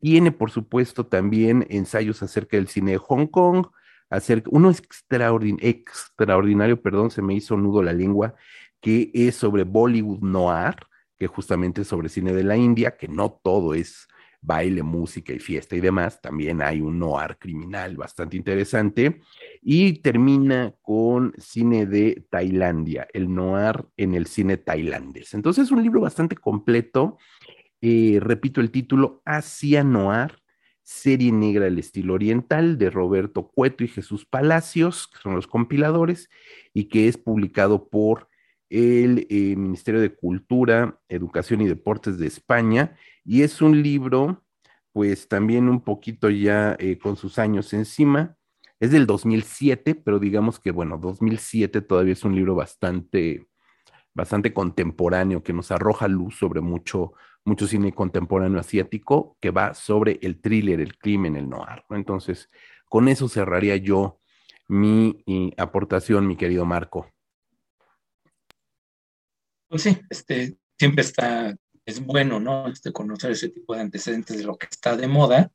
Tiene 0.00 0.32
por 0.32 0.50
supuesto 0.50 1.06
también 1.06 1.66
ensayos 1.70 2.22
acerca 2.22 2.56
del 2.56 2.68
cine 2.68 2.92
de 2.92 2.98
Hong 2.98 3.26
Kong, 3.26 3.66
acerca, 4.08 4.48
uno 4.52 4.70
extraordinario, 4.70 6.82
perdón, 6.82 7.10
se 7.10 7.22
me 7.22 7.34
hizo 7.34 7.56
nudo 7.56 7.82
la 7.82 7.92
lengua, 7.92 8.34
que 8.80 9.10
es 9.14 9.36
sobre 9.36 9.64
Bollywood 9.64 10.20
Noir, 10.20 10.76
que 11.18 11.26
justamente 11.26 11.82
es 11.82 11.88
sobre 11.88 12.08
cine 12.08 12.32
de 12.32 12.44
la 12.44 12.56
India, 12.56 12.96
que 12.96 13.08
no 13.08 13.40
todo 13.42 13.74
es 13.74 14.08
baile, 14.42 14.82
música 14.82 15.32
y 15.32 15.38
fiesta 15.38 15.76
y 15.76 15.80
demás. 15.80 16.20
También 16.20 16.62
hay 16.62 16.80
un 16.80 16.98
noir 16.98 17.36
criminal 17.38 17.96
bastante 17.96 18.36
interesante. 18.36 19.20
Y 19.62 20.00
termina 20.00 20.74
con 20.82 21.34
cine 21.38 21.86
de 21.86 22.24
Tailandia, 22.30 23.06
el 23.12 23.32
noir 23.32 23.86
en 23.96 24.14
el 24.14 24.26
cine 24.26 24.56
tailandés. 24.56 25.34
Entonces 25.34 25.66
es 25.66 25.70
un 25.70 25.82
libro 25.82 26.00
bastante 26.00 26.36
completo. 26.36 27.18
Eh, 27.80 28.18
repito 28.20 28.60
el 28.60 28.70
título, 28.70 29.22
Asia 29.24 29.84
Noir, 29.84 30.40
Serie 30.82 31.30
Negra 31.30 31.66
del 31.66 31.78
Estilo 31.78 32.14
Oriental 32.14 32.76
de 32.78 32.90
Roberto 32.90 33.48
Cueto 33.48 33.84
y 33.84 33.88
Jesús 33.88 34.26
Palacios, 34.26 35.06
que 35.06 35.18
son 35.18 35.34
los 35.34 35.46
compiladores, 35.46 36.28
y 36.74 36.84
que 36.84 37.08
es 37.08 37.16
publicado 37.16 37.88
por 37.88 38.28
el 38.70 39.26
eh, 39.30 39.56
Ministerio 39.56 40.00
de 40.00 40.14
Cultura, 40.14 40.98
Educación 41.08 41.60
y 41.60 41.68
Deportes 41.68 42.18
de 42.18 42.26
España, 42.26 42.96
y 43.30 43.44
es 43.44 43.62
un 43.62 43.80
libro, 43.80 44.42
pues 44.90 45.28
también 45.28 45.68
un 45.68 45.82
poquito 45.82 46.30
ya 46.30 46.74
eh, 46.80 46.98
con 46.98 47.14
sus 47.14 47.38
años 47.38 47.72
encima, 47.72 48.36
es 48.80 48.90
del 48.90 49.06
2007, 49.06 49.94
pero 49.94 50.18
digamos 50.18 50.58
que, 50.58 50.72
bueno, 50.72 50.98
2007 50.98 51.80
todavía 51.82 52.14
es 52.14 52.24
un 52.24 52.34
libro 52.34 52.56
bastante, 52.56 53.46
bastante 54.14 54.52
contemporáneo, 54.52 55.44
que 55.44 55.52
nos 55.52 55.70
arroja 55.70 56.08
luz 56.08 56.38
sobre 56.38 56.60
mucho, 56.60 57.12
mucho 57.44 57.68
cine 57.68 57.92
contemporáneo 57.92 58.58
asiático, 58.58 59.36
que 59.40 59.52
va 59.52 59.74
sobre 59.74 60.18
el 60.22 60.40
thriller, 60.40 60.80
el 60.80 60.98
crimen, 60.98 61.36
el 61.36 61.48
noir. 61.48 61.84
Entonces, 61.90 62.50
con 62.86 63.06
eso 63.06 63.28
cerraría 63.28 63.76
yo 63.76 64.18
mi 64.66 65.22
eh, 65.28 65.52
aportación, 65.56 66.26
mi 66.26 66.34
querido 66.34 66.64
Marco. 66.64 67.08
Pues 69.68 69.82
sí, 69.82 69.96
este, 70.10 70.58
siempre 70.76 71.02
está, 71.02 71.54
es 71.90 72.04
bueno, 72.04 72.40
¿no? 72.40 72.68
Este, 72.68 72.92
conocer 72.92 73.32
ese 73.32 73.50
tipo 73.50 73.74
de 73.74 73.82
antecedentes 73.82 74.38
de 74.38 74.44
lo 74.44 74.56
que 74.56 74.66
está 74.70 74.96
de 74.96 75.08
moda. 75.08 75.52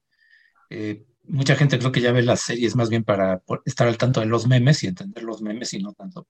Eh, 0.69 1.05
mucha 1.23 1.55
gente 1.55 1.79
creo 1.79 1.91
que 1.91 2.01
ya 2.01 2.11
ve 2.11 2.21
las 2.21 2.41
series 2.41 2.75
más 2.75 2.89
bien 2.89 3.03
para 3.03 3.41
estar 3.65 3.87
al 3.87 3.97
tanto 3.97 4.19
de 4.19 4.27
los 4.27 4.47
memes 4.47 4.83
y 4.83 4.87
entender 4.87 5.23
los 5.23 5.41
memes 5.41 5.73
y 5.73 5.79
no 5.81 5.93
tanto 5.93 6.27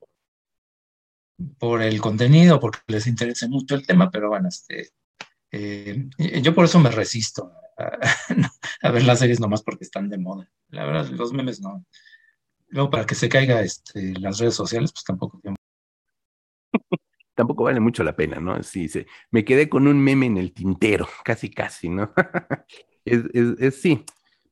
por, 1.59 1.81
el 1.81 1.99
contenido, 2.01 2.59
porque 2.59 2.79
les 2.87 3.07
interese 3.07 3.47
mucho 3.49 3.75
el 3.75 3.85
tema, 3.85 4.09
pero 4.09 4.29
bueno, 4.29 4.47
este, 4.47 4.91
eh, 5.51 6.07
yo 6.41 6.55
por 6.55 6.65
eso 6.65 6.79
me 6.79 6.89
resisto 6.91 7.51
a, 8.81 8.91
ver 8.91 9.03
las 9.03 9.19
series 9.19 9.39
nomás 9.39 9.63
porque 9.63 9.83
están 9.83 10.09
de 10.09 10.17
moda. 10.17 10.49
La 10.69 10.85
verdad, 10.85 11.09
los 11.09 11.33
memes 11.33 11.59
no. 11.59 11.85
Luego, 12.67 12.89
para 12.89 13.05
que 13.05 13.15
se 13.15 13.29
caiga 13.29 13.61
este, 13.61 14.13
las 14.19 14.39
redes 14.39 14.55
sociales, 14.55 14.91
pues 14.93 15.03
tampoco 15.03 15.41
tampoco 17.35 17.65
vale 17.65 17.79
mucho 17.79 18.03
la 18.03 18.15
pena, 18.15 18.39
¿no? 18.39 18.61
Sí, 18.63 18.87
sí. 18.87 19.05
Me 19.31 19.45
quedé 19.45 19.69
con 19.69 19.87
un 19.87 19.99
meme 19.99 20.25
en 20.25 20.37
el 20.37 20.53
tintero, 20.53 21.07
casi, 21.23 21.49
casi, 21.49 21.89
¿no? 21.89 22.11
es, 23.05 23.23
es, 23.33 23.81
sí. 23.81 24.03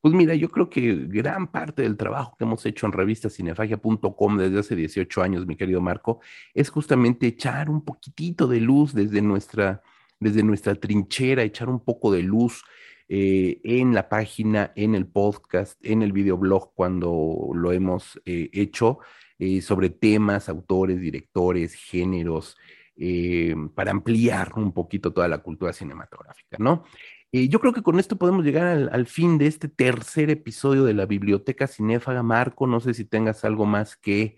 Pues 0.02 0.14
mira, 0.14 0.36
yo 0.36 0.50
creo 0.50 0.70
que 0.70 1.06
gran 1.08 1.48
parte 1.48 1.82
del 1.84 1.96
trabajo 1.96 2.36
que 2.38 2.44
hemos 2.44 2.66
hecho 2.66 2.86
en 2.86 2.92
revistacinefagia.com 2.92 4.38
desde 4.38 4.60
hace 4.60 4.76
18 4.76 5.22
años, 5.24 5.48
mi 5.48 5.56
querido 5.56 5.80
Marco, 5.80 6.20
es 6.54 6.70
justamente 6.70 7.26
echar 7.28 7.70
un 7.70 7.86
poquitito 7.86 8.48
de 8.48 8.60
luz 8.60 8.94
desde 8.94 9.22
nuestra, 9.22 9.82
desde 10.20 10.44
nuestra 10.44 10.76
trinchera, 10.76 11.44
echar 11.44 11.70
un 11.70 11.80
poco 11.80 12.12
de 12.12 12.22
luz 12.22 12.64
eh, 13.08 13.62
en 13.64 13.94
la 13.94 14.10
página, 14.10 14.74
en 14.76 14.96
el 14.96 15.08
podcast, 15.08 15.80
en 15.86 16.02
el 16.02 16.12
videoblog 16.12 16.74
cuando 16.74 17.52
lo 17.54 17.72
hemos 17.72 18.20
eh, 18.26 18.50
hecho, 18.54 19.00
eh, 19.40 19.62
sobre 19.62 19.90
temas, 19.90 20.50
autores, 20.50 21.00
directores, 21.00 21.74
géneros, 21.74 22.56
eh, 22.96 23.56
para 23.76 23.92
ampliar 23.92 24.54
un 24.56 24.72
poquito 24.72 25.12
toda 25.12 25.28
la 25.28 25.40
cultura 25.40 25.74
cinematográfica, 25.74 26.58
¿no? 26.60 26.84
Eh, 27.32 27.48
yo 27.50 27.60
creo 27.60 27.74
que 27.74 27.82
con 27.82 28.00
esto 28.00 28.18
podemos 28.18 28.46
llegar 28.46 28.90
al, 28.92 29.08
fin 29.08 29.40
de 29.40 29.48
este 29.48 29.68
tercer 29.68 30.30
episodio 30.30 30.84
de 30.84 30.94
la 30.94 31.08
Biblioteca 31.08 31.66
Cinéfaga. 31.66 32.22
Marco, 32.22 32.68
no 32.68 32.80
sé 32.80 32.94
si 32.94 33.06
tengas 33.06 33.44
algo 33.44 33.66
más 33.66 33.98
que 33.98 34.38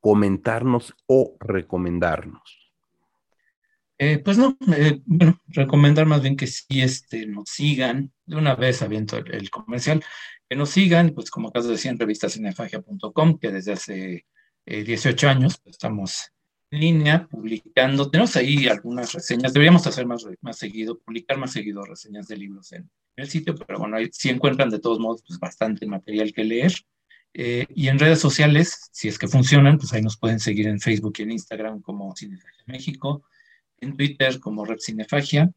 comentarnos 0.00 0.94
o 1.06 1.36
recomendarnos. 1.40 2.72
pues 4.24 4.38
no, 4.38 4.56
bueno, 5.04 5.40
recomendar 5.48 6.06
más 6.06 6.22
bien 6.22 6.36
que 6.36 6.46
sí 6.46 6.80
este, 6.80 7.26
nos 7.26 7.48
sigan, 7.50 8.12
de 8.24 8.36
una 8.36 8.54
vez 8.54 8.82
aviento 8.82 9.16
el, 9.16 9.50
comercial, 9.50 10.04
que 10.48 10.56
nos 10.56 10.70
sigan, 10.70 11.10
pues 11.10 11.30
como 11.30 11.48
acá 11.48 11.60
decía 11.60 11.90
en 11.90 11.98
revistacinefagia.com, 11.98 13.38
que 13.38 13.50
desde 13.50 13.72
hace 13.72 14.26
18 14.66 15.26
eh, 15.26 15.30
años, 15.30 15.58
pues, 15.62 15.76
estamos 15.76 16.32
en 16.70 16.80
línea 16.80 17.26
publicando. 17.26 18.10
Tenemos 18.10 18.36
ahí 18.36 18.66
algunas 18.66 19.12
reseñas, 19.12 19.52
deberíamos 19.52 19.86
hacer 19.86 20.06
más, 20.06 20.26
más 20.40 20.58
seguido, 20.58 20.98
publicar 20.98 21.38
más 21.38 21.52
seguido 21.52 21.82
reseñas 21.82 22.28
de 22.28 22.36
libros 22.36 22.72
en, 22.72 22.90
el 23.16 23.28
sitio, 23.28 23.54
pero 23.56 23.80
bueno, 23.80 23.96
ahí 23.96 24.08
sí 24.12 24.28
encuentran 24.28 24.70
de 24.70 24.78
todos 24.78 25.00
modos 25.00 25.24
pues, 25.26 25.40
bastante 25.40 25.86
material 25.86 26.32
que 26.32 26.44
leer. 26.44 26.72
Eh, 27.34 27.66
y 27.74 27.88
en 27.88 27.98
redes 27.98 28.20
sociales, 28.20 28.88
si 28.92 29.08
es 29.08 29.18
que 29.18 29.28
funcionan, 29.28 29.76
pues 29.76 29.92
ahí 29.92 30.02
nos 30.02 30.16
pueden 30.16 30.40
seguir 30.40 30.68
en 30.68 30.80
Facebook 30.80 31.14
y 31.18 31.22
en 31.22 31.32
Instagram 31.32 31.82
como 31.82 32.14
Cinefagia 32.16 32.64
México, 32.66 33.22
en 33.80 33.96
Twitter 33.96 34.38
como 34.40 34.64
Red 34.64 34.78
Cinefagia, 34.78 35.50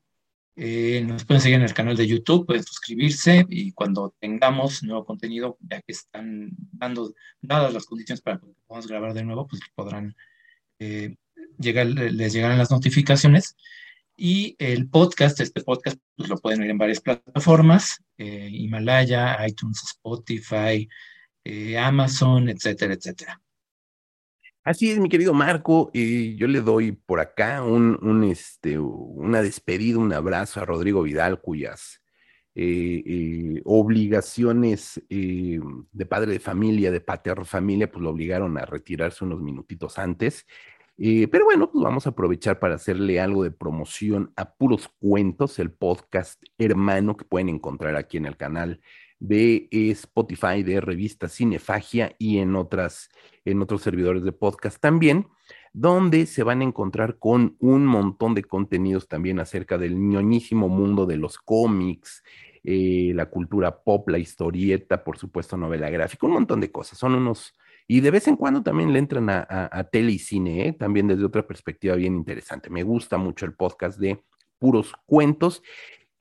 eh, 0.55 1.01
nos 1.05 1.25
pueden 1.25 1.41
seguir 1.41 1.57
en 1.57 1.63
el 1.63 1.73
canal 1.73 1.95
de 1.95 2.07
YouTube, 2.07 2.45
pueden 2.45 2.63
suscribirse 2.63 3.45
y 3.49 3.71
cuando 3.71 4.13
tengamos 4.19 4.83
nuevo 4.83 5.05
contenido, 5.05 5.57
ya 5.61 5.81
que 5.81 5.93
están 5.93 6.51
dando, 6.71 7.13
dadas 7.41 7.73
las 7.73 7.85
condiciones 7.85 8.21
para 8.21 8.39
que 8.39 8.47
podamos 8.67 8.87
grabar 8.87 9.13
de 9.13 9.23
nuevo, 9.23 9.47
pues 9.47 9.61
podrán 9.73 10.15
eh, 10.79 11.15
llegar, 11.57 11.87
les 11.87 12.33
llegarán 12.33 12.57
las 12.57 12.71
notificaciones. 12.71 13.55
Y 14.17 14.55
el 14.59 14.87
podcast, 14.87 15.39
este 15.39 15.61
podcast, 15.61 15.97
pues 16.15 16.29
lo 16.29 16.37
pueden 16.37 16.61
oír 16.61 16.69
en 16.69 16.77
varias 16.77 16.99
plataformas, 16.99 18.03
eh, 18.17 18.49
Himalaya, 18.51 19.37
iTunes, 19.47 19.81
Spotify, 19.83 20.87
Amazon, 21.79 22.49
etcétera, 22.49 22.93
etcétera. 22.93 23.41
Así 24.63 24.91
es, 24.91 24.99
mi 24.99 25.09
querido 25.09 25.33
Marco, 25.33 25.89
y 25.91 26.35
yo 26.35 26.47
le 26.47 26.61
doy 26.61 26.91
por 26.91 27.19
acá 27.19 27.63
un, 27.63 28.23
este, 28.23 28.77
una 28.77 29.41
despedida, 29.41 29.97
un 29.97 30.13
abrazo 30.13 30.61
a 30.61 30.65
Rodrigo 30.65 31.01
Vidal, 31.01 31.41
cuyas 31.41 32.03
eh, 32.53 33.01
eh, 33.03 33.61
obligaciones 33.65 35.01
eh, 35.09 35.59
de 35.91 36.05
padre 36.05 36.33
de 36.33 36.39
familia, 36.39 36.91
de 36.91 37.01
pater 37.01 37.43
familia, 37.45 37.91
pues 37.91 38.03
lo 38.03 38.11
obligaron 38.11 38.55
a 38.59 38.65
retirarse 38.65 39.25
unos 39.25 39.41
minutitos 39.41 39.97
antes. 39.97 40.45
pero 40.95 41.45
bueno, 41.45 41.71
pues 41.71 41.83
vamos 41.83 42.05
a 42.05 42.11
aprovechar 42.11 42.59
para 42.59 42.75
hacerle 42.75 43.19
algo 43.19 43.43
de 43.43 43.51
promoción 43.51 44.31
a 44.35 44.53
Puros 44.53 44.89
Cuentos, 44.99 45.57
el 45.57 45.71
podcast 45.71 46.43
hermano 46.59 47.17
que 47.17 47.25
pueden 47.25 47.49
encontrar 47.49 47.95
aquí 47.95 48.17
en 48.17 48.27
el 48.27 48.37
canal 48.37 48.79
de 49.21 49.67
Spotify, 49.71 50.63
de 50.63 50.81
revista 50.81 51.29
Cinefagia 51.29 52.15
y 52.17 52.39
en, 52.39 52.55
otras, 52.55 53.09
en 53.45 53.61
otros 53.61 53.83
servidores 53.83 54.23
de 54.23 54.31
podcast 54.31 54.81
también, 54.81 55.27
donde 55.73 56.25
se 56.25 56.41
van 56.41 56.61
a 56.61 56.63
encontrar 56.63 57.19
con 57.19 57.55
un 57.59 57.85
montón 57.85 58.33
de 58.33 58.43
contenidos 58.43 59.07
también 59.07 59.39
acerca 59.39 59.77
del 59.77 59.95
ñoñísimo 59.95 60.69
mundo 60.69 61.05
de 61.05 61.17
los 61.17 61.37
cómics, 61.37 62.23
eh, 62.63 63.11
la 63.13 63.27
cultura 63.27 63.83
pop, 63.83 64.09
la 64.09 64.17
historieta, 64.17 65.03
por 65.03 65.19
supuesto, 65.19 65.55
novela 65.55 65.91
gráfica, 65.91 66.25
un 66.25 66.33
montón 66.33 66.59
de 66.59 66.71
cosas. 66.71 66.97
Son 66.97 67.13
unos, 67.13 67.53
y 67.87 68.01
de 68.01 68.09
vez 68.09 68.27
en 68.27 68.37
cuando 68.37 68.63
también 68.63 68.91
le 68.91 68.97
entran 68.97 69.29
a, 69.29 69.87
tele 69.91 70.13
y 70.13 70.19
cine, 70.19 70.67
¿eh? 70.67 70.73
también 70.73 71.07
desde 71.07 71.25
otra 71.25 71.45
perspectiva 71.45 71.95
bien 71.95 72.15
interesante. 72.15 72.71
Me 72.71 72.81
gusta 72.81 73.19
mucho 73.19 73.45
el 73.45 73.53
podcast 73.53 73.99
de 73.99 74.23
puros 74.57 74.93
cuentos 75.05 75.61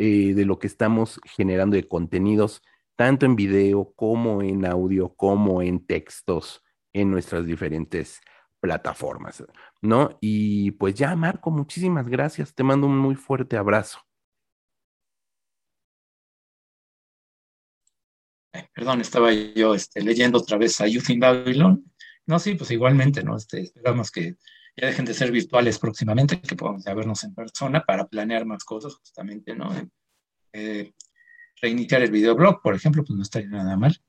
eh, 0.00 0.32
de 0.32 0.44
lo 0.44 0.60
que 0.60 0.68
estamos 0.68 1.20
generando 1.24 1.74
de 1.74 1.88
contenidos, 1.88 2.62
tanto 2.94 3.26
en 3.26 3.34
video 3.34 3.92
como 3.96 4.42
en 4.42 4.64
audio, 4.64 5.12
como 5.16 5.60
en 5.60 5.84
textos 5.84 6.62
en 6.92 7.10
nuestras 7.10 7.44
diferentes 7.44 8.20
plataformas, 8.60 9.44
¿no? 9.82 10.16
Y 10.20 10.70
pues 10.72 10.94
ya, 10.94 11.16
Marco, 11.16 11.50
muchísimas 11.50 12.08
gracias. 12.08 12.54
Te 12.54 12.62
mando 12.62 12.86
un 12.86 12.96
muy 12.96 13.16
fuerte 13.16 13.56
abrazo. 13.56 13.98
perdón, 18.72 19.00
estaba 19.00 19.32
yo 19.32 19.74
este, 19.74 20.00
leyendo 20.00 20.38
otra 20.38 20.58
vez 20.58 20.80
a 20.80 20.86
Youth 20.86 21.10
in 21.10 21.18
Babylon. 21.18 21.84
No, 22.26 22.38
sí, 22.38 22.54
pues 22.54 22.70
igualmente, 22.70 23.24
¿no? 23.24 23.36
Este, 23.36 23.62
esperamos 23.62 24.12
que 24.12 24.36
ya 24.80 24.86
dejen 24.86 25.04
de 25.04 25.14
ser 25.14 25.32
virtuales 25.32 25.78
próximamente, 25.78 26.40
que 26.40 26.54
podamos 26.54 26.84
ya 26.84 26.94
vernos 26.94 27.24
en 27.24 27.34
persona 27.34 27.84
para 27.84 28.06
planear 28.06 28.46
más 28.46 28.64
cosas, 28.64 28.94
justamente, 28.94 29.54
¿no? 29.54 29.70
Eh, 30.52 30.92
reiniciar 31.60 32.02
el 32.02 32.12
videoblog, 32.12 32.62
por 32.62 32.74
ejemplo, 32.74 33.02
pues 33.04 33.16
no 33.16 33.22
estaría 33.22 33.48
nada 33.48 33.76
mal. 33.76 34.00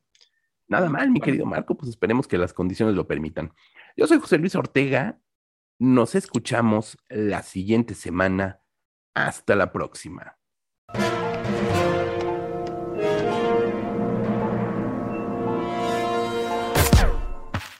Nada 0.67 0.87
mal, 0.87 1.09
mi 1.09 1.19
querido 1.19 1.47
Marco, 1.47 1.75
pues 1.75 1.89
esperemos 1.89 2.27
que 2.27 2.37
las 2.37 2.53
condiciones 2.53 2.93
lo 2.93 3.07
permitan. 3.07 3.51
Yo 3.97 4.05
soy 4.05 4.19
José 4.19 4.37
Luis 4.37 4.53
Ortega, 4.53 5.19
nos 5.79 6.13
escuchamos 6.13 6.99
la 7.09 7.41
siguiente 7.41 7.95
semana. 7.95 8.61
Hasta 9.15 9.55
la 9.55 9.71
próxima. 9.71 10.38